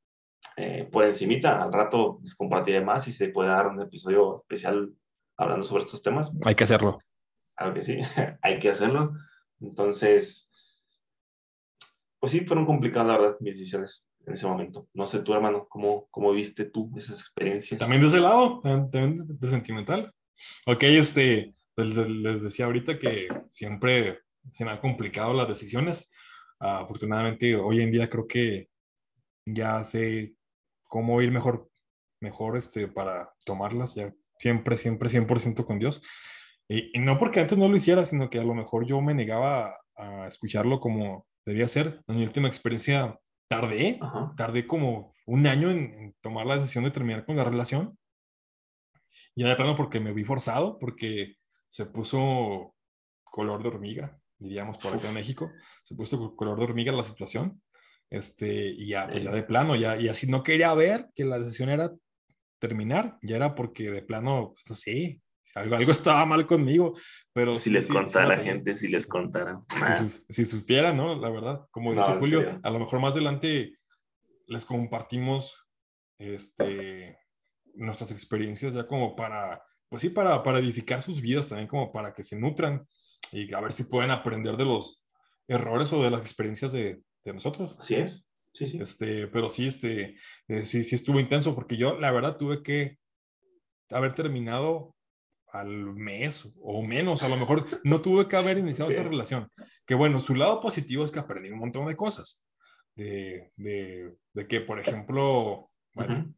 eh, 0.57 0.89
por 0.91 1.05
encimita. 1.05 1.63
Al 1.63 1.73
rato 1.73 2.19
les 2.23 2.35
compartiré 2.35 2.81
más 2.81 3.07
y 3.09 3.13
se 3.13 3.29
puede 3.29 3.51
dar 3.51 3.67
un 3.67 3.81
episodio 3.81 4.41
especial 4.43 4.93
hablando 5.37 5.65
sobre 5.65 5.85
estos 5.85 6.03
temas. 6.03 6.33
Hay 6.45 6.55
que 6.55 6.65
hacerlo. 6.65 6.99
Claro 7.57 7.75
que 7.75 7.83
sí, 7.83 7.99
hay 8.43 8.59
que 8.59 8.71
hacerlo. 8.71 9.15
Entonces, 9.61 10.53
pues 12.19 12.33
sí, 12.33 12.41
fueron 12.41 12.67
complicadas, 12.67 13.09
la 13.09 13.19
verdad, 13.19 13.37
mis 13.41 13.55
decisiones 13.55 14.07
en 14.27 14.35
ese 14.35 14.47
momento. 14.47 14.89
No 14.95 15.07
sé 15.07 15.21
tú, 15.21 15.33
hermano, 15.35 15.67
¿cómo, 15.69 16.09
cómo 16.11 16.33
viste 16.33 16.65
tú 16.65 16.91
esas 16.97 17.21
experiencias? 17.21 17.79
También 17.79 18.03
de 18.03 18.09
ese 18.09 18.21
lado, 18.21 18.61
también 18.61 19.27
de, 19.27 19.51
sentimental. 19.51 20.13
Ok, 20.67 20.83
este, 20.83 21.55
les, 21.77 22.43
decía 22.43 22.67
ahorita 22.67 22.99
que 22.99 23.29
siempre 23.49 24.21
se 24.51 24.65
me 24.65 24.73
han 24.73 24.81
complicado 24.81 25.33
las 25.33 25.49
decisiones. 25.49 26.11
afortunadamente, 26.59 27.55
hoy 27.57 27.81
en 27.81 27.93
día 27.93 28.09
creo 28.09 28.27
que 28.27 28.69
ya 29.47 29.85
sé 29.85 30.36
cómo 30.89 31.21
ir 31.23 31.31
mejor, 31.31 31.71
mejor 32.21 32.57
este, 32.57 32.89
para 32.89 33.33
tomarlas, 33.45 33.95
ya 33.95 34.13
siempre, 34.39 34.77
siempre 34.77 35.09
100% 35.09 35.65
con 35.65 35.79
Dios. 35.79 36.03
Y, 36.69 36.93
no 36.99 37.19
porque 37.19 37.41
antes 37.41 37.59
no 37.59 37.69
lo 37.69 37.77
hiciera, 37.77 38.05
sino 38.05 38.29
que 38.29 38.39
a 38.39 38.45
lo 38.45 38.55
mejor 38.55 38.87
yo 38.87 39.01
me 39.01 39.15
negaba 39.15 39.77
a 39.97 40.27
escucharlo 40.27 40.81
como 40.81 41.27
debía 41.45 41.69
ser. 41.69 42.03
En 42.09 42.17
mi 42.17 42.25
última 42.25 42.49
experiencia 42.49 43.19
tardé, 43.49 44.01
tardé 44.37 44.67
como 44.67 45.15
un 45.27 45.47
año 45.47 45.71
en, 45.71 46.15
tomar 46.21 46.47
la 46.47 46.55
decisión 46.55 46.85
de 46.85 46.91
terminar 46.91 47.25
con 47.25 47.37
la 47.37 47.45
relación. 47.45 47.97
Ya 49.37 49.49
de 49.49 49.57
plano 49.57 49.77
porque 49.77 50.01
me 50.01 50.13
vi 50.13 50.25
forzado, 50.25 50.79
porque 50.79 51.37
se 51.69 51.87
puso 51.87 52.75
color 53.25 53.63
de 53.63 53.69
hormiga, 53.69 54.19
diríamos 54.39 54.79
por 54.79 54.95
acá 54.95 55.09
en 55.09 55.15
México, 55.15 55.51
se 55.83 55.95
puso 55.95 56.35
color 56.37 56.59
de 56.59 56.65
hormiga 56.65 56.93
la 56.93 57.03
situación. 57.03 57.61
Este, 58.11 58.67
y 58.69 58.89
ya, 58.89 59.09
pues 59.09 59.25
ya 59.25 59.33
de 59.33 59.43
plano, 59.43 59.75
ya, 59.75 59.97
y 59.97 60.09
así 60.09 60.27
no 60.27 60.43
quería 60.43 60.73
ver 60.75 61.09
que 61.15 61.25
la 61.25 61.39
decisión 61.39 61.71
era 61.71 61.93
terminar, 62.59 63.19
ya 63.23 63.37
era 63.37 63.55
porque 63.55 63.91
de 63.91 64.03
plano, 64.03 64.53
pues 64.53 64.65
no 64.69 64.75
sé, 64.77 65.21
algo, 65.55 65.77
algo 65.77 65.93
estaba 65.93 66.25
mal 66.25 66.47
conmigo, 66.47 66.97
pero... 67.33 67.55
Si 67.55 67.71
les 67.71 67.89
contara 67.89 68.27
a 68.27 68.37
la 68.37 68.39
gente, 68.39 68.75
si 68.75 68.89
les 68.89 69.07
contara. 69.07 69.61
Si, 70.29 70.47
supiera, 70.47 70.93
¿no? 70.93 71.19
La 71.19 71.31
verdad, 71.31 71.67
como 71.71 71.95
dice 71.95 72.17
Julio, 72.19 72.61
a 72.63 72.71
lo 72.71 72.79
mejor 72.79 73.01
más 73.01 73.15
adelante 73.15 73.77
les 74.47 74.65
compartimos 74.65 75.67
este, 76.19 77.19
nuestras 77.75 78.13
experiencias 78.13 78.75
ya 78.75 78.87
como 78.87 79.17
para, 79.17 79.63
pues 79.89 80.03
sí, 80.03 80.11
para, 80.11 80.43
para 80.43 80.61
edificar 80.61 81.03
sus 81.03 81.21
vidas 81.21 81.49
también, 81.49 81.69
como 81.69 81.93
para 81.93 82.15
que 82.15 82.23
se 82.23 82.39
nutran 82.39 82.87
y 83.33 83.53
a 83.53 83.61
ver 83.61 83.73
si 83.73 83.85
pueden 83.85 84.11
aprender 84.11 84.57
de 84.57 84.65
los 84.65 85.05
errores 85.49 85.93
o 85.93 86.03
de 86.03 86.11
las 86.11 86.21
experiencias 86.21 86.73
de, 86.73 87.03
de 87.27 87.35
nosotros. 87.35 87.77
Así 87.79 87.97
es. 87.97 88.29
Sí, 88.53 88.67
sí. 88.67 88.79
Este, 88.81 89.27
pero 89.29 89.51
sí, 89.51 89.69
este, 89.69 90.17
eh, 90.49 90.65
sí, 90.65 90.83
sí 90.83 90.95
estuvo 90.95 91.21
intenso 91.21 91.55
porque 91.55 91.77
yo, 91.77 91.99
la 91.99 92.11
verdad, 92.11 92.39
tuve 92.39 92.63
que 92.63 92.99
haber 93.91 94.15
terminado 94.15 94.95
al 95.49 95.95
mes 95.95 96.53
o 96.61 96.83
menos, 96.83 97.23
a 97.23 97.29
lo 97.29 97.37
mejor 97.37 97.67
no 97.85 98.01
tuve 98.01 98.29
que 98.29 98.37
haber 98.37 98.59
iniciado 98.59 98.91
esa 98.91 99.03
relación. 99.03 99.51
Que 99.87 99.95
bueno, 99.95 100.21
su 100.21 100.35
lado 100.35 100.61
positivo 100.61 101.05
es 101.05 101.11
que 101.11 101.19
aprendí 101.19 101.51
un 101.51 101.59
montón 101.59 101.87
de 101.87 101.97
cosas. 101.97 102.45
De, 102.95 103.53
de, 103.57 104.15
de 104.33 104.49
que, 104.49 104.63
por 104.63 104.81
ejemplo, 104.81 105.71
bueno, 105.93 106.35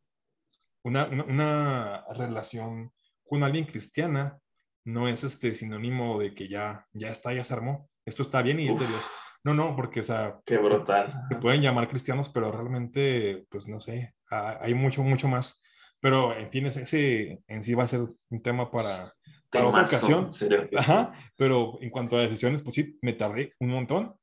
una, 0.83 1.07
una, 1.07 2.05
relación 2.12 2.92
con 3.24 3.44
alguien 3.44 3.64
cristiana 3.64 4.40
no 4.85 5.07
es 5.07 5.22
este 5.22 5.55
sinónimo 5.55 6.18
de 6.18 6.35
que 6.35 6.48
ya, 6.48 6.85
ya 6.92 7.11
está, 7.11 7.33
ya 7.33 7.44
se 7.44 7.55
armó. 7.55 7.88
Esto 8.05 8.24
está 8.24 8.42
bien 8.42 8.59
y 8.59 8.68
es 8.68 8.79
de 8.79 8.87
Dios. 8.87 9.05
No, 9.49 9.55
no, 9.55 9.75
porque, 9.75 10.01
o 10.01 10.05
sea, 10.05 10.39
Qué 10.45 10.59
brutal. 10.59 11.11
Se 11.31 11.37
pueden 11.37 11.63
llamar 11.63 11.89
cristianos, 11.89 12.29
pero 12.29 12.53
realmente, 12.53 13.47
pues 13.49 13.67
no 13.67 13.81
sé, 13.81 14.15
hay 14.29 14.75
mucho, 14.75 15.03
mucho 15.03 15.27
más. 15.27 15.63
Pero, 16.01 16.37
en 16.37 16.51
fin, 16.51 16.67
ese 16.67 17.43
en 17.47 17.63
sí 17.63 17.73
va 17.73 17.85
a 17.85 17.89
ser 17.89 18.01
un 18.29 18.43
tema 18.43 18.71
para, 18.71 19.15
para 19.51 19.69
otra 19.69 19.85
ocasión. 19.85 20.29
Ajá, 20.77 21.15
pero 21.35 21.79
en 21.81 21.89
cuanto 21.89 22.19
a 22.19 22.21
decisiones, 22.21 22.61
pues 22.61 22.75
sí, 22.75 22.99
me 23.01 23.15
tardé 23.15 23.55
un 23.59 23.71
montón 23.71 24.15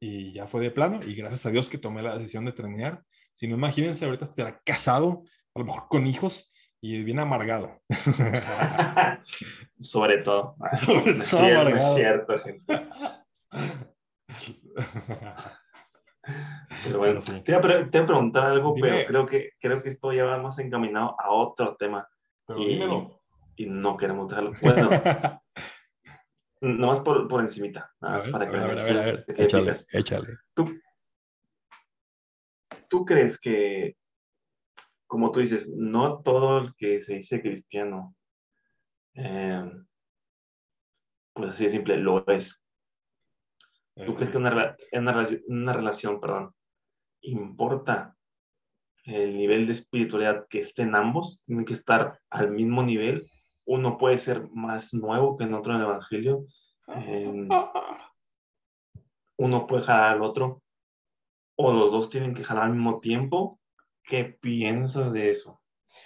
y 0.00 0.32
ya 0.32 0.46
fue 0.46 0.62
de 0.62 0.70
plano. 0.70 1.00
Y 1.06 1.14
gracias 1.14 1.44
a 1.44 1.50
Dios 1.50 1.68
que 1.68 1.76
tomé 1.76 2.00
la 2.00 2.16
decisión 2.16 2.46
de 2.46 2.52
terminar. 2.52 3.02
Si 3.34 3.46
no, 3.46 3.56
imagínense, 3.56 4.06
ahorita 4.06 4.24
estará 4.24 4.62
casado, 4.64 5.24
a 5.54 5.58
lo 5.58 5.66
mejor 5.66 5.88
con 5.90 6.06
hijos 6.06 6.50
y 6.80 7.04
bien 7.04 7.18
amargado. 7.18 7.82
Sobre 9.82 10.22
todo. 10.22 10.56
Sobre 10.86 11.12
todo 11.22 11.40
amargado. 11.40 11.88
Es 11.88 11.94
cierto, 11.96 12.38
gente. 12.38 12.88
Pero 16.84 16.98
bueno, 16.98 17.20
te, 17.20 17.32
voy 17.32 17.54
a, 17.54 17.90
preguntar 17.90 18.46
algo, 18.46 18.74
pero 18.74 19.06
creo 19.06 19.26
que, 19.26 19.52
creo 19.60 19.82
que 19.82 19.88
esto 19.88 20.12
ya 20.12 20.24
va 20.24 20.38
más 20.38 20.58
encaminado 20.58 21.16
a 21.18 21.30
otro 21.30 21.76
tema. 21.76 22.08
y, 22.56 22.80
y, 23.56 23.66
no 23.66 23.96
queremos 23.96 24.28
dejarlo. 24.28 24.52
Bueno, 24.62 24.90
nomás 26.60 27.00
por, 27.00 27.26
por 27.28 27.40
encimita. 27.40 27.92
Nada 28.00 28.16
más 28.16 28.28
para 28.28 28.50
que 28.50 28.56
a 28.56 28.66
ver, 28.66 28.78
a 28.78 28.82
ver, 28.82 28.98
a 28.98 29.04
ver. 29.04 29.24
Échale, 29.28 29.74
échale. 29.92 30.28
¿Tú, 30.54 30.80
¿Tú 32.88 33.04
crees 33.04 33.40
que, 33.40 33.96
como 35.06 35.30
tú 35.30 35.40
dices, 35.40 35.70
no 35.74 36.22
todo 36.22 36.58
el 36.58 36.74
que 36.76 37.00
se 37.00 37.14
dice 37.14 37.40
cristiano, 37.40 38.14
eh, 39.14 39.70
pues 41.32 41.50
así 41.50 41.64
de 41.64 41.70
simple, 41.70 41.96
lo 41.96 42.26
es? 42.26 42.59
¿Tú 44.04 44.14
crees 44.14 44.30
que 44.30 44.38
una, 44.38 44.76
una, 44.92 45.28
una 45.48 45.72
relación, 45.72 46.20
perdón, 46.20 46.54
importa 47.22 48.16
el 49.04 49.36
nivel 49.36 49.66
de 49.66 49.72
espiritualidad 49.72 50.46
que 50.48 50.60
estén 50.60 50.94
ambos? 50.94 51.42
¿Tienen 51.46 51.64
que 51.64 51.74
estar 51.74 52.18
al 52.30 52.50
mismo 52.50 52.82
nivel? 52.82 53.30
¿Uno 53.64 53.98
puede 53.98 54.18
ser 54.18 54.48
más 54.52 54.94
nuevo 54.94 55.36
que 55.36 55.44
en 55.44 55.54
otro 55.54 55.74
en 55.74 55.80
el 55.80 55.86
Evangelio? 55.86 56.46
¿Uno 59.36 59.66
puede 59.66 59.82
jalar 59.82 60.12
al 60.12 60.22
otro? 60.22 60.62
¿O 61.56 61.72
los 61.72 61.92
dos 61.92 62.10
tienen 62.10 62.34
que 62.34 62.44
jalar 62.44 62.64
al 62.64 62.72
mismo 62.72 63.00
tiempo? 63.00 63.60
¿Qué 64.02 64.24
piensas 64.24 65.12
de 65.12 65.30
eso? 65.30 65.60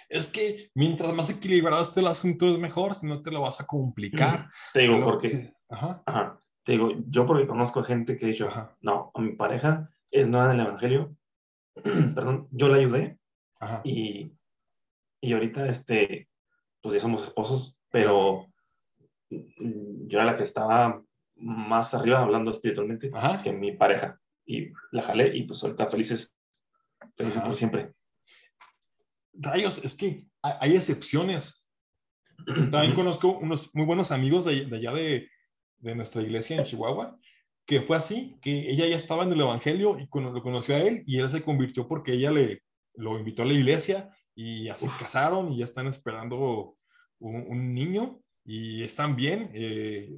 Es 0.09 0.27
que 0.27 0.69
mientras 0.75 1.13
más 1.13 1.29
equilibrado 1.29 1.81
esté 1.81 2.01
el 2.01 2.07
asunto 2.07 2.47
es 2.47 2.57
mejor, 2.59 2.95
si 2.95 3.07
no 3.07 3.21
te 3.21 3.31
lo 3.31 3.41
vas 3.41 3.59
a 3.59 3.65
complicar. 3.65 4.49
Te 4.73 4.81
digo, 4.81 5.03
porque... 5.03 5.53
Ajá. 5.69 6.03
Ajá. 6.05 6.41
Te 6.65 6.73
digo, 6.73 6.91
yo 7.07 7.25
porque 7.25 7.47
conozco 7.47 7.83
gente 7.83 8.17
que 8.17 8.25
ha 8.25 8.29
dicho, 8.29 8.49
no, 8.81 9.11
a 9.13 9.21
mi 9.21 9.33
pareja 9.33 9.89
es 10.11 10.27
nueva 10.27 10.51
en 10.51 10.59
el 10.59 10.65
Evangelio, 10.65 11.15
perdón, 11.83 12.47
yo 12.51 12.67
la 12.67 12.77
ayudé 12.77 13.19
Ajá. 13.59 13.81
Y, 13.83 14.33
y 15.21 15.33
ahorita, 15.33 15.67
este, 15.67 16.27
pues 16.81 16.95
ya 16.95 16.99
somos 16.99 17.23
esposos, 17.23 17.77
pero 17.89 18.47
yo 19.29 20.19
era 20.19 20.25
la 20.25 20.37
que 20.37 20.43
estaba 20.43 21.01
más 21.37 21.93
arriba 21.93 22.21
hablando 22.21 22.51
espiritualmente 22.51 23.11
que 23.43 23.51
mi 23.51 23.71
pareja. 23.73 24.19
Y 24.45 24.71
la 24.91 25.01
jalé 25.01 25.35
y 25.35 25.43
pues 25.43 25.63
ahorita 25.63 25.89
felices, 25.89 26.33
felices 27.15 27.41
por 27.41 27.55
siempre. 27.55 27.93
Rayos, 29.33 29.83
es 29.83 29.95
que 29.95 30.25
hay 30.41 30.75
excepciones. 30.75 31.71
También 32.45 32.93
conozco 32.95 33.37
unos 33.37 33.73
muy 33.73 33.85
buenos 33.85 34.11
amigos 34.11 34.45
de, 34.45 34.67
allá 34.71 34.93
de, 34.93 35.29
de, 35.79 35.95
nuestra 35.95 36.21
iglesia 36.21 36.57
en 36.57 36.63
Chihuahua, 36.63 37.19
que 37.65 37.81
fue 37.81 37.97
así, 37.97 38.37
que 38.41 38.69
ella 38.71 38.87
ya 38.87 38.95
estaba 38.95 39.23
en 39.23 39.33
el 39.33 39.41
Evangelio 39.41 39.97
y 39.99 40.07
lo 40.11 40.41
conoció 40.41 40.75
a 40.75 40.79
él 40.79 41.03
y 41.05 41.19
él 41.19 41.29
se 41.29 41.43
convirtió 41.43 41.87
porque 41.87 42.13
ella 42.13 42.31
le 42.31 42.61
lo 42.97 43.17
invitó 43.17 43.41
a 43.41 43.45
la 43.45 43.53
iglesia 43.53 44.09
y 44.35 44.69
así 44.69 44.87
casaron 44.99 45.51
y 45.51 45.57
ya 45.57 45.65
están 45.65 45.87
esperando 45.87 46.77
un, 47.19 47.73
niño 47.73 48.19
y 48.43 48.83
están 48.83 49.15
bien. 49.15 49.49
Eh, 49.53 50.17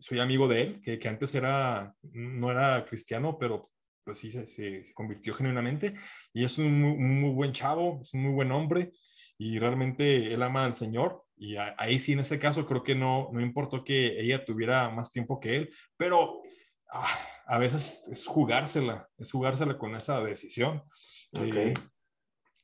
soy 0.00 0.18
amigo 0.20 0.48
de 0.48 0.62
él, 0.62 0.82
que, 0.82 0.98
que, 0.98 1.08
antes 1.08 1.34
era, 1.34 1.94
no 2.02 2.50
era 2.50 2.84
cristiano, 2.86 3.36
pero 3.38 3.70
pues 4.04 4.18
sí 4.18 4.30
se, 4.30 4.46
se, 4.46 4.92
convirtió 4.94 5.34
genuinamente 5.34 5.94
y 6.32 6.44
es 6.44 6.58
un 6.58 6.80
muy, 6.80 7.30
buen 7.30 7.52
chavo, 7.52 8.00
es 8.00 8.12
un 8.14 8.22
muy 8.22 8.32
buen 8.32 8.52
hombre 8.52 8.92
y 9.36 9.58
realmente 9.58 10.32
él 10.32 10.42
ama 10.42 10.64
al 10.64 10.74
Señor 10.74 11.24
y 11.38 11.56
ahí 11.56 11.98
sí 11.98 12.12
en 12.12 12.20
ese 12.20 12.38
caso 12.38 12.66
creo 12.66 12.82
que 12.82 12.94
no, 12.94 13.30
no 13.32 13.40
importó 13.40 13.84
que 13.84 14.20
ella 14.20 14.44
tuviera 14.44 14.90
más 14.90 15.10
tiempo 15.10 15.40
que 15.40 15.56
él, 15.56 15.70
pero 15.96 16.42
ah, 16.90 17.18
a 17.46 17.58
veces 17.58 18.08
es 18.10 18.26
jugársela, 18.26 19.08
es 19.18 19.30
jugársela 19.30 19.78
con 19.78 19.94
esa 19.94 20.20
decisión. 20.20 20.82
Eh, 21.40 21.74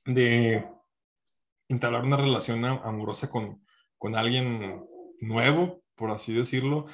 de 0.06 0.66
entablar 1.68 2.04
una 2.04 2.16
relación 2.16 2.64
amorosa 2.64 3.30
con, 3.30 3.64
con 3.98 4.16
alguien 4.16 4.84
nuevo, 5.20 5.82
por 5.94 6.10
así 6.10 6.32
decirlo, 6.32 6.86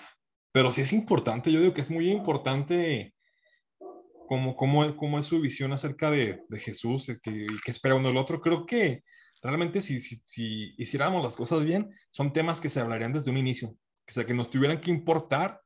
pero 0.52 0.72
sí 0.72 0.82
es 0.82 0.92
importante, 0.92 1.52
yo 1.52 1.60
digo 1.60 1.74
que 1.74 1.80
es 1.80 1.90
muy 1.90 2.10
importante 2.10 3.14
cómo, 4.28 4.56
cómo, 4.56 4.96
cómo 4.96 5.18
es 5.18 5.26
su 5.26 5.40
visión 5.40 5.72
acerca 5.72 6.10
de, 6.10 6.42
de 6.48 6.60
Jesús, 6.60 7.08
y 7.08 7.20
qué 7.20 7.70
espera 7.70 7.96
uno 7.96 8.08
del 8.08 8.16
otro. 8.16 8.40
Creo 8.40 8.66
que 8.66 9.02
realmente 9.42 9.80
si, 9.80 10.00
si, 10.00 10.22
si, 10.26 10.74
hiciéramos 10.76 11.22
las 11.22 11.36
cosas 11.36 11.64
bien, 11.64 11.90
son 12.10 12.32
temas 12.32 12.60
que 12.60 12.68
se 12.68 12.80
hablarían 12.80 13.12
desde 13.12 13.30
un 13.30 13.36
inicio, 13.36 13.68
o 13.70 14.12
sea, 14.12 14.24
que 14.24 14.34
nos 14.34 14.50
tuvieran 14.50 14.80
que 14.80 14.90
importar 14.90 15.60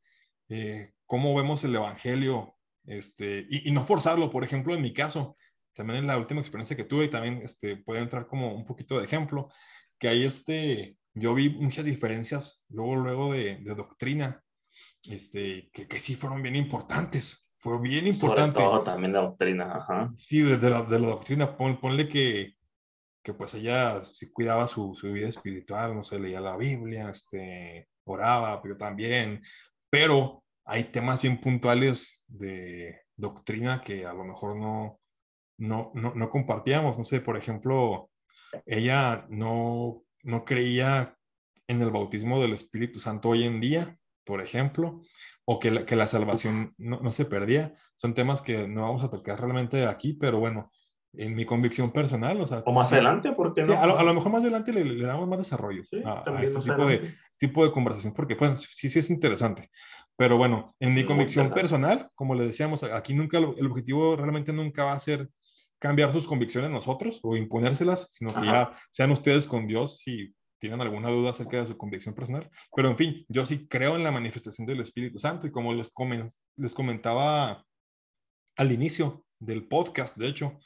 eh, 0.48 0.92
cómo 1.06 1.34
vemos 1.34 1.64
el 1.64 1.74
Evangelio, 1.74 2.56
este, 2.86 3.46
y, 3.48 3.68
y, 3.68 3.72
no 3.72 3.86
forzarlo, 3.86 4.30
por 4.30 4.44
ejemplo, 4.44 4.74
en 4.74 4.82
mi 4.82 4.92
caso, 4.92 5.36
también 5.74 6.00
en 6.00 6.06
la 6.06 6.18
última 6.18 6.40
experiencia 6.40 6.76
que 6.76 6.84
tuve, 6.84 7.06
y 7.06 7.10
también 7.10 7.40
este, 7.42 7.76
puede 7.76 8.00
entrar 8.00 8.26
como 8.26 8.54
un 8.54 8.64
poquito 8.64 8.98
de 8.98 9.04
ejemplo, 9.04 9.50
que 9.98 10.08
ahí 10.08 10.24
este, 10.24 10.96
yo 11.14 11.34
vi 11.34 11.50
muchas 11.50 11.84
diferencias 11.84 12.64
luego, 12.68 12.96
luego 12.96 13.32
de, 13.32 13.56
de 13.56 13.74
doctrina, 13.74 14.42
este, 15.04 15.70
que, 15.72 15.86
que, 15.86 16.00
sí 16.00 16.14
fueron 16.16 16.42
bien 16.42 16.56
importantes, 16.56 17.54
fue 17.58 17.80
bien 17.80 18.06
importante. 18.06 18.60
Sobre 18.60 18.76
todo 18.76 18.84
también 18.84 19.12
la 19.12 19.20
doctrina, 19.22 19.76
ajá. 19.76 20.12
Sí, 20.16 20.40
de, 20.40 20.58
de, 20.58 20.70
la, 20.70 20.82
de 20.82 20.98
la, 20.98 21.08
doctrina, 21.08 21.56
ponle 21.56 22.08
que, 22.08 22.54
que 23.24 23.34
pues 23.34 23.54
ella 23.54 24.04
sí 24.04 24.30
cuidaba 24.30 24.66
su, 24.66 24.94
su, 24.94 25.10
vida 25.10 25.28
espiritual, 25.28 25.94
no 25.94 26.04
sé, 26.04 26.18
leía 26.20 26.40
la 26.40 26.56
Biblia, 26.58 27.08
este, 27.08 27.88
oraba, 28.04 28.60
pero 28.62 28.76
también, 28.76 29.42
pero 29.90 30.44
hay 30.64 30.84
temas 30.84 31.22
bien 31.22 31.40
puntuales 31.40 32.22
de 32.28 33.00
doctrina 33.16 33.80
que 33.82 34.04
a 34.06 34.12
lo 34.12 34.24
mejor 34.24 34.56
no, 34.56 35.00
no, 35.58 35.90
no, 35.94 36.14
no 36.14 36.30
compartíamos. 36.30 36.98
No 36.98 37.04
sé, 37.04 37.20
por 37.20 37.36
ejemplo, 37.36 38.10
ella 38.66 39.26
no, 39.28 40.02
no 40.22 40.44
creía 40.44 41.16
en 41.66 41.82
el 41.82 41.90
bautismo 41.90 42.40
del 42.40 42.52
Espíritu 42.52 42.98
Santo 42.98 43.30
hoy 43.30 43.44
en 43.44 43.60
día, 43.60 43.98
por 44.24 44.42
ejemplo, 44.42 45.02
o 45.44 45.58
que 45.58 45.70
la, 45.70 45.86
que 45.86 45.96
la 45.96 46.06
salvación 46.06 46.74
no, 46.78 47.00
no, 47.00 47.12
se 47.12 47.24
perdía. 47.24 47.74
Son 47.96 48.14
temas 48.14 48.42
que 48.42 48.68
no 48.68 48.82
vamos 48.82 49.04
a 49.04 49.10
tocar 49.10 49.40
realmente 49.40 49.86
aquí, 49.86 50.14
pero 50.14 50.38
bueno, 50.38 50.70
en 51.16 51.34
mi 51.34 51.44
convicción 51.44 51.90
personal, 51.90 52.40
o 52.40 52.46
sea... 52.46 52.62
O 52.66 52.72
más 52.72 52.92
adelante, 52.92 53.32
porque 53.32 53.62
no? 53.62 53.78
a, 53.78 54.02
lo, 54.02 54.14
mejor 54.14 54.32
más 54.32 54.42
adelante 54.42 54.72
le, 54.72 54.84
le 54.84 55.06
damos 55.06 55.28
más 55.28 55.38
desarrollo 55.38 55.82
a, 56.04 56.24
este 56.42 56.60
tipo 56.60 56.86
de, 56.86 57.14
tipo 57.38 57.64
de 57.64 57.72
conversación, 57.72 58.14
porque 58.14 58.36
pues 58.36 58.68
sí, 58.70 58.88
sí 58.88 58.98
es 58.98 59.10
interesante. 59.10 59.70
Pero 60.16 60.36
bueno, 60.36 60.74
en 60.78 60.94
mi 60.94 61.04
convicción 61.04 61.50
personal, 61.50 62.08
como 62.14 62.34
le 62.34 62.46
decíamos, 62.46 62.84
aquí 62.84 63.14
nunca, 63.14 63.38
el 63.38 63.66
objetivo 63.66 64.16
realmente 64.16 64.52
nunca 64.52 64.84
va 64.84 64.92
a 64.92 64.98
ser 64.98 65.28
cambiar 65.78 66.12
sus 66.12 66.26
convicciones 66.26 66.70
nosotros 66.70 67.20
o 67.22 67.36
imponérselas, 67.36 68.08
sino 68.12 68.32
que 68.32 68.46
ya 68.46 68.72
sean 68.90 69.10
ustedes 69.10 69.46
con 69.46 69.66
Dios 69.66 69.98
si 69.98 70.34
tienen 70.58 70.80
alguna 70.80 71.10
duda 71.10 71.30
acerca 71.30 71.58
de 71.58 71.66
su 71.66 71.76
convicción 71.76 72.14
personal. 72.14 72.48
Pero 72.74 72.88
en 72.88 72.96
fin, 72.96 73.26
yo 73.28 73.44
sí 73.44 73.68
creo 73.68 73.96
en 73.96 74.04
la 74.04 74.12
manifestación 74.12 74.66
del 74.66 74.80
Espíritu 74.80 75.18
Santo 75.18 75.46
y 75.46 75.50
como 75.50 75.74
les, 75.74 75.92
les 76.56 76.74
comentaba 76.74 77.64
al 78.56 78.72
inicio 78.72 79.26
del 79.38 79.66
podcast, 79.66 80.16
de 80.16 80.28
hecho, 80.28 80.60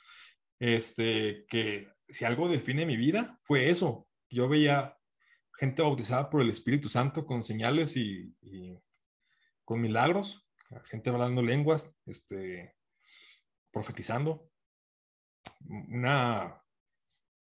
este, 0.58 1.46
que 1.48 1.88
si 2.08 2.24
algo 2.24 2.48
define 2.48 2.86
mi 2.86 2.96
vida 2.96 3.38
fue 3.42 3.70
eso. 3.70 4.08
Yo 4.30 4.48
veía 4.48 4.96
gente 5.58 5.82
bautizada 5.82 6.30
por 6.30 6.40
el 6.40 6.50
Espíritu 6.50 6.88
Santo 6.88 7.26
con 7.26 7.42
señales 7.44 7.96
y, 7.96 8.34
con 9.64 9.80
milagros, 9.80 10.48
gente 10.86 11.10
hablando 11.10 11.42
lenguas, 11.42 11.94
este, 12.06 12.74
profetizando, 13.70 14.50
una 15.68 16.62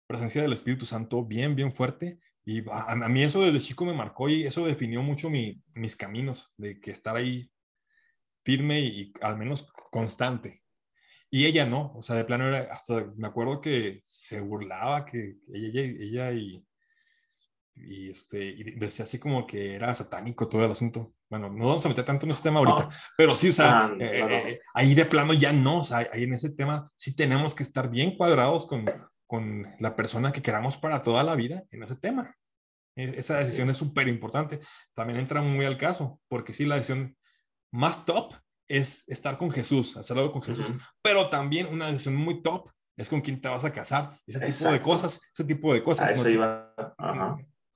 presencia 0.08 0.42
del 0.42 0.54
Espíritu 0.54 0.86
Santo 0.86 1.24
bien, 1.24 1.56
bien 1.56 1.74
fuerte. 1.74 2.20
Y 2.44 2.64
a, 2.72 2.96
mí 2.96 3.22
eso 3.22 3.42
desde 3.42 3.60
chico 3.60 3.86
me 3.86 3.94
marcó 3.94 4.28
y 4.28 4.44
eso 4.44 4.66
definió 4.66 5.04
mucho 5.04 5.30
mi, 5.30 5.62
mis 5.76 5.96
caminos, 5.96 6.52
de 6.58 6.80
que 6.82 6.92
estar 6.92 7.16
ahí 7.16 7.52
firme 8.44 8.82
y, 8.82 9.14
al 9.22 9.38
menos 9.38 9.72
constante. 9.92 10.64
Y 11.32 11.46
ella 11.46 11.66
no, 11.66 11.94
o 11.96 12.02
sea, 12.02 12.16
de 12.16 12.26
plano 12.26 12.48
era, 12.48 12.74
hasta 12.74 13.06
me 13.16 13.28
acuerdo 13.28 13.62
que 13.62 14.00
se 14.04 14.42
burlaba, 14.42 15.06
que 15.06 15.36
ella, 15.54 15.82
ella 15.82 16.32
y, 16.32 16.66
y, 17.76 18.10
este, 18.10 18.44
y 18.44 18.64
decía 18.72 19.06
así 19.06 19.20
como 19.20 19.46
que 19.46 19.76
era 19.76 19.94
satánico 19.94 20.50
todo 20.50 20.66
el 20.66 20.72
asunto. 20.72 21.14
Bueno, 21.30 21.50
no 21.50 21.68
vamos 21.68 21.86
a 21.86 21.90
meter 21.90 22.06
tanto 22.06 22.26
en 22.26 22.32
ese 22.32 22.42
tema 22.42 22.60
ahorita, 22.60 22.90
pero 23.16 23.36
sí, 23.36 23.50
o 23.50 23.52
sea, 23.52 23.86
ah, 23.86 23.96
eh, 24.00 24.54
eh, 24.54 24.62
ahí 24.74 24.96
de 24.96 25.06
plano 25.06 25.34
ya 25.34 25.54
no, 25.54 25.80
o 25.80 25.84
sea, 25.84 26.08
ahí 26.12 26.24
en 26.24 26.34
ese 26.34 26.50
tema 26.50 26.92
sí 26.96 27.16
tenemos 27.16 27.54
que 27.54 27.62
estar 27.62 27.90
bien 27.90 28.18
cuadrados 28.18 28.66
con, 28.66 28.86
con 29.28 29.68
la 29.80 29.96
persona 29.96 30.32
que 30.32 30.42
queramos 30.42 30.78
para 30.78 31.04
toda 31.04 31.24
la 31.24 31.36
vida 31.36 31.64
en 31.70 31.84
ese 31.84 31.96
tema. 31.96 32.36
E, 32.96 33.20
esa 33.20 33.38
decisión 33.38 33.70
es 33.70 33.78
súper 33.78 34.08
importante. 34.08 34.60
También 34.96 35.20
entra 35.20 35.44
muy 35.44 35.66
al 35.66 35.78
caso, 35.78 36.20
porque 36.28 36.56
sí, 36.56 36.66
la 36.66 36.76
decisión 36.76 37.16
más 37.72 38.06
top 38.06 38.34
es 38.70 39.04
estar 39.08 39.38
con 39.38 39.52
Jesús, 39.52 39.98
hacer 39.98 40.18
algo 40.18 40.32
con 40.32 40.44
Jesús, 40.44 40.72
pero 41.02 41.30
también 41.30 41.68
una 41.68 41.88
decisión 41.88 42.16
muy 42.16 42.42
top 42.42 42.70
es 42.96 43.10
con 43.10 43.22
quién 43.22 43.42
te 43.42 43.50
vas 43.50 43.66
a 43.66 43.74
casar, 43.74 44.12
ese 44.28 44.40
tipo 44.40 44.72
de 44.72 44.82
cosas, 44.82 45.20
ese 45.34 45.44
tipo 45.46 45.74
de 45.74 45.84
cosas. 45.84 46.12
eso 46.12 46.30
iba. 46.30 46.74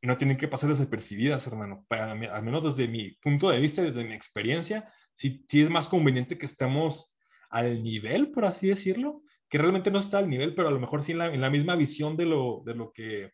No 0.01 0.17
tienen 0.17 0.37
que 0.37 0.49
pasar 0.49 0.69
desapercibidas, 0.69 1.47
hermano. 1.47 1.85
Para 1.87 2.11
al 2.11 2.43
menos 2.43 2.63
desde 2.63 2.91
mi 2.91 3.11
punto 3.21 3.49
de 3.49 3.59
vista, 3.59 3.81
desde 3.81 4.03
mi 4.03 4.13
experiencia, 4.13 4.91
sí, 5.13 5.45
sí 5.47 5.61
es 5.61 5.69
más 5.69 5.87
conveniente 5.87 6.37
que 6.37 6.45
estemos 6.45 7.17
al 7.49 7.81
nivel, 7.81 8.31
por 8.31 8.45
así 8.45 8.67
decirlo, 8.67 9.21
que 9.49 9.57
realmente 9.57 9.91
no 9.91 9.99
está 9.99 10.17
al 10.17 10.29
nivel, 10.29 10.53
pero 10.55 10.67
a 10.67 10.71
lo 10.71 10.79
mejor 10.79 11.03
sí 11.03 11.13
en 11.13 11.19
la, 11.19 11.27
en 11.27 11.39
la 11.39 11.49
misma 11.49 11.77
visión 11.77 12.17
de 12.17 12.25
lo, 12.25 12.61
de 12.65 12.75
lo 12.75 12.91
que 12.91 13.31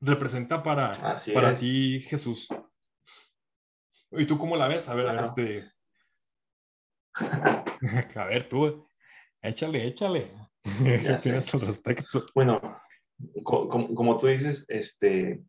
representa 0.00 0.62
para, 0.62 0.92
para 1.32 1.54
ti 1.54 2.00
Jesús. 2.00 2.48
¿Y 4.10 4.26
tú 4.26 4.36
cómo 4.36 4.56
la 4.56 4.68
ves? 4.68 4.88
A 4.88 4.94
ver, 4.94 5.18
este... 5.20 5.70
a 8.16 8.24
ver, 8.26 8.48
tú, 8.48 8.86
échale, 9.42 9.86
échale. 9.86 10.30
¿Qué 11.22 11.30
al 11.30 11.60
respecto? 11.60 12.26
Bueno, 12.34 12.80
como, 13.42 13.94
como, 13.94 14.18
tú 14.18 14.26
dices, 14.26 14.64
este, 14.68 15.42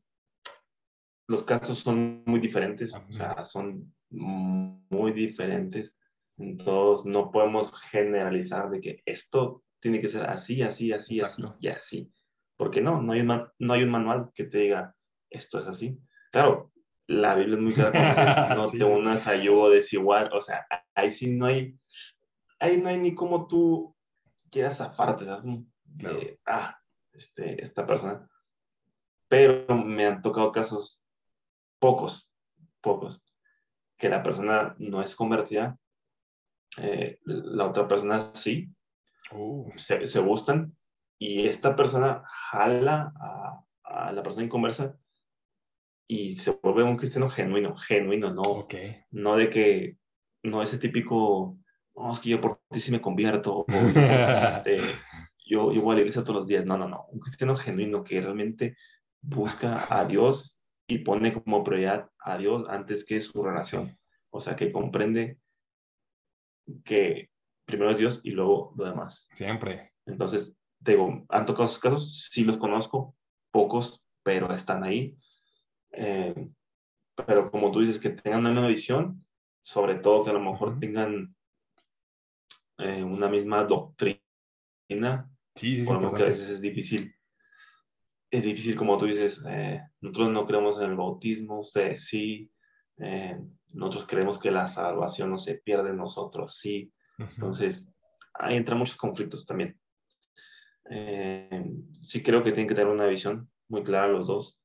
los 1.28 1.43
casos 1.43 1.80
son 1.80 2.24
muy 2.26 2.39
diferentes, 2.39 2.93
o 2.93 3.12
sea, 3.12 3.43
son 3.45 3.93
muy 4.09 5.12
diferentes. 5.14 5.97
Entonces, 6.38 7.05
no 7.05 7.32
podemos 7.32 7.74
generalizar 7.89 8.70
de 8.70 8.82
que 8.82 9.03
esto 9.05 9.64
tiene 9.80 10.01
que 10.01 10.07
ser 10.07 10.24
así, 10.24 10.62
así, 10.62 10.91
así, 10.91 11.20
así 11.20 11.43
y 11.59 11.68
así. 11.68 12.14
Porque 12.57 12.82
no, 12.82 13.01
no 13.01 13.14
hay, 13.14 13.22
un 13.22 13.47
no 13.59 13.74
hay 13.74 13.84
un 13.84 13.89
manual 13.89 14.32
que 14.34 14.45
te 14.45 14.59
diga 14.59 14.95
esto 15.30 15.59
es 15.59 15.68
así. 15.68 15.97
Claro, 16.32 16.72
la 17.12 17.36
Biblia 17.36 17.55
es 17.55 17.62
muy 17.62 17.74
clara, 17.74 18.53
no 18.55 18.70
te 18.70 18.84
unas 18.84 19.28
a 19.28 19.36
yugo 19.36 19.70
desigual, 19.70 20.32
o 20.34 20.41
sea, 20.41 20.66
ahí 20.95 21.12
sí 21.12 21.36
no 21.36 21.45
hay, 21.45 21.78
ahí 22.59 22.78
no 22.82 22.89
hay 22.89 22.99
ni 22.99 23.16
como 23.16 23.47
tú 23.47 23.95
quieras 24.49 24.82
aparte, 24.82 25.26
¿sabes? 25.26 25.43
ah, 26.45 26.78
este, 27.14 27.62
esta 27.62 27.86
persona 27.86 28.28
pero 29.32 29.74
me 29.78 30.05
han 30.05 30.22
tocado 30.22 30.51
casos, 30.51 31.01
pocos, 31.80 32.34
pocos, 32.82 33.24
que 33.97 34.09
la 34.09 34.22
persona 34.22 34.76
no 34.78 35.01
es 35.01 35.16
convertida, 35.16 35.78
eh, 36.78 37.18
la 37.24 37.68
otra 37.68 37.88
persona 37.88 38.32
sí, 38.34 38.68
oh. 39.32 39.72
se, 39.78 40.05
se, 40.05 40.20
gustan, 40.20 40.76
y 41.18 41.47
esta 41.47 41.78
persona 41.78 42.26
jala 42.28 43.14
a, 43.22 43.64
a 43.84 44.12
la 44.12 44.22
persona 44.22 44.43
inconversa 44.43 44.97
y 46.08 46.36
se 46.36 46.52
vuelve 46.62 46.84
un 46.84 46.97
cristiano 46.97 47.30
genuino, 47.30 47.76
genuino, 47.76 48.34
no, 48.34 48.68
no 49.12 49.36
de 49.36 49.49
que, 49.49 49.97
no 50.43 50.62
ese 50.62 50.78
típico, 50.78 51.58
no, 51.95 52.12
es 52.12 52.20
que 52.20 52.30
yo 52.30 52.41
por 52.41 52.62
ti 52.70 52.80
sí 52.80 52.91
me 52.91 53.02
convierto, 53.02 53.60
o 53.60 53.66
este, 53.68 54.78
yo, 55.45 55.72
yo 55.72 55.82
voy 55.82 55.93
a 55.93 55.95
la 55.95 56.02
iglesia 56.02 56.24
todos 56.24 56.36
los 56.36 56.47
días, 56.47 56.66
no, 56.66 56.78
no, 56.78 56.88
no, 56.88 57.06
un 57.10 57.20
cristiano 57.20 57.56
genuino 57.56 58.04
que 58.04 58.20
realmente 58.22 58.76
busca 59.22 59.88
a 59.89 60.06
Dios 60.06 60.62
y 60.88 60.99
pone 60.99 61.34
como 61.34 61.64
prioridad 61.64 62.10
a 62.20 62.38
Dios 62.38 62.68
antes 62.70 63.06
que 63.06 63.22
su 63.22 63.41
relación, 63.43 63.97
o 64.30 64.41
sea, 64.41 64.56
que 64.56 64.72
comprende 64.72 65.38
que 66.84 67.30
primero 67.66 67.91
es 67.91 67.97
Dios 67.97 68.22
y 68.24 68.32
luego 68.32 68.74
lo 68.76 68.86
demás. 68.86 69.28
Siempre. 69.34 69.93
Entonces, 70.06 70.56
digo, 70.80 71.26
han 71.30 71.45
tocado 71.45 71.66
esos 71.66 71.80
casos, 71.80 72.30
sí 72.32 72.43
los 72.43 72.58
conozco, 72.58 73.16
pocos, 73.52 74.02
pero 74.24 74.54
están 74.54 74.84
ahí. 74.84 75.18
Eh, 75.91 76.49
pero 77.27 77.51
como 77.51 77.71
tú 77.71 77.81
dices, 77.81 77.99
que 77.99 78.09
tengan 78.09 78.45
una 78.45 78.67
visión, 78.67 79.25
sobre 79.61 79.95
todo 79.95 80.23
que 80.23 80.29
a 80.31 80.33
lo 80.33 80.39
mejor 80.39 80.79
tengan 80.79 81.35
eh, 82.77 83.03
una 83.03 83.29
misma 83.29 83.63
doctrina, 83.63 84.19
sí, 85.55 85.77
sí, 85.77 85.85
por 85.85 86.15
que 86.15 86.23
a 86.23 86.27
veces 86.27 86.49
es 86.49 86.61
difícil. 86.61 87.13
Es 88.31 88.43
difícil, 88.43 88.75
como 88.75 88.97
tú 88.97 89.05
dices, 89.05 89.43
eh, 89.47 89.81
nosotros 89.99 90.31
no 90.31 90.47
creemos 90.47 90.79
en 90.79 90.91
el 90.91 90.95
bautismo, 90.95 91.59
ustedes 91.59 92.05
sí, 92.05 92.49
nosotros 93.73 94.05
creemos 94.07 94.39
que 94.39 94.51
la 94.51 94.67
salvación 94.67 95.31
no 95.31 95.37
se 95.37 95.55
pierde 95.55 95.89
en 95.89 95.97
nosotros, 95.97 96.57
sí. 96.57 96.93
Entonces, 97.17 97.91
ahí 98.35 98.55
entran 98.55 98.77
muchos 98.77 98.95
conflictos 98.95 99.45
también. 99.45 99.77
sí 102.03 102.23
creo 102.23 102.43
que 102.43 102.51
tienen 102.51 102.67
que 102.67 102.75
tener 102.75 102.91
una 102.91 103.07
visión 103.07 103.49
muy 103.67 103.83
clara 103.83 104.07
los 104.07 104.27
dos 104.27 104.61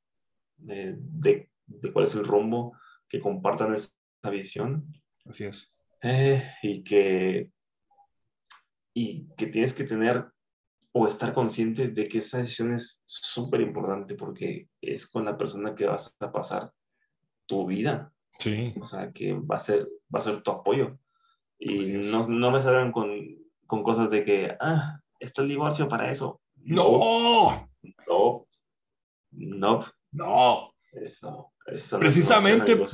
de, 0.57 0.97
de, 0.99 1.49
cuál 1.93 2.05
es 2.05 2.15
el 2.15 2.25
rumbo, 2.25 2.77
que 3.09 3.21
compartan 3.21 3.75
esa 3.75 3.91
visión. 4.31 4.93
Así 5.25 5.45
es. 5.45 5.81
Eh, 6.03 6.51
y, 6.63 6.83
que, 6.83 7.51
y 8.95 9.29
que 9.37 9.47
tienes 9.47 9.75
que 9.75 9.85
tener 9.85 10.27
o 10.93 11.07
estar 11.07 11.35
consciente 11.35 11.89
de 11.89 12.09
que 12.09 12.19
esa 12.19 12.39
decisión 12.39 12.75
es 12.75 13.03
súper 13.05 13.61
importante 13.61 14.15
porque 14.15 14.69
es 14.81 15.07
con 15.07 15.25
la 15.25 15.37
persona 15.37 15.75
que 15.75 15.85
vas 15.85 16.15
a 16.21 16.33
pasar 16.33 16.73
tu 17.47 17.67
vida. 17.67 18.13
Sí. 18.39 18.75
O 18.81 18.87
sea, 18.87 19.13
que 19.13 19.35
va 19.35 19.57
a 19.57 19.61
ser, 19.61 19.87
va 20.15 20.21
a 20.21 20.23
ser 20.23 20.43
tu 20.43 20.51
apoyo. 20.51 20.99
Y 21.59 21.93
no, 22.11 22.29
no, 22.29 22.51
me 22.51 22.63
salgan 22.63 22.93
con, 22.93 23.11
con, 23.67 23.83
cosas 23.83 24.11
de 24.11 24.25
que, 24.25 24.57
ah, 24.61 25.01
está 25.19 25.43
el 25.43 25.49
divorcio 25.49 25.89
para 25.89 26.11
eso. 26.11 26.41
No. 26.57 27.69
No. 28.07 28.47
No. 29.31 29.85
No. 30.17 30.73
Eso, 30.93 31.53
eso 31.67 31.99
precisamente, 31.99 32.87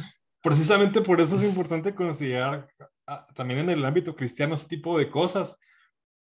precisamente 0.42 1.00
por 1.00 1.20
eso 1.20 1.36
es 1.36 1.44
importante 1.44 1.94
considerar 1.94 2.68
también 3.34 3.60
en 3.60 3.70
el 3.70 3.84
ámbito 3.84 4.16
cristiano 4.16 4.54
ese 4.54 4.66
tipo 4.66 4.98
de 4.98 5.08
cosas, 5.08 5.60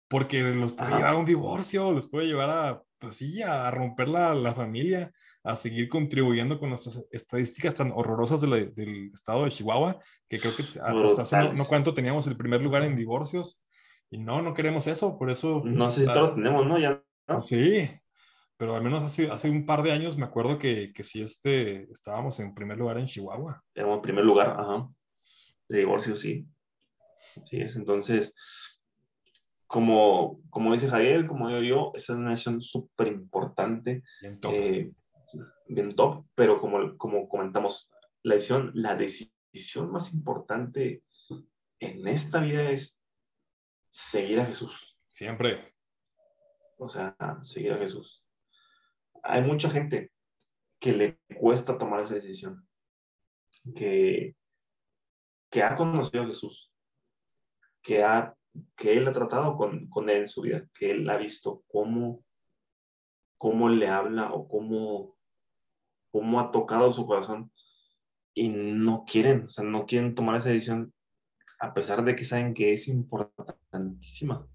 porque 0.09 0.43
los 0.43 0.73
puede 0.73 0.91
llevar 0.91 1.15
a 1.15 1.19
un 1.19 1.25
divorcio, 1.25 1.91
los 1.91 2.09
puede 2.09 2.27
llevar 2.27 2.51
a, 2.51 2.83
pues 2.99 3.17
sí, 3.17 3.43
a 3.43 3.71
romper 3.71 4.09
la, 4.09 4.35
la 4.35 4.55
familia, 4.55 5.13
a 5.43 5.57
seguir 5.57 5.89
contribuyendo 5.89 6.59
con 6.61 6.71
nuestras 6.71 7.05
estadísticas 7.11 7.75
tan 7.75 7.93
horrorosas 7.93 8.41
del 8.41 9.11
estado 9.13 9.45
de 9.45 9.51
Chihuahua, 9.51 9.99
que 10.29 10.39
creo 10.39 10.55
que 10.55 10.63
hasta, 10.81 11.23
hace 11.23 11.55
no, 11.55 11.65
cuánto 11.65 11.93
teníamos 11.93 12.27
el 12.27 12.37
primer 12.37 12.63
lugar 12.63 12.85
en 12.85 12.97
divorcios, 12.97 13.67
y 14.11 14.19
no, 14.19 14.43
no 14.43 14.55
queremos 14.55 14.87
eso, 14.87 15.19
por 15.19 15.31
eso... 15.31 15.63
No 15.65 15.91
sé 15.91 16.07
si 16.07 16.13
todos 16.13 16.37
tenemos, 16.37 16.67
¿no? 16.67 16.79
Ya, 16.79 17.03
Sí, 17.43 17.91
pero 18.57 18.77
al 18.77 18.83
menos 18.83 19.03
hace, 19.03 19.31
hace 19.31 19.51
un 19.51 19.67
par 19.67 19.83
de 19.83 19.93
años 19.93 20.17
me 20.17 20.25
acuerdo 20.25 20.59
que, 20.59 20.93
que 20.93 21.03
sí 21.03 21.23
este, 21.23 21.91
estábamos 21.91 22.39
en 22.41 22.55
primer 22.55 22.79
lugar 22.79 22.99
en 22.99 23.07
Chihuahua. 23.07 23.63
Éramos 23.75 23.97
en 23.97 24.03
primer 24.03 24.25
lugar, 24.25 24.57
ajá. 24.59 24.89
De 25.69 25.79
divorcio, 25.79 26.15
sí. 26.15 26.47
Así 27.41 27.61
es, 27.61 27.75
entonces, 27.75 28.35
como, 29.67 30.41
como 30.51 30.73
dice 30.73 30.89
Javier, 30.89 31.27
como 31.27 31.49
digo 31.49 31.63
yo, 31.63 31.93
esa 31.95 32.13
es 32.13 32.19
una 32.19 32.31
decisión 32.31 32.61
súper 32.61 33.09
importante. 33.09 34.03
Bien 34.21 34.39
top. 34.39 34.53
Eh, 34.55 34.93
bien 35.67 35.97
top, 35.97 36.27
pero 36.37 36.61
como, 36.61 36.97
como 36.97 37.29
comentamos, 37.29 37.91
la 38.23 38.35
decisión, 38.35 38.71
la 38.75 38.95
decisión 38.95 39.91
más 39.91 40.15
importante 40.15 41.03
en 41.81 42.07
esta 42.07 42.41
vida 42.41 42.71
es 42.71 43.01
seguir 43.91 44.39
a 44.39 44.47
Jesús. 44.47 44.73
Siempre. 45.11 45.75
O 46.79 46.89
sea, 46.89 47.17
seguir 47.43 47.73
a 47.73 47.79
Jesús 47.79 48.24
hay 49.25 49.43
mucha 49.43 49.71
gente 49.71 50.13
que 50.79 50.93
le 50.93 51.19
cuesta 51.39 51.79
tomar 51.79 52.03
esa 52.03 52.15
decisión, 52.15 52.69
que, 53.75 54.37
que 55.51 55.63
ha 55.63 55.75
conocido 55.77 56.25
a 56.25 56.27
Jesús, 56.27 56.71
que, 57.83 58.05
ha, 58.05 58.35
que 58.77 58.97
él 58.97 59.09
ha 59.09 59.13
tratado 59.13 59.57
con, 59.57 59.89
con 59.89 60.11
él 60.11 60.19
en 60.19 60.29
su 60.29 60.43
vida, 60.43 60.69
que 60.75 60.91
él 60.91 61.09
ha 61.09 61.17
visto 61.17 61.65
cómo, 61.69 62.23
cómo 63.39 63.71
le 63.71 63.89
habla 63.89 64.33
o 64.33 64.47
cómo, 64.47 65.17
cómo 66.13 66.41
ha 66.41 66.51
tocado 66.51 66.93
su 66.93 67.07
corazón 67.07 67.51
y 68.35 68.49
no 68.51 69.05
quieren, 69.07 69.45
o 69.45 69.47
sea, 69.47 69.65
no 69.65 69.87
quieren 69.87 70.15
tomar 70.15 70.37
esa 70.37 70.51
decisión 70.51 70.93
a 71.61 71.73
pesar 71.73 72.05
de 72.05 72.15
que 72.15 72.25
saben 72.25 72.53
que 72.53 72.75
es 72.75 72.89
importantísima. 72.89 74.47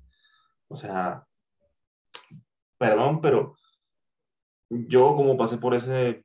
O 0.67 0.75
sea, 0.75 1.25
perdón, 2.77 3.19
pero 3.19 3.57
yo 4.69 5.15
como 5.15 5.37
pasé 5.37 5.57
por 5.57 5.73
ese, 5.73 6.23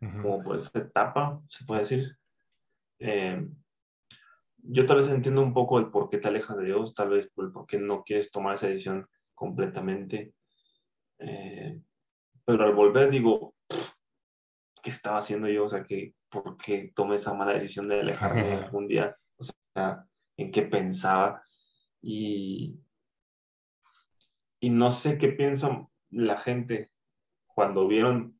como 0.00 0.42
por 0.42 0.56
esa 0.56 0.78
etapa, 0.78 1.40
se 1.48 1.64
puede 1.64 1.80
decir, 1.80 2.16
eh, 2.98 3.46
yo 4.58 4.86
tal 4.86 4.98
vez 4.98 5.10
entiendo 5.10 5.42
un 5.42 5.54
poco 5.54 5.78
el 5.78 5.90
por 5.90 6.08
qué 6.08 6.18
te 6.18 6.28
alejas 6.28 6.56
de 6.56 6.66
Dios, 6.66 6.94
tal 6.94 7.10
vez 7.10 7.28
por 7.34 7.46
el 7.46 7.52
por 7.52 7.66
qué 7.66 7.78
no 7.78 8.02
quieres 8.02 8.30
tomar 8.30 8.54
esa 8.54 8.66
decisión 8.66 9.06
completamente. 9.34 10.32
Eh, 11.18 11.80
pero 12.44 12.64
al 12.64 12.74
volver 12.74 13.10
digo, 13.10 13.54
¿qué 14.82 14.90
estaba 14.90 15.18
haciendo 15.18 15.48
yo? 15.48 15.64
O 15.64 15.68
sea, 15.68 15.84
que, 15.84 16.14
¿por 16.28 16.56
qué 16.56 16.92
tomé 16.94 17.16
esa 17.16 17.34
mala 17.34 17.54
decisión 17.54 17.88
de 17.88 18.00
alejarme 18.00 18.54
algún 18.54 18.88
día? 18.88 19.16
O 19.36 19.44
sea, 19.44 20.04
¿en 20.36 20.50
qué 20.50 20.62
pensaba? 20.62 21.42
Y, 22.02 22.78
y 24.60 24.70
no 24.70 24.90
sé 24.90 25.18
qué 25.18 25.28
piensa 25.28 25.86
la 26.10 26.38
gente 26.38 26.90
cuando 27.56 27.88
vieron 27.88 28.38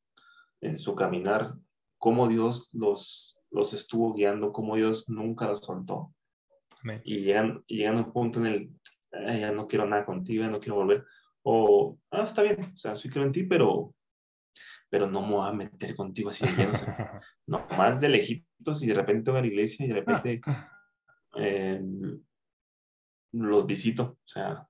en 0.60 0.78
su 0.78 0.94
caminar 0.94 1.54
cómo 1.96 2.28
Dios 2.28 2.68
los, 2.72 3.40
los 3.50 3.72
estuvo 3.72 4.12
guiando, 4.12 4.52
cómo 4.52 4.76
Dios 4.76 5.08
nunca 5.08 5.46
los 5.46 5.64
soltó. 5.64 6.12
Y 7.02 7.22
llegan, 7.22 7.64
llegan 7.66 7.96
a 7.96 8.02
un 8.02 8.12
punto 8.12 8.40
en 8.40 8.46
el, 8.46 8.70
ya 9.10 9.50
no 9.52 9.66
quiero 9.66 9.86
nada 9.86 10.04
contigo, 10.04 10.44
ya 10.44 10.50
no 10.50 10.60
quiero 10.60 10.76
volver. 10.76 11.06
O, 11.42 11.96
ah, 12.10 12.24
está 12.24 12.42
bien, 12.42 12.60
o 12.60 12.76
sea, 12.76 12.94
sí 12.98 13.08
creo 13.08 13.24
en 13.24 13.32
ti, 13.32 13.44
pero, 13.44 13.94
pero 14.90 15.10
no 15.10 15.22
me 15.22 15.32
voy 15.32 15.48
a 15.48 15.52
meter 15.52 15.96
contigo 15.96 16.28
así 16.28 16.44
de 16.44 16.68
no, 17.46 17.66
más 17.78 18.02
de 18.02 18.10
lejitos 18.10 18.82
y 18.82 18.86
de 18.86 18.94
repente 18.94 19.30
voy 19.30 19.38
a 19.38 19.40
la 19.40 19.48
iglesia 19.48 19.86
y 19.86 19.88
de 19.88 19.94
repente 19.94 20.40
eh, 21.36 21.82
los 23.32 23.66
visito. 23.66 24.18
O 24.22 24.28
sea, 24.28 24.68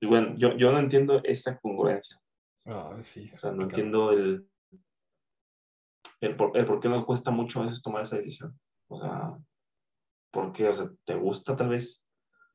y 0.00 0.06
bueno, 0.06 0.34
yo, 0.38 0.56
yo 0.56 0.72
no 0.72 0.78
entiendo 0.78 1.20
esa 1.22 1.58
congruencia. 1.58 2.18
Ah, 2.66 2.96
sí. 3.02 3.30
O 3.32 3.36
sea, 3.36 3.52
no 3.52 3.64
entiendo 3.64 4.10
el, 4.12 4.48
el, 6.20 6.36
por, 6.36 6.56
el 6.56 6.64
por 6.64 6.80
qué 6.80 6.88
nos 6.88 7.04
cuesta 7.04 7.30
mucho 7.30 7.60
a 7.60 7.64
veces 7.64 7.82
tomar 7.82 8.02
esa 8.02 8.16
decisión. 8.16 8.58
O 8.88 9.00
sea, 9.00 9.36
¿por 10.30 10.52
qué? 10.52 10.68
O 10.68 10.74
sea, 10.74 10.90
¿te 11.04 11.14
gusta 11.14 11.56
tal 11.56 11.70
vez 11.70 12.06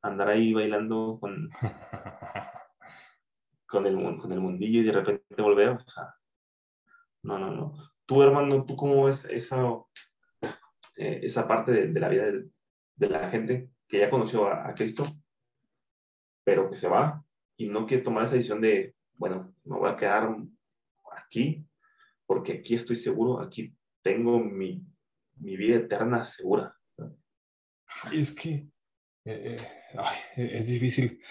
andar 0.02 0.30
ahí 0.30 0.54
bailando 0.54 1.20
con, 1.20 1.50
con, 3.68 3.86
el, 3.86 4.20
con 4.20 4.32
el 4.32 4.40
mundillo 4.40 4.82
y 4.82 4.84
de 4.84 4.92
repente 4.92 5.42
volver? 5.42 5.70
O 5.70 5.90
sea, 5.90 6.16
no, 7.24 7.38
no, 7.38 7.52
no. 7.52 7.92
Tú, 8.06 8.24
hermano, 8.24 8.66
¿tú 8.66 8.76
cómo 8.76 9.06
ves 9.06 9.26
esa, 9.26 9.64
eh, 10.98 11.20
esa 11.24 11.48
parte 11.48 11.72
de, 11.72 12.00
la 12.00 12.10
vida 12.10 12.26
de, 12.26 12.50
de, 12.96 13.10
la 13.10 13.30
gente 13.30 13.70
que 13.88 14.00
ya 14.00 14.10
conoció 14.10 14.48
a, 14.48 14.68
a 14.68 14.74
Cristo, 14.74 15.06
pero 16.44 16.72
que 16.72 16.78
se 16.78 16.88
va 16.88 17.24
y 17.56 17.68
no 17.68 17.86
quiere 17.86 18.04
tomar 18.04 18.24
esa 18.24 18.34
decisión 18.34 18.62
de 18.62 18.96
bueno, 19.20 19.54
me 19.66 19.78
voy 19.78 19.92
a 19.92 19.98
quedar 19.98 20.34
aquí, 21.16 21.68
porque 22.26 22.54
aquí 22.54 22.74
estoy 22.76 22.96
seguro, 22.96 23.42
aquí 23.42 23.76
tengo 24.02 24.40
mi, 24.40 24.82
mi 25.36 25.58
vida 25.58 25.76
eterna 25.76 26.24
segura. 26.24 26.74
Es 28.14 28.32
que 28.32 28.70
eh, 29.26 29.58
eh, 30.38 30.50
es 30.54 30.68
difícil. 30.68 31.22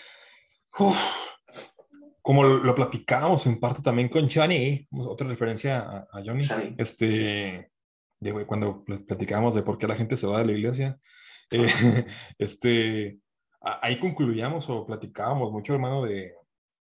como 2.21 2.45
lo 2.45 2.75
platicábamos 2.75 3.47
en 3.47 3.59
parte 3.59 3.81
también 3.81 4.11
con 4.11 4.29
Johnny, 4.31 4.87
otra 4.91 5.27
referencia 5.27 6.07
a, 6.13 6.23
Johnny, 6.23 6.47
este, 6.77 7.73
de, 8.21 8.47
cuando 8.47 8.85
platicábamos 8.85 9.55
de 9.55 9.63
por 9.63 9.79
qué 9.79 9.87
la 9.87 9.97
gente 9.97 10.19
se 10.19 10.27
va 10.27 10.41
de 10.41 10.47
la 10.47 10.53
iglesia, 10.53 11.01
eh, 11.51 11.67
este, 12.39 13.19
ahí 13.63 13.99
concluíamos 13.99 14.69
o 14.69 14.85
platicábamos 14.85 15.51
mucho, 15.51 15.73
hermano, 15.73 16.05
de, 16.05 16.35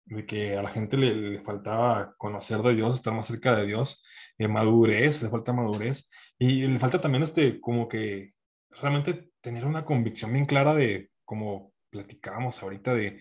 de 0.06 0.26
que 0.26 0.56
a 0.56 0.62
la 0.62 0.70
gente 0.70 0.96
le, 0.96 1.40
faltaba 1.42 2.14
conocer 2.18 2.58
de 2.58 2.74
Dios, 2.74 2.94
estar 2.94 3.14
más 3.14 3.26
cerca 3.26 3.56
de 3.56 3.66
Dios, 3.66 4.04
eh, 4.38 4.48
madurez, 4.48 5.22
le 5.22 5.30
falta 5.30 5.52
madurez, 5.52 6.08
y 6.38 6.66
le 6.66 6.78
falta 6.78 7.00
también 7.00 7.22
este, 7.22 7.60
como 7.60 7.88
que 7.88 8.32
realmente 8.70 9.30
tener 9.40 9.64
una 9.64 9.84
convicción 9.84 10.32
bien 10.32 10.46
clara 10.46 10.74
de, 10.74 11.10
como 11.24 11.72
platicábamos 11.90 12.62
ahorita, 12.62 12.94
de, 12.94 13.20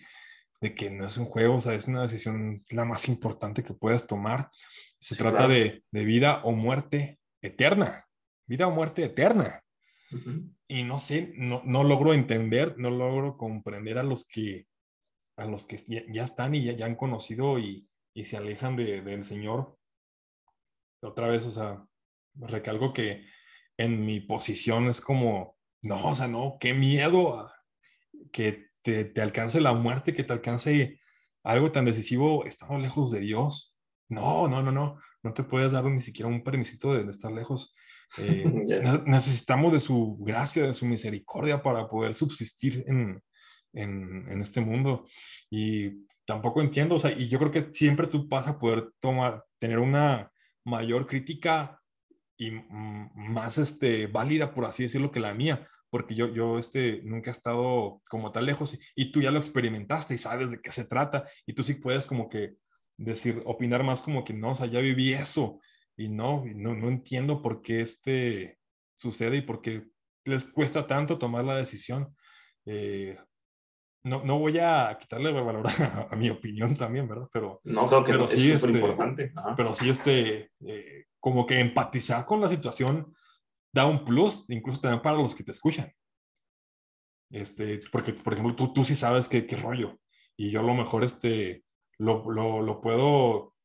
de 0.61 0.75
que 0.75 0.89
no 0.89 1.05
es 1.05 1.17
un 1.17 1.25
juego, 1.25 1.57
o 1.57 1.61
sea, 1.61 1.73
es 1.73 1.88
una 1.88 2.01
decisión 2.01 2.63
la 2.69 2.86
más 2.86 3.07
importante 3.07 3.63
que 3.63 3.73
puedas 3.73 4.07
tomar. 4.07 4.49
Se 4.99 5.15
trata 5.15 5.47
de, 5.47 5.84
de, 5.91 6.05
vida 6.05 6.41
o 6.43 6.53
muerte 6.53 7.19
eterna, 7.41 8.07
vida 8.47 8.67
o 8.67 8.71
muerte 8.71 9.03
eterna. 9.03 9.61
Y 10.67 10.84
no 10.84 10.99
sé, 10.99 11.34
no, 11.36 11.61
no, 11.65 11.84
logro 11.84 12.13
entender, 12.13 12.75
no 12.77 12.89
logro 12.89 13.38
comprender 13.38 13.97
a 13.97 14.03
los 14.03 14.25
que, 14.25 14.67
a 15.38 15.45
los 15.45 15.65
que 15.65 15.77
ya, 16.11 16.23
están 16.23 16.55
y 16.55 16.63
ya, 16.63 16.86
han 16.86 16.95
conocido 16.95 17.59
y, 17.59 17.88
y 18.13 18.25
se 18.25 18.38
alejan 18.38 18.75
de, 18.75 19.01
del 19.01 19.23
Señor. 19.23 19.77
Otra 21.01 21.27
vez, 21.27 21.43
o 21.43 21.51
sea, 21.51 21.86
recalco 22.36 22.93
que 22.93 23.25
en 23.77 24.05
mi 24.05 24.19
posición 24.19 24.88
es 24.88 25.01
como, 25.01 25.57
no, 25.81 26.07
o 26.07 26.15
sea, 26.15 26.27
no, 26.27 26.57
qué 26.59 26.73
miedo 26.73 27.51
que 28.31 28.67
te, 28.81 29.05
te 29.05 29.21
alcance 29.21 29.59
la 29.59 29.73
muerte, 29.73 30.13
que 30.13 30.23
te 30.23 30.34
alcance 30.34 30.99
algo 31.43 31.71
tan 31.71 31.86
decisivo 31.86 32.45
estando 32.45 32.77
lejos 32.77 33.11
de 33.11 33.19
Dios. 33.19 33.77
No, 34.09 34.47
no, 34.47 34.61
no, 34.61 34.71
no, 34.71 34.99
no 35.23 35.34
te 35.34 35.43
puedes 35.43 35.71
dar 35.71 35.86
ni 35.86 35.99
siquiera 35.99 36.29
un 36.29 36.43
permisito 36.43 36.93
de, 36.93 37.09
estar 37.09 37.31
lejos. 37.31 37.75
Eh, 38.17 38.45
necesitamos 39.05 39.73
de 39.73 39.79
su 39.79 40.17
gracia, 40.19 40.67
de 40.67 40.73
su 40.73 40.86
misericordia 40.86 41.61
para 41.61 41.89
poder 41.89 42.13
subsistir 42.13 42.84
en, 42.88 43.21
en, 43.74 44.28
en, 44.30 44.41
este 44.41 44.61
mundo. 44.61 45.05
Y 45.49 46.05
tampoco 46.26 46.61
entiendo, 46.61 46.95
o 46.95 46.99
sea, 46.99 47.11
y 47.11 47.28
yo 47.28 47.39
creo 47.39 47.51
que 47.51 47.74
siempre 47.74 48.07
tú 48.07 48.28
vas 48.28 48.47
a 48.47 48.57
poder 48.59 48.89
tomar, 48.99 49.43
tener 49.59 49.80
una 49.80 50.32
mayor 50.63 51.07
crítica 51.07 51.80
y 52.38 52.51
más 52.71 53.57
este, 53.57 54.07
válida, 54.07 54.53
por 54.53 54.65
así 54.65 54.84
decirlo, 54.84 55.11
que 55.11 55.19
la 55.19 55.34
mía, 55.34 55.67
porque 55.89 56.15
yo, 56.15 56.34
yo 56.34 56.57
este, 56.57 57.01
nunca 57.03 57.30
he 57.30 57.34
estado 57.34 58.01
como 58.09 58.32
tan 58.32 58.45
lejos 58.45 58.78
y, 58.95 59.11
tú 59.11 59.21
ya 59.21 59.32
lo 59.32 59.38
experimentaste 59.38 60.15
y 60.15 60.17
sabes 60.17 60.49
de 60.49 60.59
qué 60.59 60.71
se 60.71 60.86
trata 60.86 61.28
y 61.45 61.53
tú 61.53 61.63
sí 61.63 61.76
puedes 61.76 62.05
como 62.05 62.30
que 62.30 62.55
decir, 62.97 63.41
opinar 63.45 63.84
más 63.84 64.01
como 64.01 64.24
que 64.24 64.34
no, 64.34 64.51
o 64.51 64.55
sea, 64.55 64.67
ya 64.67 64.80
viví 64.80 65.13
eso 65.13 65.59
y 65.95 66.09
no, 66.09 66.43
no, 66.55 66.74
no 66.74 66.88
entiendo 66.88 67.41
por 67.41 67.61
qué 67.61 67.82
este 67.82 68.57
sucede 68.95 69.38
y 69.38 69.41
por 69.41 69.61
qué 69.61 69.86
les 70.26 70.45
cuesta 70.45 70.88
tanto 70.88 71.17
tomar 71.17 71.43
la 71.43 71.57
decisión. 71.57 72.15
Eh, 72.65 73.17
no, 74.04 74.24
no 74.24 74.38
voy 74.38 74.60
a 74.60 74.97
quitarle 74.99 75.32
valor 75.32 75.66
a, 76.10 76.16
mi 76.16 76.30
opinión 76.30 76.76
también, 76.76 77.08
¿verdad? 77.08 77.30
Pero, 77.32 77.62
no, 77.64 77.88
creo 77.88 78.04
que 78.04 78.12
pero 78.12 78.28
sí, 78.28 78.51
es 78.51 78.64
este, 78.64 78.80
importante. 78.80 79.34
Pero 79.56 79.76
sí, 79.76 79.89
este, 79.89 80.51
eh, 80.66 81.06
como 81.20 81.45
que 81.45 81.60
empatizar 81.60 82.26
con 82.26 82.41
la 82.41 82.49
situación 82.49 83.14
da 83.74 83.86
un 83.86 84.04
plus, 84.06 84.45
incluso 84.49 84.82
también 84.82 85.01
para 85.01 85.18
los 85.18 85.34
que 85.34 85.43
te 85.43 85.51
escuchan. 85.51 85.91
Este, 87.32 87.82
porque, 87.91 88.14
por 88.14 88.34
ejemplo, 88.34 88.56
tú, 88.56 88.74
tú 88.74 88.84
sí 88.84 88.95
sabes 88.95 89.28
qué, 89.28 89.47
qué 89.47 89.56
rollo. 89.56 89.97
Y 90.38 90.51
yo 90.51 90.60
a 90.60 90.64
lo 90.64 90.74
mejor 90.74 91.04
este, 91.04 91.64
lo, 91.97 92.30
lo, 92.30 92.62
lo, 92.62 92.82
puedo 92.82 93.56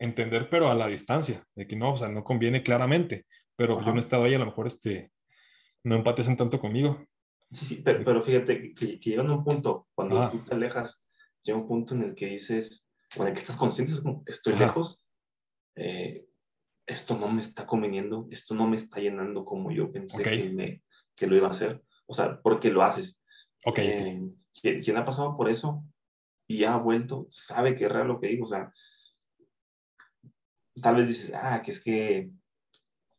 entender, 0.00 0.48
pero 0.50 0.68
a 0.68 0.74
la 0.74 0.88
distancia, 0.88 1.44
de 1.54 1.66
que 1.66 1.76
no, 1.76 1.92
o 1.92 1.96
sea, 1.96 2.08
no 2.08 2.24
conviene 2.24 2.62
claramente. 2.62 3.26
Pero 3.56 3.80
yo 3.80 3.90
no 3.92 3.96
he 3.96 4.00
estado 4.00 4.24
ahí, 4.24 4.34
a 4.34 4.38
lo 4.38 4.46
mejor 4.46 4.66
este, 4.66 5.12
no 5.84 5.94
empatizan 5.94 6.36
tanto 6.36 6.58
conmigo. 6.58 7.06
Sí, 7.54 7.64
sí, 7.64 7.82
pero, 7.84 8.22
fíjate 8.22 8.74
que, 8.74 8.98
que, 8.98 9.10
llega 9.10 9.22
un 9.22 9.44
punto, 9.44 9.86
cuando 9.94 10.30
tú 10.30 10.40
te 10.40 10.54
alejas, 10.54 11.02
llega 11.42 11.58
un 11.58 11.68
punto 11.68 11.94
en 11.94 12.02
el 12.02 12.14
que 12.14 12.26
dices, 12.26 12.88
o 13.16 13.22
en 13.22 13.28
el 13.28 13.34
que 13.34 13.40
estás 13.40 13.56
consciente, 13.56 13.94
como, 14.02 14.24
estoy 14.26 14.54
lejos, 14.58 15.00
eh, 15.76 16.26
esto 16.86 17.16
no 17.16 17.28
me 17.28 17.40
está 17.40 17.64
conveniendo, 17.64 18.26
esto 18.30 18.54
no 18.54 18.66
me 18.66 18.76
está 18.76 19.00
llenando 19.00 19.44
como 19.44 19.70
yo 19.70 19.90
pensé 19.90 20.22
que, 20.22 20.50
me, 20.50 20.82
que, 21.14 21.26
lo 21.26 21.36
iba 21.36 21.48
a 21.48 21.52
hacer. 21.52 21.82
O 22.06 22.14
sea, 22.14 22.40
porque 22.42 22.70
lo 22.70 22.82
haces. 22.82 23.20
Ok. 23.64 23.78
Eh, 23.78 24.30
quien, 24.60 24.96
ha 24.96 25.04
pasado 25.04 25.36
por 25.36 25.48
eso 25.48 25.84
y 26.46 26.64
ha 26.64 26.76
vuelto, 26.76 27.26
sabe 27.30 27.74
que 27.76 27.86
es 27.86 27.92
real 27.92 28.08
lo 28.08 28.20
que 28.20 28.28
digo. 28.28 28.44
O 28.44 28.48
sea, 28.48 28.72
tal 30.82 30.96
vez 30.96 31.06
dices, 31.06 31.32
ah, 31.34 31.62
que 31.62 31.70
es 31.70 31.82
que 31.82 32.30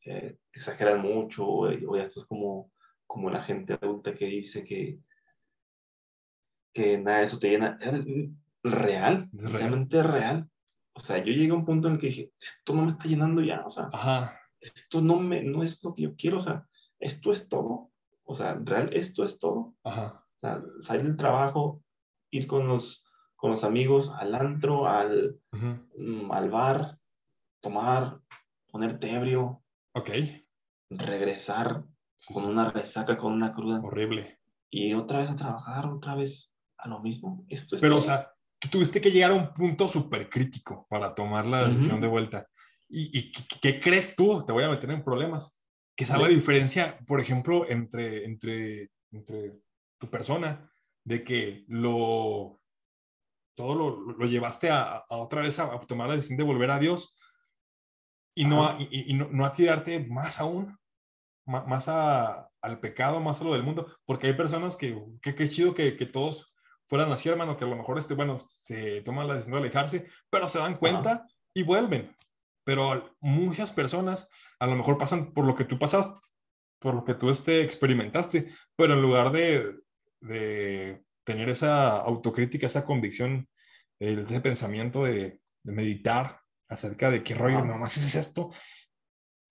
eh, 0.05 0.37
exageran 0.51 1.01
mucho 1.01 1.45
o, 1.47 1.67
o 1.67 1.97
ya 1.97 2.03
estás 2.03 2.25
como 2.25 2.71
como 3.07 3.29
la 3.29 3.41
gente 3.41 3.73
adulta 3.73 4.15
que 4.15 4.25
dice 4.25 4.63
que, 4.63 4.99
que 6.73 6.97
nada 6.97 7.19
de 7.19 7.25
eso 7.25 7.39
te 7.39 7.49
llena. 7.49 7.79
real, 8.63 9.29
realmente 9.31 10.01
real. 10.03 10.49
O 10.93 10.99
sea, 10.99 11.17
yo 11.17 11.33
llegué 11.33 11.51
a 11.51 11.55
un 11.55 11.65
punto 11.65 11.87
en 11.87 11.95
el 11.95 11.99
que 11.99 12.07
dije, 12.07 12.31
esto 12.39 12.73
no 12.73 12.83
me 12.83 12.91
está 12.91 13.05
llenando 13.05 13.41
ya, 13.41 13.65
o 13.65 13.69
sea, 13.69 13.89
esto 14.59 15.01
no, 15.01 15.19
me, 15.19 15.43
no 15.43 15.61
es 15.61 15.83
lo 15.83 15.93
que 15.93 16.03
yo 16.03 16.15
quiero, 16.15 16.37
o 16.37 16.41
sea, 16.41 16.65
esto 16.99 17.31
es 17.31 17.49
todo. 17.49 17.91
O 18.23 18.33
sea, 18.33 18.55
real, 18.63 18.89
esto 18.93 19.23
es 19.23 19.37
todo. 19.39 19.75
Ajá. 19.83 20.25
O 20.37 20.39
sea, 20.39 20.63
salir 20.81 21.03
del 21.05 21.17
trabajo, 21.17 21.83
ir 22.31 22.47
con 22.47 22.67
los, 22.67 23.07
con 23.35 23.51
los 23.51 23.63
amigos 23.63 24.13
al 24.13 24.33
antro, 24.35 24.87
al, 24.87 25.39
mm, 25.51 26.31
al 26.31 26.49
bar, 26.49 26.97
tomar, 27.61 28.19
ponerte 28.71 29.11
ebrio. 29.11 29.63
Ok. 29.93 30.09
Regresar 30.89 31.83
con 32.33 32.45
una 32.45 32.71
resaca, 32.71 33.17
con 33.17 33.33
una 33.33 33.53
cruda. 33.53 33.79
Horrible. 33.81 34.39
Y 34.69 34.93
otra 34.93 35.19
vez 35.19 35.31
a 35.31 35.35
trabajar, 35.35 35.87
otra 35.87 36.15
vez 36.15 36.53
a 36.77 36.87
lo 36.87 36.99
mismo. 36.99 37.45
Esto 37.49 37.75
es 37.75 37.81
Pero, 37.81 37.97
o 37.97 38.01
sea, 38.01 38.31
tú 38.59 38.69
tuviste 38.69 39.01
que 39.01 39.11
llegar 39.11 39.31
a 39.31 39.35
un 39.35 39.53
punto 39.53 39.87
súper 39.87 40.29
crítico 40.29 40.85
para 40.89 41.13
tomar 41.13 41.45
la 41.45 41.67
decisión 41.67 42.01
de 42.01 42.07
vuelta. 42.07 42.47
¿Y, 42.89 43.17
y 43.17 43.31
qué, 43.31 43.79
crees 43.79 44.15
tú? 44.15 44.45
Te 44.45 44.53
voy 44.53 44.63
a 44.63 44.69
meter 44.69 44.89
en 44.91 45.03
problemas. 45.03 45.61
¿Qué 45.95 46.05
sabe 46.05 46.23
la 46.23 46.29
diferencia, 46.29 46.99
por 47.07 47.21
ejemplo, 47.21 47.67
entre, 47.69 48.25
entre, 48.25 48.91
entre 49.11 49.53
tu 49.97 50.09
persona, 50.09 50.69
de 51.03 51.23
que 51.23 51.65
lo 51.67 52.59
todo 53.55 53.73
lo, 53.73 53.99
lo 54.17 54.25
llevaste 54.25 54.69
a, 54.69 54.97
a, 54.97 55.17
otra 55.17 55.41
vez 55.41 55.57
a, 55.59 55.79
tomar 55.81 56.09
la 56.09 56.15
decisión 56.15 56.37
de 56.37 56.43
volver 56.43 56.71
a 56.71 56.79
Dios 56.79 57.17
y, 58.35 58.43
no 58.43 58.65
a, 58.65 58.77
y, 58.77 59.11
y 59.11 59.13
no, 59.13 59.29
no, 59.31 59.45
a 59.45 59.53
tirarte 59.53 59.99
más 59.99 60.41
aún 60.41 60.77
más 61.45 61.87
a, 61.87 62.49
al 62.61 62.79
pecado, 62.79 63.19
más 63.19 63.39
a 63.39 63.43
lo 63.43 63.53
del 63.53 63.63
mundo, 63.63 63.95
porque 64.05 64.27
hay 64.27 64.33
personas 64.33 64.75
que, 64.75 64.99
qué 65.21 65.49
chido 65.49 65.73
que, 65.73 65.95
que, 65.95 66.05
todos 66.05 66.55
fueran 66.87 67.11
así, 67.11 67.29
hermano, 67.29 67.57
que 67.57 67.65
a 67.65 67.67
lo 67.67 67.75
mejor, 67.75 67.99
este, 67.99 68.13
bueno, 68.13 68.39
se 68.47 69.01
toman 69.01 69.27
la 69.27 69.35
decisión 69.35 69.53
de 69.53 69.59
alejarse, 69.59 70.07
pero 70.29 70.47
se 70.47 70.59
dan 70.59 70.77
cuenta 70.77 71.27
y 71.53 71.63
vuelven. 71.63 72.15
Pero 72.63 73.15
muchas 73.19 73.71
personas 73.71 74.27
a 74.59 74.67
lo 74.67 74.75
mejor 74.75 74.97
pasan 74.97 75.33
por 75.33 75.45
lo 75.45 75.55
que 75.55 75.65
tú 75.65 75.77
pasaste, 75.77 76.19
por 76.79 76.95
lo 76.95 77.05
que 77.05 77.13
tú 77.13 77.29
este, 77.29 77.61
experimentaste, 77.61 78.51
pero 78.75 78.93
en 78.93 79.01
lugar 79.01 79.31
de, 79.31 79.75
de 80.21 81.03
tener 81.23 81.49
esa 81.49 81.99
autocrítica, 82.01 82.67
esa 82.67 82.85
convicción, 82.85 83.47
ese 83.99 84.41
pensamiento 84.41 85.03
de, 85.03 85.41
de 85.63 85.71
meditar 85.71 86.39
acerca 86.67 87.09
de 87.11 87.23
qué 87.23 87.35
rollo, 87.35 87.63
nomás 87.63 87.97
es 87.97 88.15
esto, 88.15 88.51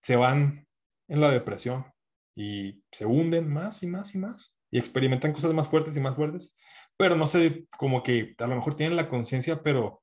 se 0.02 0.16
van 0.16 0.66
en 1.08 1.20
la 1.20 1.30
depresión 1.30 1.86
y 2.34 2.82
se 2.92 3.06
hunden 3.06 3.52
más 3.52 3.82
y 3.82 3.86
más 3.86 4.14
y 4.14 4.18
más 4.18 4.58
y 4.70 4.78
experimentan 4.78 5.32
cosas 5.32 5.54
más 5.54 5.68
fuertes 5.68 5.96
y 5.96 6.00
más 6.00 6.16
fuertes, 6.16 6.56
pero 6.96 7.14
no 7.14 7.28
sé, 7.28 7.66
como 7.78 8.02
que 8.02 8.34
a 8.38 8.46
lo 8.46 8.56
mejor 8.56 8.74
tienen 8.74 8.96
la 8.96 9.08
conciencia, 9.08 9.62
pero 9.62 10.02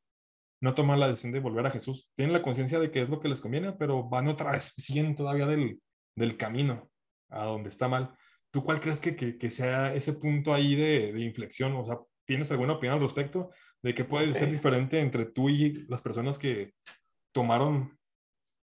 no 0.61 0.75
toman 0.75 0.99
la 0.99 1.07
decisión 1.07 1.33
de 1.33 1.39
volver 1.39 1.65
a 1.65 1.71
Jesús. 1.71 2.09
Tienen 2.15 2.31
la 2.31 2.41
conciencia 2.41 2.79
de 2.79 2.91
que 2.91 3.01
es 3.01 3.09
lo 3.09 3.19
que 3.19 3.27
les 3.27 3.41
conviene, 3.41 3.73
pero 3.73 4.07
van 4.07 4.27
otra 4.27 4.51
vez, 4.51 4.73
siguen 4.77 5.15
todavía 5.15 5.45
del, 5.45 5.81
del 6.15 6.37
camino 6.37 6.89
a 7.29 7.45
donde 7.45 7.69
está 7.69 7.87
mal. 7.87 8.15
¿Tú 8.51 8.63
cuál 8.63 8.79
crees 8.79 8.99
que, 8.99 9.15
que, 9.15 9.51
sea 9.51 9.93
ese 9.93 10.13
punto 10.13 10.53
ahí 10.53 10.75
de, 10.75 11.13
de, 11.13 11.21
inflexión? 11.21 11.73
O 11.75 11.85
sea, 11.85 11.97
¿tienes 12.25 12.51
alguna 12.51 12.73
opinión 12.73 12.95
al 12.95 13.01
respecto 13.01 13.49
de 13.81 13.95
que 13.95 14.05
puede 14.05 14.33
ser 14.33 14.51
diferente 14.51 14.99
entre 14.99 15.25
tú 15.25 15.49
y 15.49 15.85
las 15.87 16.01
personas 16.01 16.37
que 16.37 16.73
tomaron 17.33 17.97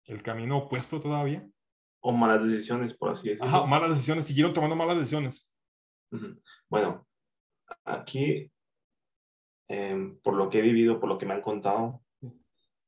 el 0.07 0.23
camino 0.23 0.59
opuesto 0.59 1.01
todavía? 1.01 1.47
O 2.03 2.13
malas 2.13 2.45
decisiones, 2.45 2.95
por 2.95 3.11
así 3.11 3.31
decirlo. 3.31 3.47
Ajá, 3.47 3.67
malas 3.67 3.91
decisiones, 3.91 4.27
siguieron 4.27 4.53
tomando 4.53 4.77
malas 4.77 4.99
decisiones. 4.99 5.51
Bueno, 6.69 7.07
aquí, 7.85 8.51
em, 9.69 10.19
por 10.21 10.35
lo 10.35 10.51
que 10.51 10.59
he 10.59 10.63
vivido, 10.63 11.01
por 11.01 11.09
lo 11.09 11.17
que 11.17 11.27
me 11.27 11.35
han 11.35 11.43
contado, 11.43 12.03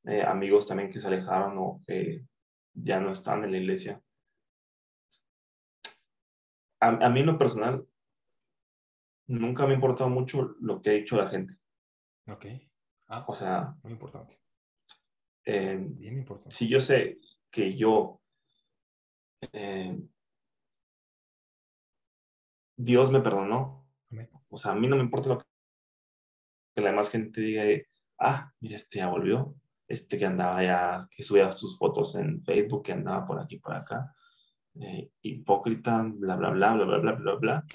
eh, 0.03 0.21
amigos 0.21 0.67
también 0.67 0.91
que 0.91 0.99
se 1.01 1.07
alejaron 1.07 1.57
o 1.57 1.81
que 1.87 2.25
ya 2.73 2.99
no 2.99 3.11
están 3.13 3.43
en 3.43 3.51
la 3.51 3.57
iglesia. 3.57 4.01
A, 6.81 6.89
a 6.89 7.09
mí 7.09 7.21
en 7.21 7.25
lo 7.25 7.37
personal, 7.37 7.87
nunca 9.27 9.65
me 9.65 9.71
ha 9.71 9.75
importado 9.75 10.09
mucho 10.09 10.55
lo 10.59 10.81
que 10.81 10.89
ha 10.89 10.93
dicho 10.93 11.15
la 11.15 11.29
gente. 11.29 11.55
Ok. 12.27 12.45
Ah, 13.07 13.23
o 13.27 13.33
sea, 13.33 13.75
muy 13.81 13.93
importante. 13.93 14.37
Eh, 15.45 15.77
Bien 15.79 16.17
importante. 16.17 16.55
Si 16.55 16.67
yo 16.67 16.79
sé 16.79 17.19
que 17.49 17.75
yo, 17.75 18.21
eh, 19.53 19.97
Dios 22.77 23.11
me 23.11 23.21
perdonó, 23.21 23.87
o 24.49 24.57
sea, 24.57 24.71
a 24.73 24.75
mí 24.75 24.87
no 24.87 24.95
me 24.95 25.03
importa 25.03 25.29
lo 25.29 25.37
que 25.39 26.81
la 26.81 26.89
demás 26.89 27.09
gente 27.09 27.41
diga, 27.41 27.63
ah, 28.19 28.51
mira, 28.59 28.75
este 28.75 28.99
ya 28.99 29.07
volvió, 29.07 29.55
este 29.87 30.17
que 30.17 30.25
andaba 30.25 30.63
ya, 30.63 31.07
que 31.15 31.23
subía 31.23 31.51
sus 31.51 31.77
fotos 31.77 32.15
en 32.15 32.43
Facebook, 32.43 32.83
que 32.83 32.93
andaba 32.93 33.25
por 33.25 33.39
aquí, 33.39 33.57
por 33.57 33.73
acá, 33.73 34.13
eh, 34.81 35.09
hipócrita, 35.21 36.03
bla, 36.05 36.35
bla, 36.35 36.49
bla, 36.49 36.73
bla, 36.73 36.85
bla, 36.85 36.97
bla, 36.97 37.11
bla, 37.13 37.35
bla. 37.35 37.65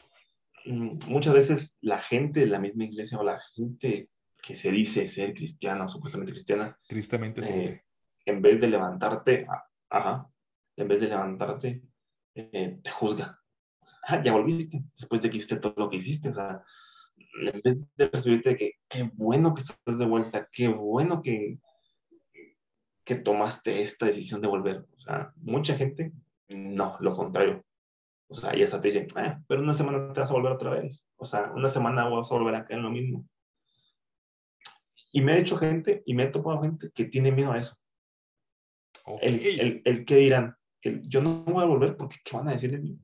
Mm, 0.66 0.98
muchas 1.08 1.34
veces 1.34 1.76
la 1.80 2.00
gente 2.00 2.40
de 2.40 2.46
la 2.46 2.58
misma 2.58 2.84
iglesia 2.84 3.18
o 3.18 3.24
la 3.24 3.40
gente 3.54 4.10
que 4.42 4.56
se 4.56 4.70
dice 4.70 5.06
ser 5.06 5.34
cristiana 5.34 5.84
o 5.84 5.88
supuestamente 5.88 6.32
cristiana, 6.32 6.76
tristemente, 6.86 7.40
eh, 7.42 7.84
en 8.24 8.42
vez 8.42 8.60
de 8.60 8.68
levantarte, 8.68 9.46
ajá, 9.88 10.28
en 10.82 10.88
vez 10.88 11.00
de 11.00 11.08
levantarte, 11.08 11.82
eh, 12.34 12.80
te 12.82 12.90
juzga. 12.90 13.38
ah, 14.06 14.22
ya 14.22 14.32
volviste, 14.32 14.82
después 14.96 15.22
de 15.22 15.30
que 15.30 15.38
hiciste 15.38 15.56
todo 15.56 15.74
lo 15.76 15.90
que 15.90 15.96
hiciste, 15.96 16.30
o 16.30 16.34
sea, 16.34 16.62
en 17.42 17.60
vez 17.62 17.88
de 17.96 18.08
recibirte 18.08 18.56
que 18.56 18.72
qué 18.88 19.10
bueno 19.14 19.54
que 19.54 19.62
estás 19.62 19.98
de 19.98 20.06
vuelta, 20.06 20.48
qué 20.52 20.68
bueno 20.68 21.22
que, 21.22 21.58
que 23.04 23.16
tomaste 23.16 23.82
esta 23.82 24.06
decisión 24.06 24.40
de 24.40 24.48
volver. 24.48 24.86
O 24.94 24.98
sea, 24.98 25.32
mucha 25.36 25.76
gente, 25.76 26.12
no, 26.48 26.96
lo 27.00 27.14
contrario. 27.14 27.64
O 28.28 28.34
sea, 28.34 28.54
ya 28.54 28.64
hasta 28.64 28.80
te 28.80 28.88
dicen, 28.88 29.08
ah, 29.16 29.40
pero 29.48 29.60
una 29.60 29.74
semana 29.74 30.12
te 30.12 30.20
vas 30.20 30.30
a 30.30 30.34
volver 30.34 30.52
otra 30.52 30.70
vez. 30.70 31.06
O 31.16 31.24
sea, 31.24 31.50
una 31.52 31.68
semana 31.68 32.08
vas 32.08 32.30
a 32.30 32.34
volver 32.34 32.54
a 32.54 32.64
caer 32.64 32.78
en 32.78 32.84
lo 32.84 32.90
mismo. 32.90 33.26
Y 35.12 35.20
me 35.20 35.32
ha 35.32 35.36
dicho 35.36 35.56
gente, 35.56 36.02
y 36.06 36.14
me 36.14 36.24
ha 36.24 36.32
topado 36.32 36.62
gente 36.62 36.90
que 36.94 37.06
tiene 37.06 37.32
miedo 37.32 37.50
a 37.52 37.58
eso. 37.58 37.76
El, 39.20 39.44
el, 39.44 39.82
el, 39.84 40.04
que 40.04 40.16
dirán, 40.16 40.56
el, 40.82 41.08
yo 41.08 41.20
no 41.20 41.44
voy 41.44 41.62
a 41.62 41.66
volver 41.66 41.96
porque 41.96 42.16
¿qué 42.24 42.36
van 42.36 42.48
a 42.48 42.52
decir 42.52 42.70
de 42.70 42.78
mí? 42.78 42.98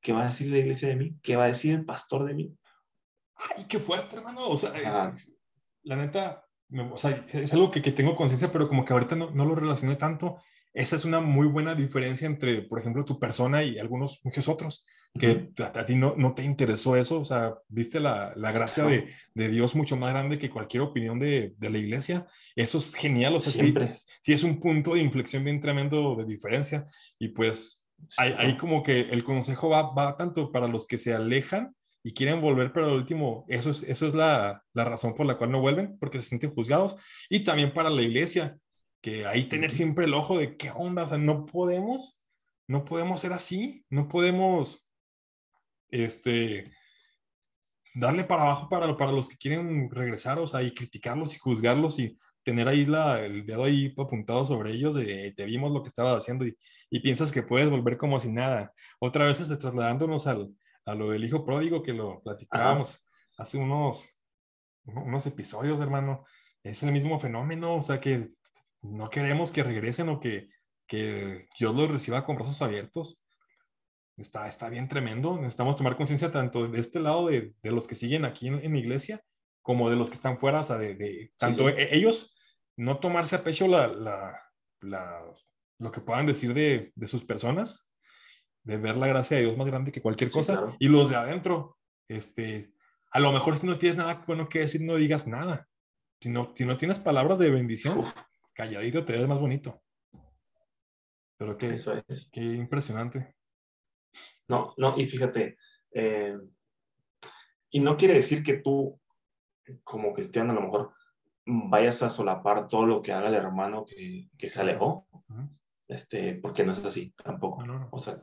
¿Qué 0.00 0.12
va 0.12 0.22
a 0.22 0.24
decir 0.24 0.50
la 0.50 0.58
iglesia 0.58 0.88
de 0.88 0.96
mí? 0.96 1.16
¿Qué 1.22 1.36
va 1.36 1.44
a 1.44 1.48
decir 1.48 1.74
el 1.74 1.84
pastor 1.84 2.24
de 2.24 2.34
mí? 2.34 2.56
Ay, 3.56 3.64
qué 3.68 3.78
fuerte, 3.78 4.16
hermano. 4.16 4.48
O 4.48 4.56
sea, 4.56 4.70
eh, 4.76 5.14
la 5.82 5.96
neta, 5.96 6.44
o 6.92 6.96
sea, 6.96 7.24
es 7.32 7.52
algo 7.52 7.70
que, 7.70 7.82
que 7.82 7.92
tengo 7.92 8.16
conciencia, 8.16 8.50
pero 8.50 8.68
como 8.68 8.84
que 8.84 8.92
ahorita 8.92 9.16
no, 9.16 9.30
no, 9.30 9.44
lo 9.44 9.54
relacioné 9.54 9.96
tanto. 9.96 10.42
Esa 10.72 10.96
es 10.96 11.04
una 11.04 11.20
muy 11.20 11.46
buena 11.46 11.74
diferencia 11.74 12.26
entre, 12.26 12.62
por 12.62 12.78
ejemplo, 12.78 13.04
tu 13.04 13.18
persona 13.18 13.62
y 13.62 13.78
algunos, 13.78 14.20
muchos 14.24 14.48
otros, 14.48 14.86
que 15.18 15.50
a, 15.58 15.84
ti 15.84 15.96
no, 15.96 16.14
no, 16.16 16.34
te 16.34 16.44
interesó 16.44 16.94
eso, 16.94 17.20
o 17.20 17.24
sea, 17.24 17.54
viste 17.68 17.98
la, 17.98 18.32
la 18.36 18.52
gracia 18.52 18.84
de, 18.84 19.08
de, 19.34 19.48
Dios 19.48 19.74
mucho 19.74 19.96
más 19.96 20.10
grande 20.12 20.38
que 20.38 20.50
cualquier 20.50 20.84
opinión 20.84 21.18
de, 21.18 21.52
de 21.58 21.70
la 21.70 21.78
iglesia. 21.78 22.26
Eso 22.54 22.78
es 22.78 22.94
genial, 22.94 23.34
o 23.34 23.40
sea, 23.40 23.52
sí, 24.22 24.32
es 24.32 24.42
un 24.44 24.60
punto 24.60 24.94
de 24.94 25.00
inflexión 25.00 25.42
bien 25.42 25.58
tremendo 25.58 26.14
de 26.14 26.24
diferencia. 26.26 26.86
Y 27.18 27.28
pues 27.28 27.84
ahí, 28.16 28.34
ahí, 28.38 28.56
como 28.56 28.84
que 28.84 29.00
el 29.00 29.24
consejo 29.24 29.68
va, 29.68 29.92
va 29.92 30.16
tanto 30.16 30.52
para 30.52 30.68
los 30.68 30.86
que 30.86 30.96
se 30.96 31.12
alejan 31.12 31.74
y 32.02 32.14
quieren 32.14 32.40
volver, 32.40 32.72
pero 32.72 32.86
al 32.86 32.92
último, 32.92 33.44
eso 33.48 33.70
es, 33.70 33.82
eso 33.82 34.06
es 34.06 34.14
la, 34.14 34.62
la, 34.72 34.84
razón 34.84 35.14
por 35.14 35.26
la 35.26 35.36
cual 35.36 35.50
no 35.50 35.60
vuelven, 35.60 35.98
porque 35.98 36.20
se 36.20 36.28
sienten 36.28 36.54
juzgados. 36.54 36.96
Y 37.28 37.44
también 37.44 37.74
para 37.74 37.90
la 37.90 38.02
iglesia, 38.02 38.56
que 39.00 39.26
ahí 39.26 39.48
tener 39.48 39.70
siempre 39.70 40.04
el 40.04 40.14
ojo 40.14 40.38
de 40.38 40.56
qué 40.56 40.70
onda, 40.70 41.04
o 41.04 41.08
sea, 41.08 41.18
no 41.18 41.46
podemos, 41.46 42.24
no 42.66 42.84
podemos 42.84 43.20
ser 43.20 43.32
así, 43.32 43.84
no 43.90 44.08
podemos, 44.08 44.90
este, 45.88 46.72
darle 47.94 48.24
para 48.24 48.42
abajo 48.42 48.68
para, 48.68 48.96
para 48.96 49.12
los 49.12 49.28
que 49.28 49.36
quieren 49.36 49.90
regresar, 49.90 50.38
o 50.38 50.46
sea, 50.46 50.62
y 50.62 50.72
criticarlos 50.72 51.34
y 51.34 51.38
juzgarlos 51.38 51.98
y 51.98 52.18
tener 52.42 52.68
ahí 52.68 52.86
la, 52.86 53.20
el 53.24 53.44
dedo 53.44 53.64
ahí 53.64 53.92
apuntado 53.98 54.44
sobre 54.44 54.72
ellos 54.72 54.94
de 54.94 55.32
te 55.36 55.44
vimos 55.44 55.72
lo 55.72 55.82
que 55.82 55.88
estabas 55.88 56.16
haciendo 56.16 56.46
y, 56.46 56.56
y 56.90 57.00
piensas 57.00 57.32
que 57.32 57.42
puedes 57.42 57.68
volver 57.68 57.96
como 57.96 58.18
si 58.20 58.30
nada. 58.30 58.72
Otra 58.98 59.26
vez 59.26 59.40
este, 59.40 59.56
trasladándonos 59.56 60.26
al, 60.26 60.54
a 60.86 60.94
lo 60.94 61.10
del 61.10 61.24
hijo 61.24 61.44
pródigo 61.44 61.82
que 61.82 61.92
lo 61.92 62.22
platicábamos 62.22 63.04
hace 63.36 63.58
unos, 63.58 64.08
unos 64.84 65.26
episodios, 65.26 65.80
hermano. 65.80 66.24
Es 66.62 66.82
el 66.82 66.92
mismo 66.92 67.18
fenómeno, 67.20 67.76
o 67.76 67.82
sea 67.82 68.00
que 68.00 68.30
no 68.82 69.10
queremos 69.10 69.52
que 69.52 69.62
regresen 69.62 70.08
o 70.08 70.20
que, 70.20 70.48
que 70.86 71.48
Dios 71.58 71.74
los 71.74 71.90
reciba 71.90 72.24
con 72.24 72.36
brazos 72.36 72.60
abiertos. 72.62 73.24
Está, 74.16 74.48
está 74.48 74.68
bien 74.68 74.88
tremendo. 74.88 75.36
Necesitamos 75.36 75.76
tomar 75.76 75.96
conciencia 75.96 76.30
tanto 76.30 76.68
de 76.68 76.80
este 76.80 77.00
lado 77.00 77.28
de, 77.28 77.54
de, 77.62 77.70
los 77.70 77.86
que 77.86 77.94
siguen 77.94 78.24
aquí 78.24 78.48
en, 78.48 78.72
la 78.72 78.78
iglesia 78.78 79.22
como 79.62 79.88
de 79.88 79.96
los 79.96 80.08
que 80.08 80.14
están 80.14 80.38
fuera, 80.38 80.60
o 80.60 80.64
sea, 80.64 80.78
de, 80.78 80.94
de 80.94 81.30
tanto 81.38 81.68
e, 81.68 81.94
ellos 81.94 82.34
no 82.76 82.98
tomarse 82.98 83.36
a 83.36 83.44
pecho 83.44 83.68
la, 83.68 83.86
la, 83.88 84.38
la, 84.80 85.22
lo 85.78 85.92
que 85.92 86.00
puedan 86.00 86.26
decir 86.26 86.54
de, 86.54 86.92
de 86.94 87.08
sus 87.08 87.24
personas, 87.24 87.90
de 88.62 88.76
ver 88.76 88.96
la 88.96 89.06
gracia 89.06 89.36
de 89.36 89.44
Dios 89.44 89.56
más 89.56 89.66
grande 89.66 89.92
que 89.92 90.02
cualquier 90.02 90.30
cosa. 90.30 90.76
Y 90.78 90.88
los 90.88 91.10
de 91.10 91.16
adentro, 91.16 91.78
este, 92.08 92.72
a 93.10 93.20
lo 93.20 93.32
mejor 93.32 93.58
si 93.58 93.66
no 93.66 93.78
tienes 93.78 93.98
nada 93.98 94.24
bueno 94.26 94.48
que 94.48 94.60
decir, 94.60 94.82
no 94.82 94.96
digas 94.96 95.26
nada. 95.26 95.68
Si 96.20 96.28
no, 96.28 96.52
si 96.54 96.64
no 96.66 96.76
tienes 96.76 96.98
palabras 96.98 97.38
de 97.38 97.50
bendición, 97.50 98.04
calladito 98.60 99.04
te 99.04 99.16
ves 99.16 99.26
más 99.26 99.38
bonito. 99.38 99.82
Pero 101.38 101.56
qué, 101.56 101.74
Eso 101.74 101.94
es. 102.08 102.28
qué 102.30 102.42
impresionante. 102.42 103.34
No, 104.48 104.74
no, 104.76 104.98
y 104.98 105.06
fíjate, 105.06 105.56
eh, 105.92 106.38
y 107.70 107.80
no 107.80 107.96
quiere 107.96 108.14
decir 108.14 108.42
que 108.42 108.58
tú, 108.58 109.00
como 109.84 110.12
cristiano, 110.12 110.52
a 110.52 110.56
lo 110.56 110.62
mejor 110.62 110.92
vayas 111.46 112.02
a 112.02 112.10
solapar 112.10 112.68
todo 112.68 112.84
lo 112.84 113.00
que 113.00 113.12
haga 113.12 113.28
el 113.28 113.34
hermano 113.34 113.86
que, 113.86 114.28
que 114.36 114.50
se 114.50 114.60
alejó, 114.60 115.06
este, 115.88 116.34
porque 116.34 116.64
no 116.64 116.72
es 116.72 116.84
así 116.84 117.12
tampoco. 117.12 117.64
O 117.90 117.98
sea, 117.98 118.22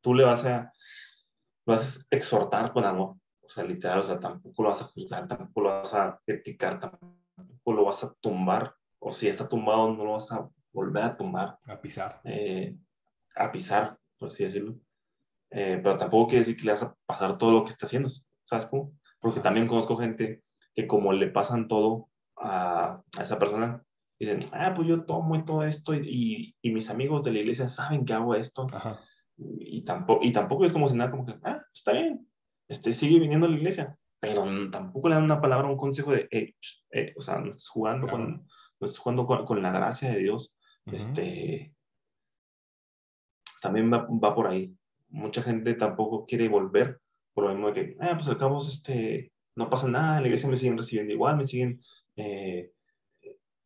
tú 0.00 0.14
le 0.14 0.24
vas 0.24 0.44
a, 0.46 0.72
vas 1.64 1.98
a 2.00 2.16
exhortar 2.16 2.72
con 2.72 2.84
amor, 2.84 3.16
o 3.42 3.48
sea, 3.48 3.62
literal, 3.62 4.00
o 4.00 4.02
sea, 4.02 4.18
tampoco 4.18 4.64
lo 4.64 4.70
vas 4.70 4.82
a 4.82 4.86
juzgar, 4.86 5.28
tampoco 5.28 5.60
lo 5.60 5.68
vas 5.68 5.94
a 5.94 6.20
criticar, 6.24 6.80
tampoco 6.80 7.72
lo 7.72 7.84
vas 7.84 8.02
a 8.02 8.12
tumbar, 8.14 8.74
o 9.06 9.12
si 9.12 9.28
está 9.28 9.48
tumbado, 9.48 9.92
no 9.92 10.04
lo 10.04 10.12
vas 10.12 10.32
a 10.32 10.48
volver 10.72 11.04
a 11.04 11.16
tumbar. 11.16 11.58
A 11.64 11.80
pisar. 11.80 12.20
Eh, 12.24 12.76
a 13.36 13.52
pisar, 13.52 13.96
por 14.18 14.28
así 14.28 14.44
decirlo. 14.44 14.74
Eh, 15.50 15.80
pero 15.82 15.96
tampoco 15.96 16.28
quiere 16.28 16.40
decir 16.40 16.56
que 16.56 16.64
le 16.64 16.72
vas 16.72 16.82
a 16.82 16.94
pasar 17.06 17.38
todo 17.38 17.52
lo 17.52 17.64
que 17.64 17.70
está 17.70 17.86
haciendo, 17.86 18.08
¿sabes 18.44 18.66
cómo? 18.66 18.92
Porque 19.20 19.40
también 19.40 19.68
conozco 19.68 19.96
gente 19.96 20.42
que 20.74 20.86
como 20.86 21.12
le 21.12 21.28
pasan 21.28 21.68
todo 21.68 22.08
a, 22.36 23.00
a 23.16 23.22
esa 23.22 23.38
persona, 23.38 23.82
dicen, 24.18 24.40
ah, 24.52 24.72
pues 24.74 24.88
yo 24.88 25.04
tomo 25.04 25.36
y 25.36 25.44
todo 25.44 25.62
esto, 25.62 25.94
y, 25.94 26.56
y, 26.60 26.70
mis 26.72 26.90
amigos 26.90 27.22
de 27.22 27.32
la 27.32 27.38
iglesia 27.38 27.68
saben 27.68 28.04
que 28.04 28.12
hago 28.12 28.34
esto. 28.34 28.66
Ajá 28.72 28.98
y 29.38 29.82
tampoco, 29.82 30.24
y 30.24 30.32
tampoco 30.32 30.64
es 30.64 30.72
como 30.72 30.88
si 30.88 30.96
nada, 30.96 31.10
como 31.10 31.26
que, 31.26 31.34
ah, 31.44 31.62
está 31.74 31.92
bien, 31.92 32.26
este, 32.68 32.92
sigue 32.94 33.20
viniendo 33.20 33.46
a 33.46 33.50
la 33.50 33.56
iglesia, 33.56 33.96
pero 34.18 34.44
tampoco 34.70 35.08
le 35.08 35.14
dan 35.14 35.24
una 35.24 35.40
palabra, 35.40 35.68
un 35.68 35.76
consejo 35.76 36.12
de, 36.12 36.28
eh, 36.30 37.14
o 37.16 37.20
sea, 37.20 37.38
no 37.38 37.52
estás 37.52 37.68
jugando, 37.68 38.08
con, 38.08 38.46
estás 38.80 38.98
jugando 38.98 39.26
con, 39.26 39.62
la 39.62 39.70
gracia 39.70 40.10
de 40.10 40.18
Dios. 40.18 40.54
este, 40.86 41.74
también 43.62 43.92
va, 43.92 44.06
va, 44.06 44.34
por 44.34 44.46
ahí. 44.46 44.74
Mucha 45.08 45.42
gente 45.42 45.74
tampoco 45.74 46.26
quiere 46.26 46.48
volver 46.48 47.00
por 47.36 47.44
lo 47.44 47.50
mismo 47.50 47.70
de 47.70 47.74
que, 47.74 47.96
ah, 48.00 48.14
pues 48.14 48.28
al 48.28 48.38
cabo, 48.38 48.66
este, 48.66 49.30
no 49.56 49.68
pasa 49.68 49.88
nada, 49.88 50.16
en 50.16 50.22
la 50.22 50.28
iglesia 50.28 50.48
me 50.48 50.56
siguen 50.56 50.78
recibiendo 50.78 51.12
igual, 51.12 51.36
me 51.36 51.46
siguen, 51.46 51.82
eh, 52.16 52.70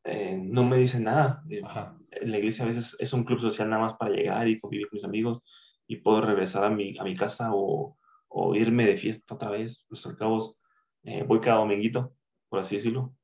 eh, 0.02 0.40
no 0.42 0.64
me 0.64 0.76
dicen 0.76 1.04
nada. 1.04 1.44
En 1.48 2.30
la 2.32 2.38
iglesia 2.38 2.64
a 2.64 2.68
veces 2.68 2.96
es 2.98 3.12
un 3.12 3.22
club 3.22 3.40
social 3.40 3.70
nada 3.70 3.82
más 3.82 3.94
para 3.94 4.10
llegar 4.10 4.48
y 4.48 4.58
convivir 4.58 4.88
con 4.88 4.96
mis 4.96 5.04
amigos 5.04 5.42
y 5.86 5.96
puedo 5.96 6.20
regresar 6.20 6.64
a 6.64 6.70
mi, 6.70 6.98
a 6.98 7.04
mi 7.04 7.16
casa 7.16 7.50
o, 7.52 7.96
o 8.26 8.54
irme 8.56 8.86
de 8.86 8.96
fiesta 8.96 9.36
otra 9.36 9.50
vez. 9.50 9.84
Pues 9.88 10.04
al 10.04 10.16
cabo, 10.16 10.56
eh, 11.04 11.22
voy 11.22 11.40
cada 11.40 11.58
dominguito, 11.58 12.12
por 12.48 12.58
así 12.58 12.74
decirlo, 12.74 13.14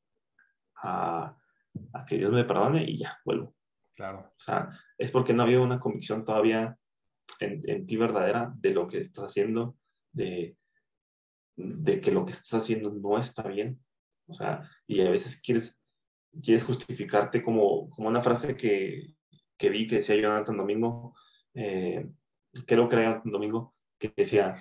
a, 0.80 1.36
a, 1.92 2.04
que 2.04 2.18
Dios 2.18 2.32
me 2.32 2.44
perdone 2.44 2.84
y 2.84 2.98
ya, 2.98 3.18
vuelvo. 3.24 3.54
Claro. 3.94 4.20
O 4.28 4.38
sea, 4.40 4.70
es 4.98 5.10
porque 5.10 5.32
no 5.32 5.42
había 5.42 5.60
una 5.60 5.80
convicción 5.80 6.24
todavía 6.24 6.76
en, 7.40 7.62
en 7.68 7.86
ti 7.86 7.96
verdadera 7.96 8.52
de 8.56 8.70
lo 8.70 8.88
que 8.88 9.00
estás 9.00 9.26
haciendo, 9.26 9.76
de, 10.12 10.56
de 11.56 12.00
que 12.00 12.10
lo 12.10 12.24
que 12.24 12.32
estás 12.32 12.62
haciendo 12.62 12.90
no 12.90 13.18
está 13.18 13.42
bien. 13.48 13.80
O 14.26 14.34
sea, 14.34 14.68
y 14.86 15.00
a 15.00 15.10
veces 15.10 15.40
quieres, 15.40 15.78
quieres 16.42 16.64
justificarte 16.64 17.42
como, 17.42 17.88
como 17.90 18.08
una 18.08 18.22
frase 18.22 18.56
que, 18.56 19.14
que 19.56 19.70
vi 19.70 19.86
que 19.86 19.96
decía 19.96 20.16
Jonathan 20.16 20.56
Domingo, 20.56 21.14
eh, 21.54 22.06
creo 22.66 22.88
que 22.88 22.96
era 22.96 23.22
un 23.24 23.30
domingo, 23.30 23.74
que 23.98 24.12
decía, 24.14 24.56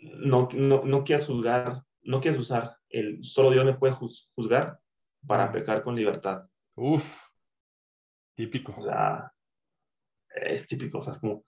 no, 0.00 0.48
no, 0.54 0.82
no 0.84 1.04
quieras 1.04 1.26
juzgar, 1.26 1.82
no 2.02 2.20
quieras 2.20 2.40
usar 2.40 2.76
el 2.92 3.24
solo 3.24 3.50
Dios 3.50 3.64
me 3.64 3.74
puede 3.74 3.94
juzgar 3.94 4.78
para 5.26 5.50
pecar 5.50 5.82
con 5.82 5.96
libertad. 5.96 6.46
Uf, 6.74 7.26
típico. 8.34 8.74
O 8.76 8.82
sea, 8.82 9.32
es 10.34 10.66
típico, 10.66 10.98
o 10.98 11.02
sea, 11.02 11.12
es 11.12 11.20
como, 11.20 11.44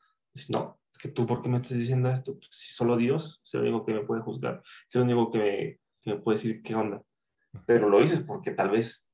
no, 0.50 0.80
es 0.90 0.98
que 0.98 1.08
tú, 1.08 1.26
¿por 1.26 1.42
qué 1.42 1.48
me 1.48 1.56
estás 1.56 1.78
diciendo 1.78 2.10
esto? 2.10 2.38
Si 2.50 2.72
solo 2.72 2.96
Dios 2.96 3.40
es 3.44 3.54
el 3.54 3.62
único 3.62 3.84
que 3.86 3.94
me 3.94 4.04
puede 4.04 4.22
juzgar, 4.22 4.62
es 4.86 4.94
el 4.94 5.02
único 5.02 5.30
que 5.30 5.38
me, 5.38 5.80
que 6.02 6.14
me 6.14 6.20
puede 6.20 6.38
decir 6.38 6.62
qué 6.62 6.74
onda. 6.74 7.02
pero 7.66 7.88
lo 7.88 8.00
dices 8.00 8.20
porque 8.20 8.50
tal 8.50 8.70
vez 8.70 9.08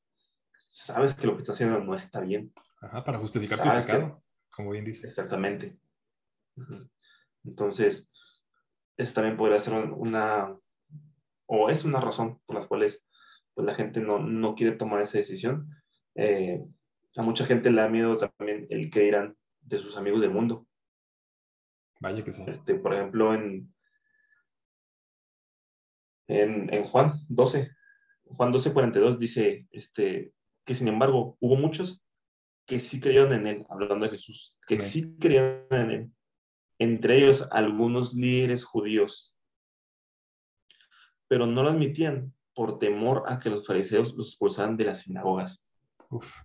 sabes 0.68 1.14
que 1.14 1.26
lo 1.26 1.34
que 1.34 1.42
estás 1.42 1.56
haciendo 1.56 1.80
no 1.80 1.94
está 1.94 2.20
bien. 2.20 2.52
Ajá, 2.80 3.04
para 3.04 3.18
justificar 3.18 3.58
tu 3.58 3.86
pecado, 3.86 4.22
como 4.50 4.70
bien 4.70 4.84
dices. 4.84 5.04
Exactamente. 5.04 5.78
Entonces, 7.44 8.08
eso 8.96 9.14
también 9.14 9.36
podría 9.36 9.58
ser 9.58 9.74
una, 9.74 10.56
o 11.46 11.70
es 11.70 11.84
una 11.84 12.00
razón 12.00 12.40
por 12.46 12.56
las 12.56 12.66
cuales 12.66 13.06
pues, 13.54 13.66
la 13.66 13.74
gente 13.74 14.00
no, 14.00 14.18
no 14.18 14.54
quiere 14.54 14.76
tomar 14.76 15.00
esa 15.00 15.18
decisión. 15.18 15.70
Eh, 16.14 16.64
a 17.16 17.22
mucha 17.22 17.44
gente 17.44 17.70
le 17.70 17.80
da 17.80 17.88
miedo 17.88 18.18
también 18.18 18.66
el 18.70 18.90
que 18.90 19.00
dirán 19.00 19.36
de 19.60 19.78
sus 19.78 19.96
amigos 19.96 20.20
del 20.20 20.30
mundo. 20.30 20.66
Vaya 22.00 22.24
que 22.24 22.32
sí. 22.32 22.44
Este, 22.46 22.74
por 22.74 22.94
ejemplo, 22.94 23.34
en, 23.34 23.72
en, 26.28 26.72
en 26.72 26.84
Juan 26.84 27.14
12, 27.28 27.70
Juan 28.36 28.52
12, 28.52 28.72
42 28.72 29.18
dice 29.18 29.66
este, 29.70 30.32
que 30.64 30.74
sin 30.74 30.88
embargo 30.88 31.36
hubo 31.40 31.56
muchos 31.56 32.04
que 32.66 32.78
sí 32.78 33.00
creyeron 33.00 33.32
en 33.32 33.46
él, 33.46 33.66
hablando 33.68 34.04
de 34.04 34.12
Jesús, 34.12 34.58
que 34.66 34.78
sí 34.78 35.16
creyeron 35.18 35.66
en 35.70 35.90
él. 35.90 36.10
Entre 36.78 37.18
ellos 37.18 37.46
algunos 37.50 38.14
líderes 38.14 38.64
judíos, 38.64 39.36
pero 41.28 41.46
no 41.46 41.62
lo 41.62 41.70
admitían 41.70 42.32
por 42.54 42.78
temor 42.78 43.24
a 43.26 43.38
que 43.38 43.50
los 43.50 43.66
fariseos 43.66 44.14
los 44.14 44.28
expulsaran 44.28 44.76
de 44.76 44.84
las 44.84 45.02
sinagogas. 45.02 45.66
Uf. 46.10 46.42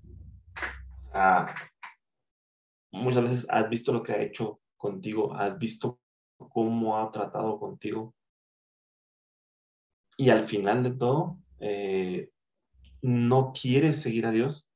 muchas 2.92 3.24
veces 3.24 3.48
has 3.50 3.68
visto 3.70 3.92
lo 3.92 4.04
que 4.04 4.14
ha 4.14 4.22
hecho 4.22 4.62
contigo, 4.78 5.34
has 5.34 5.58
visto 5.58 6.00
cómo 6.38 7.00
ha 7.00 7.12
tratado 7.12 7.60
contigo. 7.60 8.14
Y 10.18 10.30
al 10.30 10.48
final 10.48 10.84
de 10.84 10.92
todo, 10.92 11.40
eh, 11.60 12.30
no 13.02 13.54
quieres 13.60 14.02
seguir 14.02 14.26
a 14.28 14.32
Dios 14.32 14.70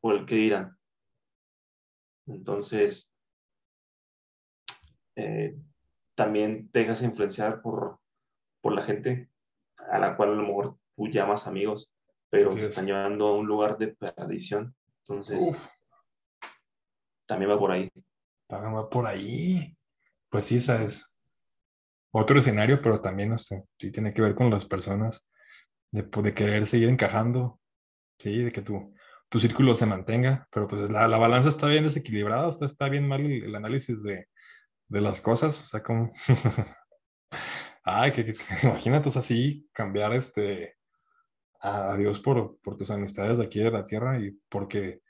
por 0.00 0.14
el 0.14 0.26
que 0.26 0.36
dirán. 0.36 0.78
Entonces, 2.26 3.12
eh, 5.16 5.56
también 6.14 6.70
te 6.70 6.80
dejas 6.80 7.02
influenciar 7.02 7.60
por, 7.60 8.00
por 8.62 8.72
la 8.72 8.82
gente 8.82 9.28
a 9.90 9.98
la 9.98 10.16
cual 10.16 10.30
a 10.30 10.34
lo 10.34 10.42
mejor 10.42 10.78
tú 10.96 11.08
llamas 11.08 11.46
amigos, 11.46 11.91
pero 12.32 12.54
te 12.54 12.66
están 12.66 12.86
llevando 12.86 13.26
a 13.28 13.36
un 13.36 13.46
lugar 13.46 13.76
de 13.76 13.88
perdición. 13.88 14.74
Entonces, 15.02 15.70
también 17.26 17.50
va 17.50 17.58
por 17.58 17.70
ahí. 17.70 17.92
También 18.48 18.74
va 18.74 18.88
por 18.88 19.06
ahí. 19.06 19.76
Pues 20.30 20.46
sí, 20.46 20.56
esa 20.56 20.82
es 20.82 21.14
otro 22.10 22.40
escenario, 22.40 22.80
pero 22.80 23.02
también 23.02 23.36
sí 23.38 23.60
tiene 23.92 24.14
que 24.14 24.22
ver 24.22 24.34
con 24.34 24.48
las 24.48 24.64
personas, 24.64 25.30
de, 25.90 26.04
de 26.04 26.34
querer 26.34 26.66
seguir 26.66 26.88
encajando, 26.88 27.60
sí, 28.18 28.44
de 28.44 28.50
que 28.50 28.62
tu, 28.62 28.94
tu 29.28 29.38
círculo 29.38 29.74
se 29.74 29.84
mantenga, 29.84 30.48
pero 30.50 30.66
pues 30.66 30.88
la, 30.88 31.06
la 31.08 31.18
balanza 31.18 31.50
está 31.50 31.66
bien 31.66 31.84
desequilibrada, 31.84 32.48
está, 32.48 32.64
está 32.64 32.88
bien 32.88 33.06
mal 33.06 33.20
el, 33.26 33.54
análisis 33.54 34.02
de, 34.02 34.26
de, 34.88 35.00
las 35.02 35.20
cosas, 35.20 35.60
o 35.60 35.64
sea, 35.64 35.82
como... 35.82 36.10
Ay, 37.84 38.12
que, 38.12 38.36
imagínate, 38.62 39.10
así 39.10 39.68
cambiar 39.74 40.14
este 40.14 40.76
a 41.62 41.96
Dios 41.96 42.20
por, 42.20 42.58
por 42.60 42.76
tus 42.76 42.90
amistades 42.90 43.38
de 43.38 43.44
aquí 43.44 43.60
de 43.60 43.70
la 43.70 43.84
tierra 43.84 44.20
y 44.20 44.36
porque 44.48 45.00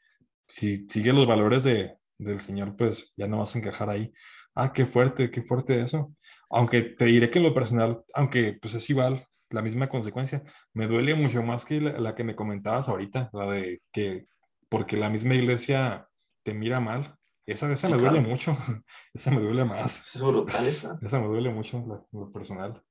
si 0.47 0.87
sigue 0.89 1.13
los 1.13 1.27
valores 1.27 1.65
de, 1.65 1.97
del 2.19 2.41
Señor, 2.41 2.77
pues 2.77 3.15
ya 3.17 3.27
no 3.27 3.39
vas 3.39 3.55
a 3.55 3.59
encajar 3.59 3.89
ahí. 3.89 4.13
Ah, 4.55 4.73
qué 4.73 4.87
fuerte, 4.87 5.31
qué 5.31 5.43
fuerte 5.43 5.81
eso. 5.81 6.15
Aunque 6.51 6.83
te 6.83 7.07
diré 7.07 7.31
que 7.31 7.39
en 7.39 7.45
lo 7.45 7.55
personal, 7.55 8.05
aunque 8.15 8.59
pues 8.61 8.75
es 8.75 8.89
igual, 8.91 9.27
la 9.49 9.63
misma 9.63 9.89
consecuencia, 9.89 10.43
me 10.75 10.87
duele 10.87 11.15
mucho 11.15 11.43
más 11.43 11.65
que 11.65 11.81
la, 11.81 12.15
que 12.15 12.25
me 12.25 12.37
comentabas 12.37 12.89
ahorita, 12.89 13.31
la 13.33 13.51
de 13.51 13.83
que 13.91 14.27
porque 14.69 14.97
la 14.97 15.11
misma 15.11 15.35
iglesia 15.35 16.09
te 16.43 16.53
mira 16.53 16.81
mal. 16.81 17.17
Esa, 17.47 17.73
esa 17.73 17.89
me 17.89 17.97
duele 17.97 18.21
mucho, 18.21 18.57
esa 19.15 19.31
me 19.31 19.41
duele 19.41 19.65
más. 19.65 20.15
Es 20.15 20.21
brutal 20.21 20.67
esa. 20.67 20.99
Esa 21.01 21.19
me 21.19 21.27
duele 21.27 21.51
mucho, 21.51 22.07
lo 22.13 22.31
personal. 22.31 22.83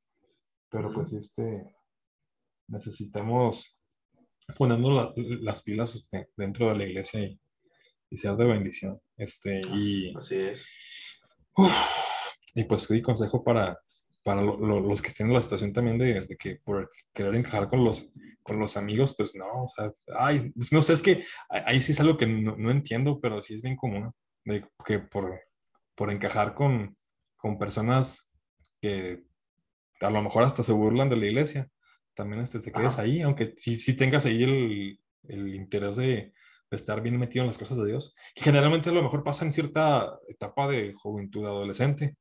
Pero 0.70 0.92
pues 0.92 1.14
este, 1.14 1.76
necesitamos 2.72 3.82
ponernos 4.58 5.14
las 5.16 5.62
pilas 5.62 5.96
este, 5.96 6.28
dentro 6.36 6.70
de 6.70 6.76
la 6.76 6.84
iglesia 6.86 7.22
y, 7.22 7.40
y 8.10 8.18
ser 8.18 8.36
de 8.36 8.46
bendición. 8.46 9.00
Este, 9.18 9.62
y, 9.74 10.14
Así 10.16 10.36
es. 10.36 10.68
y 12.56 12.64
pues 12.64 12.88
doy 12.88 13.02
consejo 13.02 13.44
para, 13.44 13.80
para 14.24 14.42
los 14.42 15.02
que 15.02 15.10
estén 15.10 15.28
en 15.28 15.34
la 15.34 15.42
situación 15.42 15.74
también 15.74 15.98
de, 15.98 16.28
que 16.40 16.58
por 16.58 16.92
querer 17.14 17.36
encajar 17.36 17.70
con 17.70 17.84
los, 17.84 18.10
con 18.44 18.60
los 18.60 18.78
amigos, 18.78 19.16
pues 19.16 19.36
no, 19.36 19.64
o 19.64 19.68
sea, 19.68 19.92
ay, 20.18 20.52
no 20.72 20.82
sé, 20.82 20.94
es 20.94 21.02
que 21.02 21.26
ahí 21.50 21.82
sí 21.82 21.92
es 21.92 22.00
algo 22.00 22.18
que 22.18 22.28
no, 22.28 22.56
no 22.58 22.72
entiendo, 22.72 23.20
pero 23.22 23.42
sí 23.42 23.56
es 23.56 23.62
bien 23.62 23.76
común, 23.76 24.12
de 24.46 24.66
que 24.86 25.00
por, 25.00 25.40
por 25.96 26.12
encajar 26.12 26.54
con, 26.54 26.96
con 27.38 27.58
personas 27.58 28.32
que 28.82 29.24
a 30.02 30.10
lo 30.10 30.22
mejor 30.22 30.44
hasta 30.44 30.64
se 30.64 30.72
burlan 30.72 31.10
de 31.10 31.16
la 31.18 31.26
iglesia, 31.28 31.70
también 32.14 32.42
este, 32.42 32.60
te 32.60 32.72
quedes 32.72 32.98
ahí, 33.00 33.22
aunque 33.22 33.54
sí, 33.58 33.76
sí 33.76 33.96
tengas 33.96 34.26
ahí 34.26 34.44
el, 34.44 35.00
el 35.28 35.56
interés 35.56 35.96
de, 35.96 36.06
de, 36.06 36.34
estar 36.72 37.02
bien 37.02 37.18
metido 37.18 37.44
en 37.44 37.48
las 37.48 37.58
cosas 37.58 37.78
de 37.78 37.88
Dios, 37.88 38.16
generalmente 38.36 38.90
a 38.90 38.94
lo 38.94 39.04
mejor 39.04 39.24
pasa 39.24 39.46
en 39.46 39.52
cierta 39.52 40.20
etapa 40.28 40.68
de 40.68 40.94
juventud 40.94 41.46
adolescente, 41.46 42.18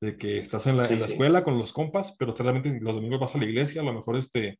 de 0.00 0.16
que 0.16 0.38
estás 0.38 0.66
en 0.66 0.76
la, 0.76 0.86
en 0.86 0.98
la 0.98 1.06
escuela 1.06 1.44
con 1.44 1.58
los 1.58 1.72
compas, 1.72 2.16
pero 2.18 2.34
realmente 2.34 2.80
los 2.80 2.94
domingos 2.94 3.20
vas 3.20 3.34
a 3.34 3.38
la 3.38 3.44
iglesia, 3.44 3.82
a 3.82 3.84
lo 3.84 3.92
mejor 3.92 4.16
este, 4.16 4.58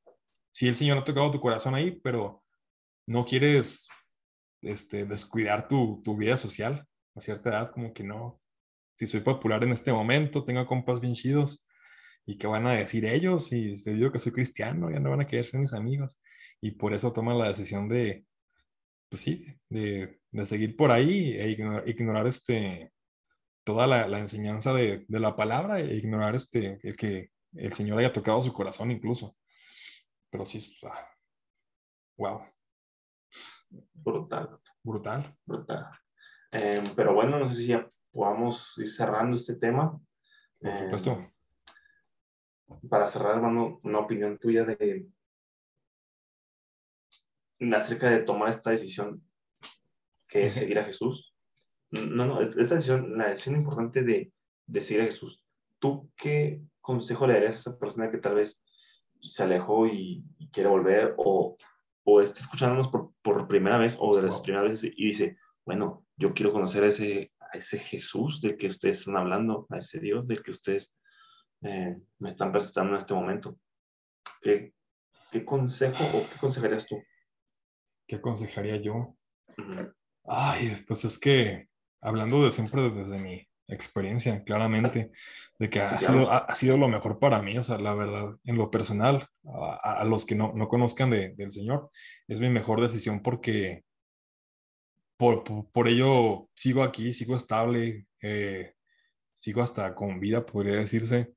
sí 0.52 0.68
el 0.68 0.76
Señor 0.76 0.98
ha 0.98 1.04
tocado 1.04 1.32
tu 1.32 1.40
corazón 1.40 1.74
ahí, 1.74 1.98
pero 2.02 2.44
no 3.06 3.24
quieres 3.24 3.88
este, 4.62 5.04
descuidar 5.04 5.66
tu, 5.66 6.00
tu 6.04 6.16
vida 6.16 6.36
social 6.36 6.86
a 7.16 7.20
cierta 7.20 7.50
edad, 7.50 7.72
como 7.72 7.92
que 7.92 8.04
no, 8.04 8.40
si 8.94 9.06
soy 9.06 9.20
popular 9.20 9.64
en 9.64 9.72
este 9.72 9.92
momento, 9.92 10.44
tengo 10.44 10.64
compas 10.66 11.00
bien 11.00 11.14
chidos, 11.14 11.66
y 12.26 12.38
qué 12.38 12.46
van 12.46 12.66
a 12.66 12.72
decir 12.72 13.04
ellos, 13.04 13.52
y 13.52 13.70
les 13.70 13.84
digo 13.84 14.12
que 14.12 14.18
soy 14.18 14.32
cristiano, 14.32 14.90
ya 14.90 15.00
no 15.00 15.10
van 15.10 15.22
a 15.22 15.26
querer 15.26 15.44
ser 15.44 15.60
mis 15.60 15.72
amigos, 15.72 16.20
y 16.60 16.72
por 16.72 16.94
eso 16.94 17.12
toman 17.12 17.38
la 17.38 17.48
decisión 17.48 17.88
de, 17.88 18.24
pues 19.08 19.22
sí, 19.22 19.46
de, 19.68 20.20
de 20.30 20.46
seguir 20.46 20.76
por 20.76 20.90
ahí 20.90 21.32
e 21.36 21.50
ignorar, 21.86 22.26
este, 22.26 22.92
toda 23.64 23.86
la, 23.86 24.08
la 24.08 24.18
enseñanza 24.18 24.72
de, 24.72 25.04
de, 25.08 25.20
la 25.20 25.36
palabra 25.36 25.80
e 25.80 25.96
ignorar 25.96 26.34
este, 26.34 26.80
el 26.82 26.96
que 26.96 27.30
el 27.54 27.72
Señor 27.72 27.98
haya 27.98 28.12
tocado 28.12 28.40
su 28.40 28.52
corazón 28.52 28.90
incluso. 28.90 29.36
Pero 30.30 30.46
sí, 30.46 30.60
wow. 32.16 32.40
Ah, 32.40 32.50
brutal. 33.92 34.58
Brutal. 34.82 35.36
Brutal. 35.44 35.86
Eh, 36.52 36.82
pero 36.96 37.14
bueno, 37.14 37.38
no 37.38 37.48
sé 37.48 37.54
si 37.54 37.66
ya 37.68 37.88
podamos 38.10 38.76
ir 38.78 38.88
cerrando 38.88 39.36
este 39.36 39.56
tema. 39.56 40.00
Por 40.60 40.78
supuesto. 40.78 41.31
Para 42.88 43.06
cerrar, 43.06 43.36
hermano, 43.36 43.80
una 43.82 44.00
opinión 44.00 44.38
tuya 44.38 44.64
de 44.64 45.06
acerca 47.74 48.10
de 48.10 48.20
tomar 48.20 48.48
esta 48.48 48.70
decisión 48.70 49.22
que 50.28 50.46
es 50.46 50.54
seguir 50.54 50.78
a 50.78 50.84
Jesús. 50.84 51.34
No, 51.90 52.24
no, 52.26 52.40
esta 52.40 52.74
decisión, 52.74 53.16
la 53.18 53.28
decisión 53.28 53.56
importante 53.56 54.02
de, 54.02 54.32
de 54.66 54.80
seguir 54.80 55.02
a 55.02 55.06
Jesús. 55.06 55.44
¿Tú 55.78 56.10
qué 56.16 56.62
consejo 56.80 57.26
le 57.26 57.34
darías 57.34 57.54
a 57.56 57.70
esa 57.70 57.78
persona 57.78 58.10
que 58.10 58.18
tal 58.18 58.36
vez 58.36 58.60
se 59.20 59.42
alejó 59.42 59.86
y, 59.86 60.24
quiere 60.52 60.68
volver 60.68 61.14
o, 61.16 61.56
o 62.04 62.20
está 62.20 62.40
escuchándonos 62.40 62.88
por, 62.88 63.12
por 63.22 63.48
primera 63.48 63.78
vez 63.78 63.96
o 63.98 64.14
de 64.14 64.22
las 64.22 64.40
primeras 64.42 64.70
veces 64.70 64.92
y 64.96 65.06
dice, 65.06 65.38
bueno, 65.64 66.04
yo 66.16 66.34
quiero 66.34 66.52
conocer 66.52 66.84
a 66.84 66.88
ese, 66.88 67.32
a 67.40 67.56
ese 67.56 67.78
Jesús 67.78 68.42
del 68.42 68.56
que 68.56 68.66
ustedes 68.66 68.98
están 68.98 69.16
hablando, 69.16 69.66
a 69.70 69.78
ese 69.78 69.98
Dios 69.98 70.28
del 70.28 70.42
que 70.42 70.50
ustedes 70.50 70.92
eh, 71.62 71.96
me 72.18 72.28
están 72.28 72.52
presentando 72.52 72.92
en 72.92 72.98
este 72.98 73.14
momento. 73.14 73.58
¿Qué, 74.40 74.74
¿Qué, 75.30 75.44
consejo 75.44 76.04
o 76.04 76.28
qué 76.28 76.34
aconsejarías 76.36 76.86
tú? 76.86 77.02
¿Qué 78.06 78.16
aconsejaría 78.16 78.76
yo? 78.76 79.16
Ay, 80.24 80.84
pues 80.86 81.04
es 81.04 81.18
que 81.18 81.68
hablando 82.00 82.44
de 82.44 82.52
siempre 82.52 82.90
desde 82.90 83.18
mi 83.18 83.46
experiencia, 83.68 84.42
claramente, 84.44 85.12
de 85.58 85.70
que 85.70 85.80
ha, 85.80 85.98
sido, 85.98 86.30
ha, 86.30 86.54
sido 86.54 86.76
lo 86.76 86.88
mejor 86.88 87.18
para 87.18 87.40
mí, 87.42 87.56
o 87.56 87.64
sea, 87.64 87.78
la 87.78 87.94
verdad, 87.94 88.34
en 88.44 88.56
lo 88.56 88.70
personal, 88.70 89.28
a, 89.82 90.04
los 90.04 90.26
que 90.26 90.34
no, 90.34 90.52
no 90.54 90.68
conozcan 90.68 91.10
de, 91.10 91.34
del 91.34 91.50
Señor, 91.50 91.90
es 92.28 92.40
mi 92.40 92.50
mejor 92.50 92.80
decisión 92.80 93.22
porque 93.22 93.84
por, 95.16 95.44
por, 95.70 95.88
ello 95.88 96.48
sigo 96.54 96.82
aquí, 96.82 97.12
sigo 97.12 97.36
estable, 97.36 98.06
eh, 98.20 98.74
sigo 99.30 99.62
hasta 99.62 99.94
con 99.94 100.18
vida, 100.18 100.44
podría 100.44 100.76
decirse, 100.76 101.32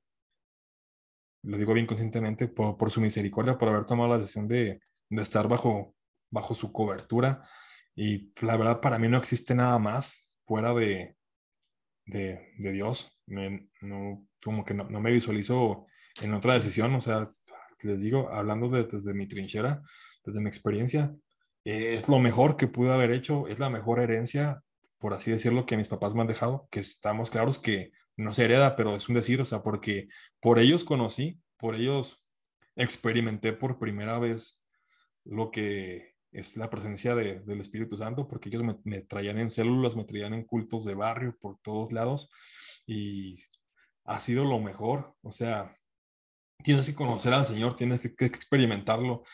lo 1.42 1.56
digo 1.58 1.74
bien 1.74 1.86
conscientemente, 1.86 2.48
por, 2.48 2.76
por, 2.76 2.90
su 2.90 3.00
misericordia, 3.00 3.58
por 3.58 3.68
haber 3.68 3.86
tomado 3.86 4.10
la 4.10 4.18
decisión 4.18 4.48
de, 4.48 4.80
de, 5.08 5.22
estar 5.22 5.48
bajo, 5.48 5.94
bajo 6.30 6.54
su 6.54 6.72
cobertura. 6.72 7.48
Y 7.94 8.32
la 8.40 8.56
verdad, 8.56 8.80
para 8.80 8.98
mí 8.98 9.08
no 9.08 9.18
existe 9.18 9.54
nada 9.54 9.78
más 9.78 10.30
fuera 10.44 10.74
de, 10.74 11.16
de, 12.04 12.52
de 12.58 12.72
Dios. 12.72 13.18
Me, 13.26 13.68
no, 13.80 14.26
como 14.42 14.64
que 14.64 14.74
no, 14.74 14.84
no, 14.84 15.00
me 15.00 15.12
visualizo 15.12 15.86
en 16.20 16.34
otra 16.34 16.54
decisión. 16.54 16.94
O 16.94 17.00
sea, 17.00 17.30
les 17.82 18.00
digo, 18.00 18.28
hablando 18.32 18.68
desde 18.68 19.14
mi 19.14 19.26
trinchera, 19.26 19.82
desde 20.24 20.40
mi 20.40 20.48
experiencia, 20.48 21.14
es 21.64 22.08
lo 22.08 22.18
mejor 22.18 22.56
que 22.56 22.68
pude 22.68 22.92
haber 22.92 23.10
hecho, 23.10 23.48
es 23.48 23.58
la 23.58 23.70
mejor 23.70 24.00
herencia, 24.00 24.62
por 24.98 25.14
así 25.14 25.32
decirlo, 25.32 25.66
que 25.66 25.76
mis 25.76 25.88
papás 25.88 26.14
me 26.14 26.20
han 26.20 26.28
dejado, 26.28 26.68
que 26.70 26.80
estamos 26.80 27.28
claros 27.28 27.58
que 27.58 27.90
no 28.16 28.32
se 28.32 28.44
hereda, 28.44 28.76
pero 28.76 28.94
es 28.96 29.08
un 29.08 29.14
decir, 29.14 29.40
o 29.40 29.46
sea, 29.46 29.62
porque 29.62 30.08
por 30.40 30.58
ellos 30.58 30.84
conocí, 30.84 31.40
por 31.56 31.74
ellos 31.74 32.24
experimenté 32.74 33.52
por 33.52 33.78
primera 33.78 34.18
vez 34.18 34.64
lo 35.24 35.50
que 35.50 36.14
es 36.32 36.56
la 36.56 36.68
presencia 36.68 37.14
del 37.14 37.60
Espíritu 37.60 37.96
Santo, 37.96 38.28
porque 38.28 38.48
ellos 38.48 38.62
me, 38.84 39.00
traían 39.02 39.38
en 39.38 39.50
células, 39.50 39.96
me 39.96 40.04
traían 40.04 40.34
en 40.34 40.44
cultos 40.44 40.84
de 40.84 40.94
barrio 40.94 41.36
por 41.40 41.58
todos 41.60 41.92
lados 41.92 42.30
y 42.86 43.42
ha 44.04 44.20
sido 44.20 44.44
lo 44.44 44.60
mejor. 44.60 45.14
O 45.22 45.32
sea, 45.32 45.74
tienes 46.62 46.86
que 46.86 46.94
conocer 46.94 47.32
al 47.32 47.46
Señor, 47.46 47.74
tienes 47.74 48.02
que, 48.16 48.26
experimentarlo, 48.26 49.24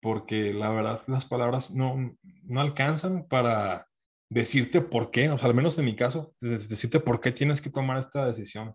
porque 0.00 0.54
la 0.54 0.70
verdad 0.70 1.02
las 1.08 1.24
palabras 1.24 1.72
no, 1.72 2.16
no 2.22 2.60
alcanzan 2.60 3.26
para 3.26 3.88
decirte 4.34 4.80
por 4.80 5.12
qué, 5.12 5.30
o 5.30 5.38
sea, 5.38 5.48
al 5.48 5.54
menos 5.54 5.78
en 5.78 5.84
mi 5.84 5.94
caso, 5.94 6.34
decirte 6.40 6.98
por 6.98 7.20
qué 7.20 7.30
tienes 7.30 7.62
que 7.62 7.70
tomar 7.70 7.98
esta 7.98 8.26
decisión, 8.26 8.74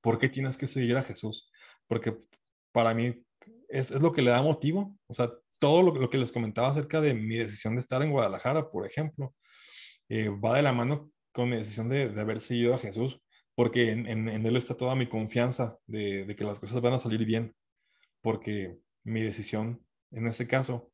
por 0.00 0.18
qué 0.18 0.30
tienes 0.30 0.56
que 0.56 0.66
seguir 0.66 0.96
a 0.96 1.02
Jesús, 1.02 1.50
porque 1.86 2.16
para 2.72 2.94
mí 2.94 3.22
es, 3.68 3.90
es 3.90 4.00
lo 4.00 4.12
que 4.12 4.22
le 4.22 4.30
da 4.30 4.40
motivo, 4.40 4.96
o 5.06 5.12
sea, 5.12 5.30
todo 5.58 5.82
lo, 5.82 6.08
que 6.08 6.16
les 6.16 6.32
comentaba 6.32 6.68
acerca 6.68 7.02
de 7.02 7.12
mi 7.12 7.36
decisión 7.36 7.74
de 7.74 7.80
estar 7.80 8.00
en 8.02 8.12
Guadalajara, 8.12 8.70
por 8.70 8.86
ejemplo, 8.86 9.34
eh, 10.08 10.30
va 10.30 10.56
de 10.56 10.62
la 10.62 10.72
mano 10.72 11.10
con 11.32 11.50
mi 11.50 11.56
decisión 11.56 11.90
de, 11.90 12.08
de 12.08 12.20
haber 12.20 12.40
seguido 12.40 12.74
a 12.74 12.78
Jesús, 12.78 13.20
porque 13.54 13.90
en, 13.90 14.06
en, 14.06 14.46
Él 14.46 14.56
está 14.56 14.74
toda 14.74 14.94
mi 14.94 15.06
confianza 15.06 15.76
de, 15.86 16.24
de, 16.24 16.34
que 16.34 16.44
las 16.44 16.58
cosas 16.58 16.80
van 16.80 16.94
a 16.94 16.98
salir 16.98 17.26
bien, 17.26 17.54
porque 18.22 18.78
mi 19.04 19.20
decisión 19.20 19.84
en 20.12 20.26
ese 20.28 20.46
caso 20.48 20.93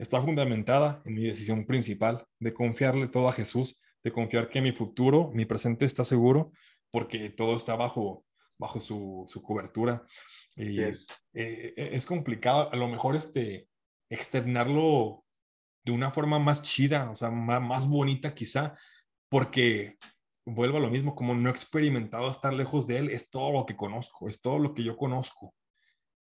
está 0.00 0.20
fundamentada 0.22 1.02
en 1.04 1.14
mi 1.14 1.24
decisión 1.24 1.66
principal 1.66 2.26
de 2.38 2.54
confiarle 2.54 3.06
todo 3.06 3.28
a 3.28 3.32
Jesús, 3.32 3.80
de 4.02 4.10
confiar 4.10 4.48
que 4.48 4.62
mi 4.62 4.72
futuro, 4.72 5.30
mi 5.34 5.44
presente 5.44 5.84
está 5.84 6.04
seguro, 6.04 6.52
porque 6.90 7.28
todo 7.28 7.54
está 7.54 7.76
bajo, 7.76 8.24
bajo 8.58 8.80
su, 8.80 9.26
su 9.28 9.42
cobertura. 9.42 10.02
Y 10.56 10.80
es. 10.80 11.06
Eh, 11.34 11.74
eh, 11.76 11.90
es 11.92 12.06
complicado, 12.06 12.72
a 12.72 12.76
lo 12.76 12.88
mejor 12.88 13.14
este, 13.14 13.68
externarlo 14.08 15.22
de 15.84 15.92
una 15.92 16.10
forma 16.10 16.38
más 16.38 16.62
chida, 16.62 17.10
o 17.10 17.14
sea, 17.14 17.30
más, 17.30 17.86
bonita 17.86 18.34
quizá, 18.34 18.78
porque 19.28 19.98
vuelvo 20.46 20.78
a 20.78 20.80
lo 20.80 20.90
mismo, 20.90 21.14
como 21.14 21.34
no 21.34 21.50
he 21.50 21.52
experimentado 21.52 22.30
estar 22.30 22.54
lejos 22.54 22.86
de 22.86 22.96
Él, 22.96 23.10
es 23.10 23.28
todo 23.28 23.52
lo 23.52 23.66
que 23.66 23.76
conozco, 23.76 24.30
es 24.30 24.40
todo 24.40 24.58
lo 24.58 24.74
que 24.74 24.82
yo 24.82 24.96
conozco, 24.96 25.54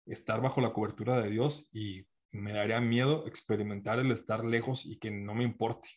estar 0.05 0.41
bajo 0.41 0.61
la 0.61 0.71
cobertura 0.71 1.21
de 1.21 1.29
Dios 1.29 1.67
y 1.73 2.07
me 2.35 2.53
daría 2.53 2.81
miedo 2.81 3.25
experimentar 3.27 3.99
el 3.99 4.11
estar 4.11 4.43
lejos 4.43 4.85
y 4.85 4.97
que 4.97 5.11
no 5.11 5.33
me 5.33 5.43
importe 5.43 5.89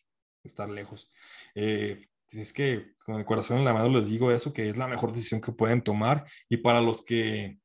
estar 0.45 0.68
lejos. 0.68 1.12
Eh, 1.55 2.07
es 2.30 2.53
que 2.53 2.93
con 3.05 3.16
el 3.16 3.24
corazón 3.24 3.59
en 3.59 3.64
la 3.64 3.72
mano 3.72 3.89
les 3.89 4.09
digo 4.09 4.30
eso, 4.30 4.53
que 4.53 4.68
es 4.68 4.76
la 4.76 4.89
mejor 4.89 5.12
decisión 5.12 5.41
que 5.41 5.53
pueden 5.53 5.82
tomar 5.82 6.26
y 6.49 6.59
para 6.59 6.80
los 6.80 7.05
que 7.05 7.59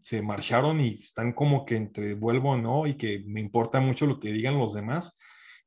se 0.00 0.22
marcharon 0.22 0.80
y 0.80 0.94
están 0.94 1.32
como 1.32 1.64
que 1.64 1.76
entre 1.76 2.14
vuelvo 2.14 2.52
o 2.52 2.56
no 2.56 2.86
y 2.86 2.94
que 2.94 3.22
me 3.26 3.40
importa 3.40 3.80
mucho 3.80 4.06
lo 4.06 4.18
que 4.18 4.32
digan 4.32 4.58
los 4.58 4.74
demás, 4.74 5.16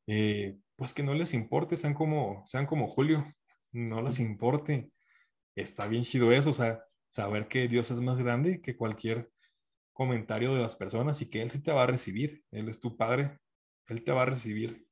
eh, 0.08 0.58
pues 0.76 0.94
que 0.94 1.04
no 1.04 1.14
les 1.14 1.34
importe, 1.34 1.78
sean 1.78 1.94
como, 1.94 2.44
sean 2.46 2.66
como 2.66 2.88
Julio, 2.88 3.26
no 3.72 4.02
les 4.02 4.20
importe. 4.20 4.92
Está 5.56 5.88
bien 5.88 6.04
chido 6.04 6.32
eso, 6.32 6.50
o 6.50 6.54
sea, 6.54 6.84
saber 7.10 7.48
que 7.48 7.68
Dios 7.68 7.92
es 7.92 8.02
más 8.02 8.18
grande 8.18 8.62
que 8.62 8.76
cualquier 8.76 9.30
comentario 9.96 10.54
de 10.54 10.62
las 10.62 10.76
personas 10.76 11.22
y 11.22 11.30
que 11.30 11.42
Él 11.42 11.50
sí 11.50 11.64
te 11.64 11.72
va 11.72 11.84
a 11.84 11.88
recibir, 11.88 12.44
Él 12.52 12.70
es 12.70 12.80
tu 12.80 12.98
Padre, 12.98 13.40
Él 13.88 14.04
te 14.04 14.12
va 14.12 14.24
a 14.24 14.26
recibir. 14.26 14.86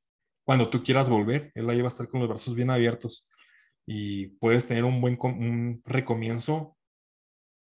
Cuando 0.45 0.69
tú 0.69 0.81
quieras 0.81 1.09
volver, 1.09 1.51
Él 1.53 1.69
ahí 1.69 1.81
va 1.81 1.87
a 1.87 1.89
estar 1.89 2.07
con 2.07 2.21
los 2.21 2.29
brazos 2.29 2.55
bien 2.55 2.69
abiertos 2.69 3.29
y 3.85 4.27
puedes 4.39 4.65
tener 4.65 4.85
un 4.85 5.01
buen 5.01 5.17
un 5.21 5.81
recomienzo 5.85 6.77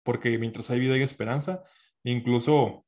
porque 0.04 0.38
mientras 0.38 0.70
hay 0.70 0.80
vida 0.80 0.98
y 0.98 1.02
esperanza, 1.02 1.64
incluso 2.04 2.86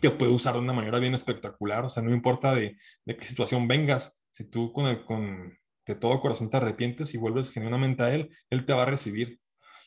te 0.00 0.10
puede 0.10 0.32
usar 0.32 0.54
de 0.54 0.60
una 0.60 0.72
manera 0.72 0.98
bien 0.98 1.14
espectacular, 1.14 1.84
o 1.84 1.90
sea, 1.90 2.02
no 2.02 2.12
importa 2.12 2.54
de, 2.54 2.76
de 3.04 3.16
qué 3.16 3.24
situación 3.24 3.66
vengas, 3.66 4.20
si 4.30 4.44
tú 4.44 4.72
con, 4.72 4.86
el, 4.86 5.04
con 5.04 5.58
de 5.86 5.94
todo 5.94 6.20
corazón 6.20 6.50
te 6.50 6.58
arrepientes 6.58 7.14
y 7.14 7.18
vuelves 7.18 7.50
genuinamente 7.50 8.02
a 8.02 8.14
Él, 8.14 8.30
Él 8.50 8.64
te 8.64 8.72
va 8.72 8.82
a 8.82 8.86
recibir. 8.86 9.40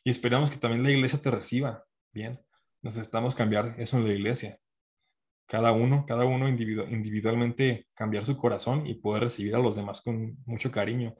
Y 0.04 0.10
esperamos 0.10 0.52
que 0.52 0.58
también 0.58 0.84
la 0.84 0.91
iglesia 0.91 1.20
te 1.20 1.32
reciba. 1.32 1.86
Bien, 2.12 2.39
necesitamos 2.84 3.34
cambiar 3.34 3.76
eso 3.78 3.98
en 3.98 4.06
la 4.06 4.14
iglesia. 4.14 4.60
Cada 5.48 5.72
uno, 5.72 6.06
cada 6.08 6.26
uno 6.26 6.48
individualmente 6.48 7.88
cambiar 7.94 8.26
su 8.26 8.38
corazón 8.38 8.86
y 8.88 8.96
poder 8.96 9.24
recibir 9.24 9.56
a 9.56 9.60
los 9.60 9.76
demás 9.76 10.02
con 10.02 10.38
mucho 10.46 10.72
cariño. 10.72 11.16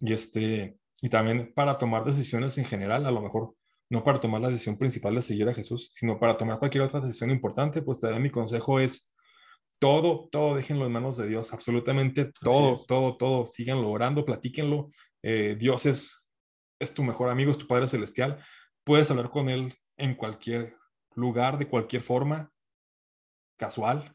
Y, 0.00 0.12
este, 0.12 0.78
y 1.02 1.08
también 1.08 1.52
para 1.54 1.78
tomar 1.78 2.04
decisiones 2.04 2.56
en 2.58 2.64
general, 2.64 3.06
a 3.06 3.10
lo 3.10 3.20
mejor 3.20 3.54
no 3.90 4.04
para 4.04 4.20
tomar 4.20 4.40
la 4.40 4.50
decisión 4.50 4.76
principal 4.76 5.14
de 5.14 5.22
seguir 5.22 5.48
a 5.48 5.54
Jesús, 5.54 5.90
sino 5.94 6.18
para 6.18 6.36
tomar 6.36 6.58
cualquier 6.58 6.84
otra 6.84 7.00
decisión 7.00 7.30
importante, 7.30 7.82
pues 7.82 7.98
también 8.00 8.22
mi 8.22 8.30
consejo 8.30 8.80
es 8.80 9.12
todo, 9.78 10.28
todo 10.30 10.56
déjenlo 10.56 10.86
en 10.86 10.92
manos 10.92 11.16
de 11.16 11.28
Dios, 11.28 11.52
absolutamente 11.52 12.32
todo, 12.40 12.74
todo, 12.86 13.16
todo, 13.16 13.46
síganlo 13.46 13.90
orando, 13.90 14.24
platíquenlo. 14.24 14.88
Eh, 15.22 15.56
Dios 15.58 15.86
es, 15.86 16.28
es 16.78 16.92
tu 16.92 17.02
mejor 17.02 17.30
amigo, 17.30 17.50
es 17.50 17.58
tu 17.58 17.66
Padre 17.66 17.88
Celestial. 17.88 18.44
Puedes 18.84 19.10
hablar 19.10 19.30
con 19.30 19.48
Él 19.48 19.74
en 19.96 20.14
cualquier 20.14 20.76
lugar, 21.14 21.58
de 21.58 21.68
cualquier 21.68 22.02
forma, 22.02 22.52
casual, 23.56 24.14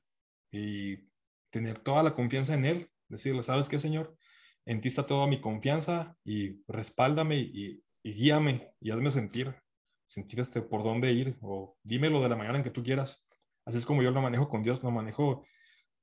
y 0.51 1.09
tener 1.49 1.79
toda 1.79 2.03
la 2.03 2.13
confianza 2.13 2.53
en 2.53 2.65
Él, 2.65 2.89
decirle, 3.07 3.43
¿sabes 3.43 3.69
qué, 3.69 3.79
Señor? 3.79 4.15
En 4.65 4.81
ti 4.81 4.87
está 4.87 5.05
toda 5.05 5.27
mi 5.27 5.41
confianza 5.41 6.17
y 6.23 6.63
respáldame 6.67 7.37
y, 7.37 7.83
guíame 8.03 8.73
y 8.81 8.91
hazme 8.91 9.11
sentir 9.11 9.55
sentir 10.05 10.39
este, 10.39 10.61
por 10.61 10.83
dónde 10.83 11.11
ir 11.11 11.37
o 11.41 11.77
dímelo 11.83 12.21
de 12.21 12.29
la 12.29 12.35
manera 12.35 12.57
en 12.57 12.63
que 12.63 12.69
tú 12.69 12.83
quieras. 12.83 13.27
Así 13.65 13.77
es 13.77 13.85
como 13.85 14.03
yo 14.03 14.11
lo 14.11 14.21
manejo 14.21 14.49
con 14.49 14.63
Dios, 14.63 14.83
lo 14.83 14.91
manejo 14.91 15.45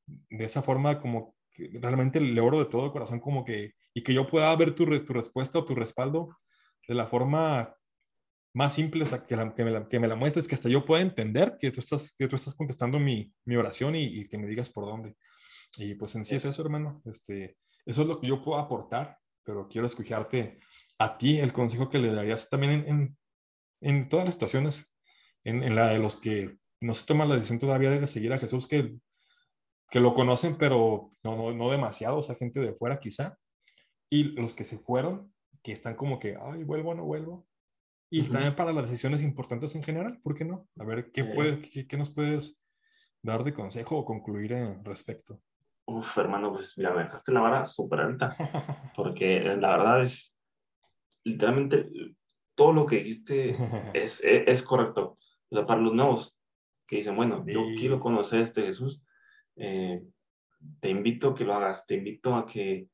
de 0.07 0.45
esa 0.45 0.63
forma 0.63 1.01
como 1.01 1.37
realmente 1.57 2.21
le 2.21 2.41
oro 2.41 2.59
de 2.59 2.65
todo 2.65 2.93
corazón 2.93 3.21
como 3.21 3.45
que, 3.45 3.75
y 3.95 4.03
que 4.03 4.15
yo 4.15 4.27
pueda 4.27 4.55
ver 4.57 4.75
tu, 4.75 4.87
tu 5.05 5.13
respuesta 5.13 5.59
o 5.59 5.65
tu 5.65 5.75
respaldo 5.75 6.37
de 6.89 6.95
la 6.95 7.07
forma 7.07 7.75
más 8.53 8.75
simple, 8.75 9.05
o 9.05 9.07
sea, 9.07 9.25
que, 9.25 9.37
que, 9.57 9.65
me 9.65 9.71
la, 9.71 9.89
que, 9.89 10.01
me 10.01 10.09
la, 10.09 10.17
muestres, 10.17 10.49
que 10.49 10.55
hasta 10.55 10.69
yo 10.69 10.85
pueda 10.85 11.03
entender 11.03 11.57
que 11.61 11.71
tú 11.71 11.81
estás, 11.81 12.15
que 12.19 12.29
tú 12.29 12.37
estás 12.37 12.55
contestando 12.55 12.99
mi, 12.99 13.33
mi 13.45 13.57
oración 13.57 13.95
y, 13.95 14.05
y, 14.05 14.29
que 14.29 14.39
me 14.39 14.47
digas 14.47 14.69
por 14.69 14.87
dónde. 14.87 15.17
Y 15.77 15.95
pues 15.95 16.15
en 16.17 16.25
sí 16.25 16.35
es 16.35 16.45
eso, 16.45 16.63
hermano. 16.63 17.01
Este, 17.05 17.57
eso 17.87 18.03
es 18.03 18.09
lo 18.09 18.21
que 18.21 18.27
yo 18.27 18.43
puedo 18.43 18.59
aportar, 18.59 19.19
pero 19.45 19.69
quiero 19.69 19.87
escucharte 19.87 20.59
a 20.99 21.17
ti 21.17 21.39
el 21.39 21.53
consejo 21.53 21.89
que 21.89 21.99
le 21.99 22.13
darías 22.13 22.49
también 22.49 22.73
en, 22.73 22.89
en, 22.89 23.19
en 23.81 24.09
todas 24.09 24.27
las 24.27 24.35
situaciones, 24.35 24.97
en, 25.45 25.75
la 25.75 25.89
de 25.89 25.99
los 25.99 26.17
que 26.17 26.59
no 26.81 26.95
se 26.95 27.07
toman 27.07 27.29
la 27.29 27.37
decisión 27.37 27.59
todavía 27.59 27.91
de 27.91 28.07
seguir 28.07 28.33
a 28.33 28.39
Jesús, 28.39 28.67
que, 28.67 28.97
que 29.91 30.01
lo 30.01 30.13
conocen, 30.15 30.57
pero 30.57 31.13
no, 31.23 31.37
no, 31.37 31.53
no 31.53 31.71
demasiado, 31.71 32.19
o 32.19 32.23
sea, 32.23 32.35
gente 32.35 32.61
de 32.61 32.75
fuera 32.75 33.01
quizá, 33.01 33.39
y 34.11 34.25
los 34.25 34.55
que 34.55 34.65
se 34.65 34.79
fueron, 34.79 35.33
que 35.63 35.73
están 35.73 35.95
como 35.95 36.19
que, 36.19 36.37
ay, 36.41 36.65
vuelvo 36.65 36.95
no 36.95 37.05
vuelvo, 37.05 37.47
y 38.11 38.29
también 38.29 38.57
para 38.57 38.73
las 38.73 38.85
decisiones 38.85 39.23
importantes 39.23 39.75
en 39.77 39.85
general, 39.85 40.19
¿por 40.23 40.35
qué 40.35 40.45
no? 40.45 40.69
A 40.79 40.85
ver, 40.85 41.13
¿qué, 41.13 41.25
puede, 41.25 41.63
qué, 41.63 41.97
nos 41.97 42.11
puedes 42.11 42.67
dar 43.23 43.45
de 43.45 43.55
consejo 43.55 43.97
o 43.99 44.05
concluir 44.05 44.53
respecto? 44.83 45.41
Uf, 45.87 46.19
hermano, 46.19 46.53
pues 46.53 46.77
mira, 46.77 46.93
me 46.93 47.05
dejaste 47.05 47.33
la 47.33 47.41
vara 47.41 47.65
súper 47.65 48.01
alta, 48.01 48.35
porque 48.97 49.41
la 49.41 49.77
verdad 49.77 50.03
es, 50.03 50.37
literalmente, 51.23 51.89
todo 52.57 52.73
lo 52.73 52.85
que 52.85 52.97
dijiste 52.97 53.51
es, 53.95 54.21
es, 54.25 54.63
correcto. 54.63 55.17
O 55.49 55.57
sea, 55.57 55.65
para 55.65 55.81
los 55.81 55.95
nuevos 55.95 56.37
que 56.89 56.97
dicen, 56.97 57.15
bueno, 57.15 57.45
yo 57.47 57.61
quiero 57.77 58.01
conocer 58.01 58.41
a 58.41 58.45
este 58.45 58.63
Jesús, 58.63 59.01
eh, 59.55 60.03
te 60.81 60.91
invito 60.91 61.31
a 61.31 61.35
que 61.35 61.45
lo 61.45 61.55
hagas, 61.55 61.87
te 61.87 61.95
invito 61.95 62.35
a 62.35 62.45
que, 62.45 62.89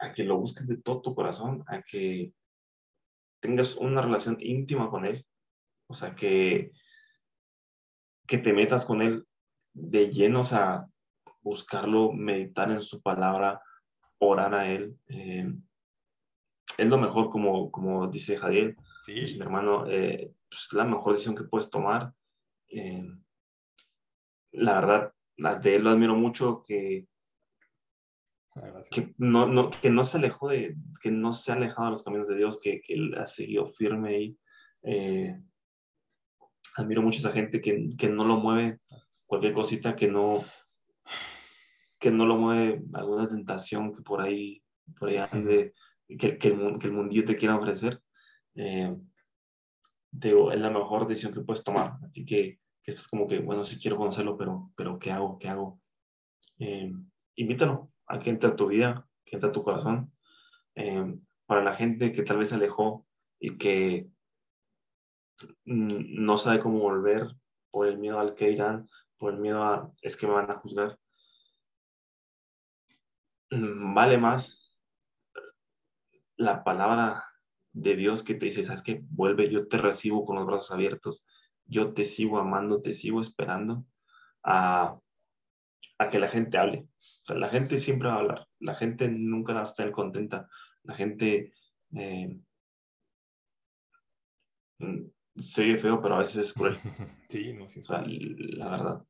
a 0.00 0.12
que 0.12 0.24
lo 0.24 0.36
busques 0.36 0.66
de 0.66 0.78
todo 0.78 1.00
tu 1.00 1.14
corazón, 1.14 1.62
a 1.68 1.82
que 1.82 2.32
tengas 3.40 3.76
una 3.76 4.02
relación 4.02 4.36
íntima 4.40 4.90
con 4.90 5.04
Él, 5.04 5.26
o 5.88 5.94
sea, 5.94 6.14
que, 6.14 6.72
que 8.26 8.38
te 8.38 8.52
metas 8.52 8.84
con 8.84 9.02
Él 9.02 9.26
de 9.72 10.10
llenos 10.10 10.52
a 10.52 10.86
buscarlo, 11.42 12.12
meditar 12.12 12.70
en 12.70 12.80
su 12.80 13.02
palabra, 13.02 13.62
orar 14.18 14.54
a 14.54 14.70
Él. 14.70 14.96
Eh, 15.08 15.52
es 16.78 16.86
lo 16.86 16.98
mejor, 16.98 17.30
como, 17.30 17.70
como 17.70 18.08
dice 18.08 18.36
Javier, 18.36 18.76
sí. 19.04 19.24
mi 19.36 19.40
hermano, 19.40 19.86
eh, 19.88 20.32
pues, 20.48 20.72
la 20.72 20.84
mejor 20.84 21.12
decisión 21.12 21.36
que 21.36 21.44
puedes 21.44 21.70
tomar. 21.70 22.12
Eh, 22.68 23.04
la 24.52 24.80
verdad, 24.80 25.14
la 25.36 25.56
de 25.56 25.76
él 25.76 25.84
lo 25.84 25.90
admiro 25.90 26.14
mucho, 26.14 26.62
que, 26.66 27.06
que, 28.90 29.14
no, 29.18 29.46
no, 29.46 29.70
que 29.70 29.90
no 29.90 30.04
se 30.04 30.18
alejó 30.18 30.48
de, 30.48 30.76
que 31.00 31.10
no 31.10 31.32
se 31.32 31.52
ha 31.52 31.54
alejado 31.54 31.86
de 31.86 31.92
los 31.92 32.04
caminos 32.04 32.28
de 32.28 32.36
Dios, 32.36 32.60
que, 32.62 32.80
que 32.82 32.94
él 32.94 33.14
ha 33.16 33.26
seguido 33.26 33.66
firme 33.72 34.10
ahí. 34.10 34.38
Eh, 34.82 35.40
admiro 36.76 37.02
mucho 37.02 37.18
a 37.18 37.20
esa 37.20 37.32
gente 37.32 37.60
que, 37.60 37.90
que 37.98 38.08
no 38.08 38.24
lo 38.24 38.36
mueve 38.36 38.78
cualquier 39.26 39.52
cosita 39.52 39.94
que 39.94 40.08
no 40.08 40.44
que 41.98 42.10
no 42.10 42.24
lo 42.24 42.36
mueve 42.36 42.82
alguna 42.94 43.28
tentación 43.28 43.92
que 43.92 44.02
por 44.02 44.22
ahí 44.22 44.62
por 44.98 45.08
ahí 45.08 45.18
ande, 45.18 45.74
que, 46.08 46.38
que, 46.38 46.48
el, 46.48 46.78
que 46.78 46.86
el 46.86 46.92
mundillo 46.92 47.24
te 47.24 47.36
quiera 47.36 47.56
ofrecer 47.56 48.00
eh, 48.54 48.96
digo, 50.10 50.52
es 50.52 50.60
la 50.60 50.70
mejor 50.70 51.06
decisión 51.06 51.32
que 51.32 51.40
puedes 51.40 51.64
tomar. 51.64 51.94
Así 52.04 52.24
que, 52.24 52.58
que 52.82 52.90
estás 52.90 53.08
como 53.08 53.26
que, 53.26 53.38
bueno, 53.38 53.64
sí 53.64 53.78
quiero 53.80 53.96
conocerlo, 53.96 54.36
pero, 54.36 54.72
pero 54.76 54.98
¿qué 54.98 55.10
hago? 55.10 55.38
¿Qué 55.38 55.48
hago? 55.48 55.80
Eh, 56.58 56.92
invítalo 57.36 57.89
a 58.10 58.18
que 58.18 58.30
entre 58.30 58.50
a 58.50 58.56
tu 58.56 58.68
vida, 58.68 59.06
que 59.24 59.36
entre 59.36 59.50
a 59.50 59.52
tu 59.52 59.62
corazón. 59.62 60.12
Eh, 60.74 61.18
para 61.46 61.62
la 61.62 61.74
gente 61.74 62.12
que 62.12 62.22
tal 62.22 62.38
vez 62.38 62.50
se 62.50 62.56
alejó 62.56 63.06
y 63.38 63.56
que 63.56 64.08
mm, 65.64 66.24
no 66.24 66.36
sabe 66.36 66.60
cómo 66.60 66.80
volver 66.80 67.28
por 67.70 67.86
el 67.86 67.98
miedo 67.98 68.18
al 68.18 68.34
que 68.34 68.50
irán, 68.50 68.88
por 69.16 69.34
el 69.34 69.40
miedo 69.40 69.62
a 69.62 69.92
es 70.02 70.16
que 70.16 70.26
me 70.26 70.34
van 70.34 70.50
a 70.50 70.58
juzgar. 70.58 70.98
Mm, 73.50 73.94
vale 73.94 74.18
más 74.18 74.76
la 76.36 76.64
palabra 76.64 77.24
de 77.72 77.94
Dios 77.96 78.24
que 78.24 78.34
te 78.34 78.46
dice, 78.46 78.64
sabes 78.64 78.82
que 78.82 79.02
vuelve, 79.10 79.50
yo 79.50 79.68
te 79.68 79.78
recibo 79.78 80.24
con 80.24 80.36
los 80.36 80.46
brazos 80.46 80.72
abiertos, 80.72 81.24
yo 81.64 81.92
te 81.94 82.04
sigo 82.04 82.38
amando, 82.38 82.82
te 82.82 82.94
sigo 82.94 83.20
esperando 83.20 83.84
a, 84.42 84.98
que 86.10 86.18
la 86.18 86.28
gente 86.28 86.56
hable. 86.58 86.78
O 86.78 87.24
sea, 87.24 87.36
la 87.36 87.48
gente 87.48 87.78
siempre 87.78 88.08
va 88.08 88.14
a 88.14 88.18
hablar, 88.18 88.48
la 88.58 88.74
gente 88.74 89.08
nunca 89.08 89.52
va 89.52 89.60
a 89.60 89.64
estar 89.64 89.90
contenta, 89.90 90.48
la 90.82 90.94
gente 90.94 91.52
eh, 91.94 92.40
mm, 94.78 95.04
se 95.36 95.62
oye 95.62 95.78
feo, 95.78 96.00
pero 96.00 96.16
a 96.16 96.20
veces 96.20 96.36
es 96.48 96.52
cruel. 96.54 96.78
Sí, 97.28 97.52
no, 97.52 97.68
sí. 97.68 97.80
O 97.80 97.82
sea, 97.82 98.02
la 98.06 98.70
verdad. 98.70 99.04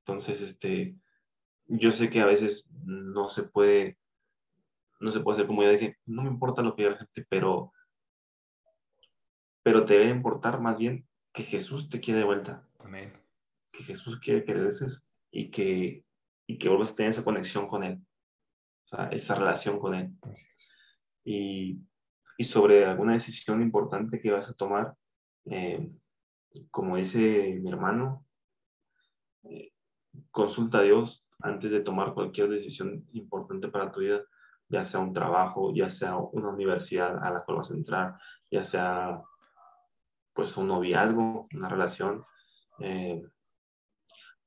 Entonces, 0.00 0.40
este, 0.42 0.96
yo 1.66 1.90
sé 1.90 2.10
que 2.10 2.20
a 2.20 2.26
veces 2.26 2.68
no 2.84 3.28
se 3.28 3.44
puede 3.44 3.96
no 5.00 5.10
se 5.10 5.20
puede 5.20 5.36
hacer 5.36 5.46
como 5.46 5.62
ya 5.62 5.70
dije, 5.70 5.96
no 6.06 6.22
me 6.22 6.28
importa 6.28 6.62
lo 6.62 6.76
que 6.76 6.82
diga 6.82 6.92
la 6.92 6.98
gente, 6.98 7.26
pero, 7.28 7.72
pero 9.62 9.84
te 9.84 9.94
debe 9.94 10.10
importar 10.10 10.60
más 10.60 10.76
bien 10.76 11.08
que 11.32 11.42
Jesús 11.42 11.88
te 11.88 12.00
quiere 12.00 12.20
de 12.20 12.26
vuelta. 12.26 12.68
Amén. 12.80 13.12
Que 13.72 13.82
Jesús 13.82 14.20
quiere 14.20 14.44
que 14.44 14.52
regreses 14.52 15.08
y 15.30 15.50
que, 15.50 16.04
y 16.46 16.58
que 16.58 16.68
vuelvas 16.68 16.92
a 16.92 16.96
tener 16.96 17.10
esa 17.10 17.24
conexión 17.24 17.68
con 17.68 17.84
Él, 17.84 17.98
o 18.84 18.86
sea, 18.86 19.08
esa 19.08 19.34
relación 19.34 19.78
con 19.78 19.94
Él. 19.94 20.10
Y, 21.24 21.80
y, 22.38 22.44
sobre 22.44 22.86
alguna 22.86 23.12
decisión 23.12 23.62
importante 23.62 24.20
que 24.20 24.30
vas 24.30 24.48
a 24.48 24.54
tomar, 24.54 24.94
eh, 25.46 25.90
como 26.70 26.96
dice 26.96 27.58
mi 27.60 27.70
hermano, 27.70 28.26
eh, 29.44 29.72
consulta 30.30 30.78
a 30.78 30.82
Dios 30.82 31.28
antes 31.40 31.70
de 31.70 31.80
tomar 31.80 32.14
cualquier 32.14 32.48
decisión 32.48 33.06
importante 33.12 33.68
para 33.68 33.92
tu 33.92 34.00
vida 34.00 34.22
ya 34.70 34.84
sea 34.84 35.00
un 35.00 35.12
trabajo, 35.12 35.72
ya 35.74 35.90
sea 35.90 36.16
una 36.16 36.48
universidad 36.48 37.22
a 37.22 37.30
la 37.30 37.44
cual 37.44 37.58
vas 37.58 37.70
a 37.70 37.74
entrar, 37.74 38.14
ya 38.50 38.62
sea 38.62 39.20
pues 40.32 40.56
un 40.56 40.68
noviazgo, 40.68 41.48
una 41.52 41.68
relación. 41.68 42.24
Eh, 42.78 43.20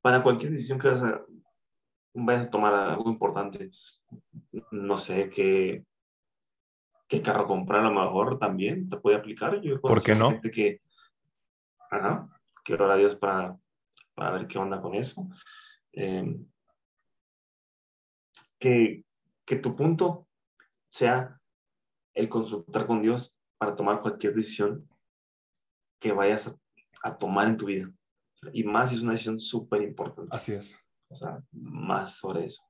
para 0.04 0.22
cualquier 0.22 0.51
decisión 0.51 0.80
que 0.80 0.89
vas 0.89 1.01
a, 1.01 1.24
vayas 2.14 2.47
a 2.47 2.49
tomar 2.49 2.74
algo 2.74 3.10
importante, 3.10 3.72
no 4.70 4.97
sé 4.97 5.30
qué, 5.30 5.86
qué 7.08 7.22
carro 7.22 7.47
comprar, 7.47 7.80
a 7.80 7.89
lo 7.89 8.01
mejor 8.01 8.38
también 8.38 8.89
te 8.89 8.97
puede 8.97 9.16
aplicar. 9.16 9.62
Yo 9.62 9.80
¿Por 9.80 10.04
qué 10.04 10.14
no? 10.14 10.32
Gente 10.32 10.51
que, 10.51 10.82
ajá, 11.89 12.28
quiero 12.66 12.84
orar 12.84 12.97
a 12.97 12.99
Dios 12.99 13.16
para, 13.16 13.58
para 14.14 14.32
ver 14.32 14.47
qué 14.47 14.60
onda 14.60 14.82
con 14.82 14.93
eso. 14.95 15.30
Eh, 15.93 16.38
que, 18.60 19.06
que 19.45 19.56
tu 19.56 19.74
punto 19.76 20.28
sea 20.89 21.39
el 22.14 22.28
consultar 22.28 22.88
con 22.88 23.01
Dios 23.01 23.38
para 23.58 23.76
tomar 23.76 24.01
cualquier 24.01 24.34
decisión 24.34 24.86
que 26.01 26.12
vayas 26.12 26.54
a, 27.01 27.18
tomar 27.18 27.47
en 27.47 27.58
tu 27.58 27.68
vida. 27.68 27.89
Y 28.51 28.63
más 28.63 28.89
si 28.89 28.97
es 28.97 29.01
una 29.01 29.13
decisión 29.13 29.39
súper 29.39 29.81
importante. 29.81 30.35
Así 30.35 30.53
es. 30.53 30.75
O 31.09 31.15
sea, 31.15 31.41
más 31.51 32.17
sobre 32.17 32.45
eso. 32.45 32.63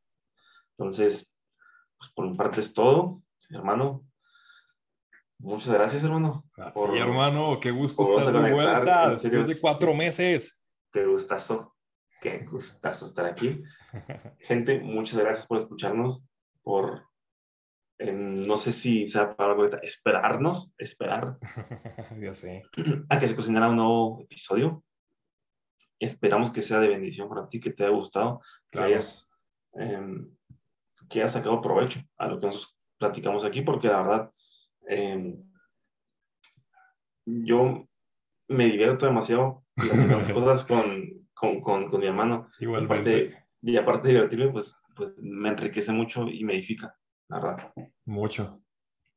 Entonces, 0.78 1.34
pues 1.98 2.12
por 2.12 2.30
mi 2.30 2.36
parte 2.36 2.62
es 2.62 2.74
todo, 2.74 3.22
hermano. 3.50 4.06
Muchas 5.40 5.74
gracias, 5.74 6.04
hermano. 6.04 6.46
por, 6.74 6.98
hermano, 6.98 7.60
qué 7.60 7.72
gusto 7.72 8.18
estar 8.18 8.34
de 8.34 8.54
vuelta 8.54 9.10
después 9.12 9.48
de 9.48 9.60
cuatro 9.60 9.94
meses. 9.94 10.60
Qué 10.92 11.06
gustazo, 11.06 11.76
qué 12.22 12.40
gustazo 12.40 13.06
estar 13.06 13.26
aquí. 13.26 13.64
Gente, 14.40 14.80
muchas 14.80 15.20
gracias 15.20 15.48
por 15.48 15.60
escucharnos 15.60 16.26
por, 16.62 17.08
em, 17.98 18.42
no 18.48 18.58
sé 18.58 18.72
si 18.72 19.08
sea 19.08 19.36
para 19.36 19.56
esperarnos, 19.82 20.74
esperar. 20.78 21.38
ya 22.20 22.34
sé. 22.34 22.64
A 23.10 23.20
que 23.20 23.28
se 23.28 23.36
cocinara 23.36 23.70
un 23.70 23.76
nuevo 23.76 24.22
episodio. 24.22 24.84
Esperamos 26.04 26.52
que 26.52 26.62
sea 26.62 26.80
de 26.80 26.90
bendición 26.90 27.30
para 27.30 27.48
ti, 27.48 27.60
que 27.60 27.72
te 27.72 27.84
haya 27.84 27.96
gustado, 27.96 28.42
que, 28.70 28.80
hayas, 28.80 29.30
em, 29.74 30.30
que 31.10 31.20
hayas 31.20 31.34
sacado 31.34 31.62
provecho 31.62 32.00
a 32.18 32.28
lo 32.28 32.40
que 32.40 32.48
nos 32.48 32.78
platicamos 32.98 33.46
aquí, 33.46 33.62
porque 33.62 33.88
la 33.88 34.02
verdad, 34.02 34.32
em, 34.88 35.42
yo 37.26 37.88
me 38.48 38.66
divierto 38.66 39.06
demasiado 39.06 39.64
las 39.78 40.32
cosas 40.32 40.66
con, 40.66 41.28
con, 41.34 41.62
con, 41.62 41.90
con, 41.90 42.00
mi 42.02 42.08
hermano. 42.08 42.50
Igualmente. 42.60 43.46
y 43.62 43.78
aparte 43.78 44.10
de 44.10 44.16
divertirme, 44.16 44.52
pues 44.52 44.76
pues, 44.96 45.14
me 45.18 45.50
enriquece 45.50 45.92
mucho 45.92 46.28
y 46.28 46.44
me 46.44 46.54
edifica, 46.54 46.96
la 47.30 47.40
verdad. 47.40 47.74
Mucho. 48.06 48.62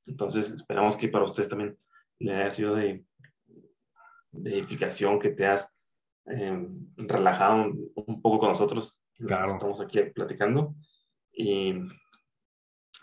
Entonces, 0.07 0.51
esperamos 0.51 0.97
que 0.97 1.09
para 1.09 1.25
ustedes 1.25 1.49
también 1.49 1.77
le 2.19 2.35
haya 2.35 2.51
sido 2.51 2.75
de, 2.77 3.05
de 4.33 4.59
edificación, 4.59 5.19
que 5.19 5.31
te 5.31 5.47
has 5.47 5.76
em, 6.27 6.87
relajado 6.97 7.73
un, 7.95 8.23
poco 8.23 8.39
con 8.41 8.49
nosotros. 8.51 9.01
Claro. 9.19 9.55
Estamos 9.55 9.81
aquí 9.81 10.01
platicando. 10.15 10.75
Y, 11.33 11.75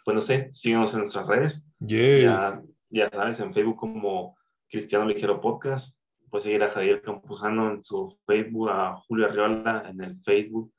pues 0.05 0.15
no 0.15 0.21
sé, 0.21 0.49
síguenos 0.51 0.93
en 0.93 1.01
nuestras 1.01 1.27
redes. 1.27 1.69
Ya, 1.79 2.61
ya 2.89 3.09
sabes, 3.09 3.39
en 3.39 3.53
Facebook 3.53 3.77
como 3.77 4.37
Cristiano 4.69 5.05
Ligero 5.05 5.39
Podcast. 5.41 5.99
Puedes 6.29 6.45
seguir 6.45 6.63
a 6.63 6.69
Javier 6.69 7.01
Campuzano 7.01 7.71
en 7.71 7.83
su 7.83 8.17
Facebook, 8.25 8.69
a 8.69 8.95
Julio 9.07 9.27
Arriola 9.27 9.85
en 9.87 10.01
el 10.01 10.19
Facebook, 10.23 10.73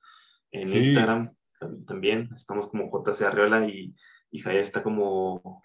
en 0.51 0.68
Instagram 0.68 1.32
también. 1.86 2.30
Estamos 2.36 2.68
como 2.68 2.90
JC 2.90 3.22
Arriola 3.22 3.66
y, 3.68 3.95
y 4.30 4.40
Jaya 4.40 4.61
está 4.61 4.82
como 4.82 5.62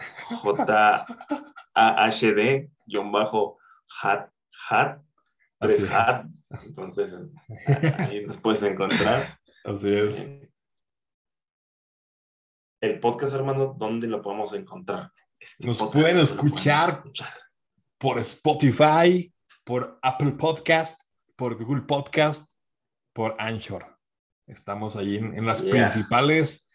JAHD, 1.76 2.70
guion 2.86 3.12
bajo 3.12 3.58
hat, 4.02 4.30
hat, 4.70 5.02
Entonces, 5.62 7.16
ahí 7.97 8.26
nos 8.26 8.38
puedes 8.38 8.64
encontrar. 8.64 9.39
Así 9.66 9.93
es. 9.93 10.22
Eh, 10.22 10.51
el 12.82 12.99
podcast, 12.99 13.34
hermano, 13.34 13.76
¿dónde 13.78 14.07
lo 14.07 14.22
podemos 14.22 14.53
encontrar? 14.53 15.12
Este 15.39 15.66
nos 15.66 15.82
pueden 15.91 16.18
escuchar, 16.20 17.03
por 17.97 18.20
Spotify, 18.20 19.34
por 19.66 19.99
Apple 20.01 20.32
Podcast, 20.32 21.01
por 21.36 21.62
Google 21.62 21.84
Podcast, 21.84 22.49
por 23.14 23.36
Anchor. 23.38 23.97
Estamos 24.47 24.95
ahí 24.95 25.18
en, 25.18 25.45
las 25.45 25.62
principales 25.62 26.72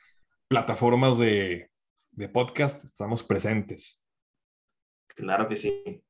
plataformas 0.48 1.18
de, 1.18 1.70
podcast, 2.32 2.84
estamos 2.84 3.22
presentes. 3.22 4.06
Claro 5.08 5.48
que 5.48 5.56
sí. 5.56 6.02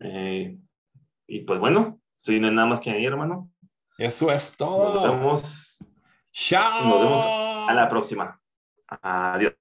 Eh, 0.00 0.58
y 1.30 1.42
pues 1.42 1.60
bueno, 1.60 2.00
si 2.16 2.40
no 2.40 2.48
hay 2.48 2.54
nada 2.54 2.66
más 2.66 2.80
que 2.80 2.90
añadir, 2.90 3.10
hermano. 3.10 3.48
Eso 3.96 4.32
es 4.32 4.56
todo. 4.56 4.94
Nos 4.94 5.02
vemos. 5.04 5.78
Chao. 6.32 6.88
Nos 6.88 7.00
vemos 7.00 7.68
a 7.68 7.72
la 7.72 7.88
próxima. 7.88 8.42
Adiós. 8.88 9.54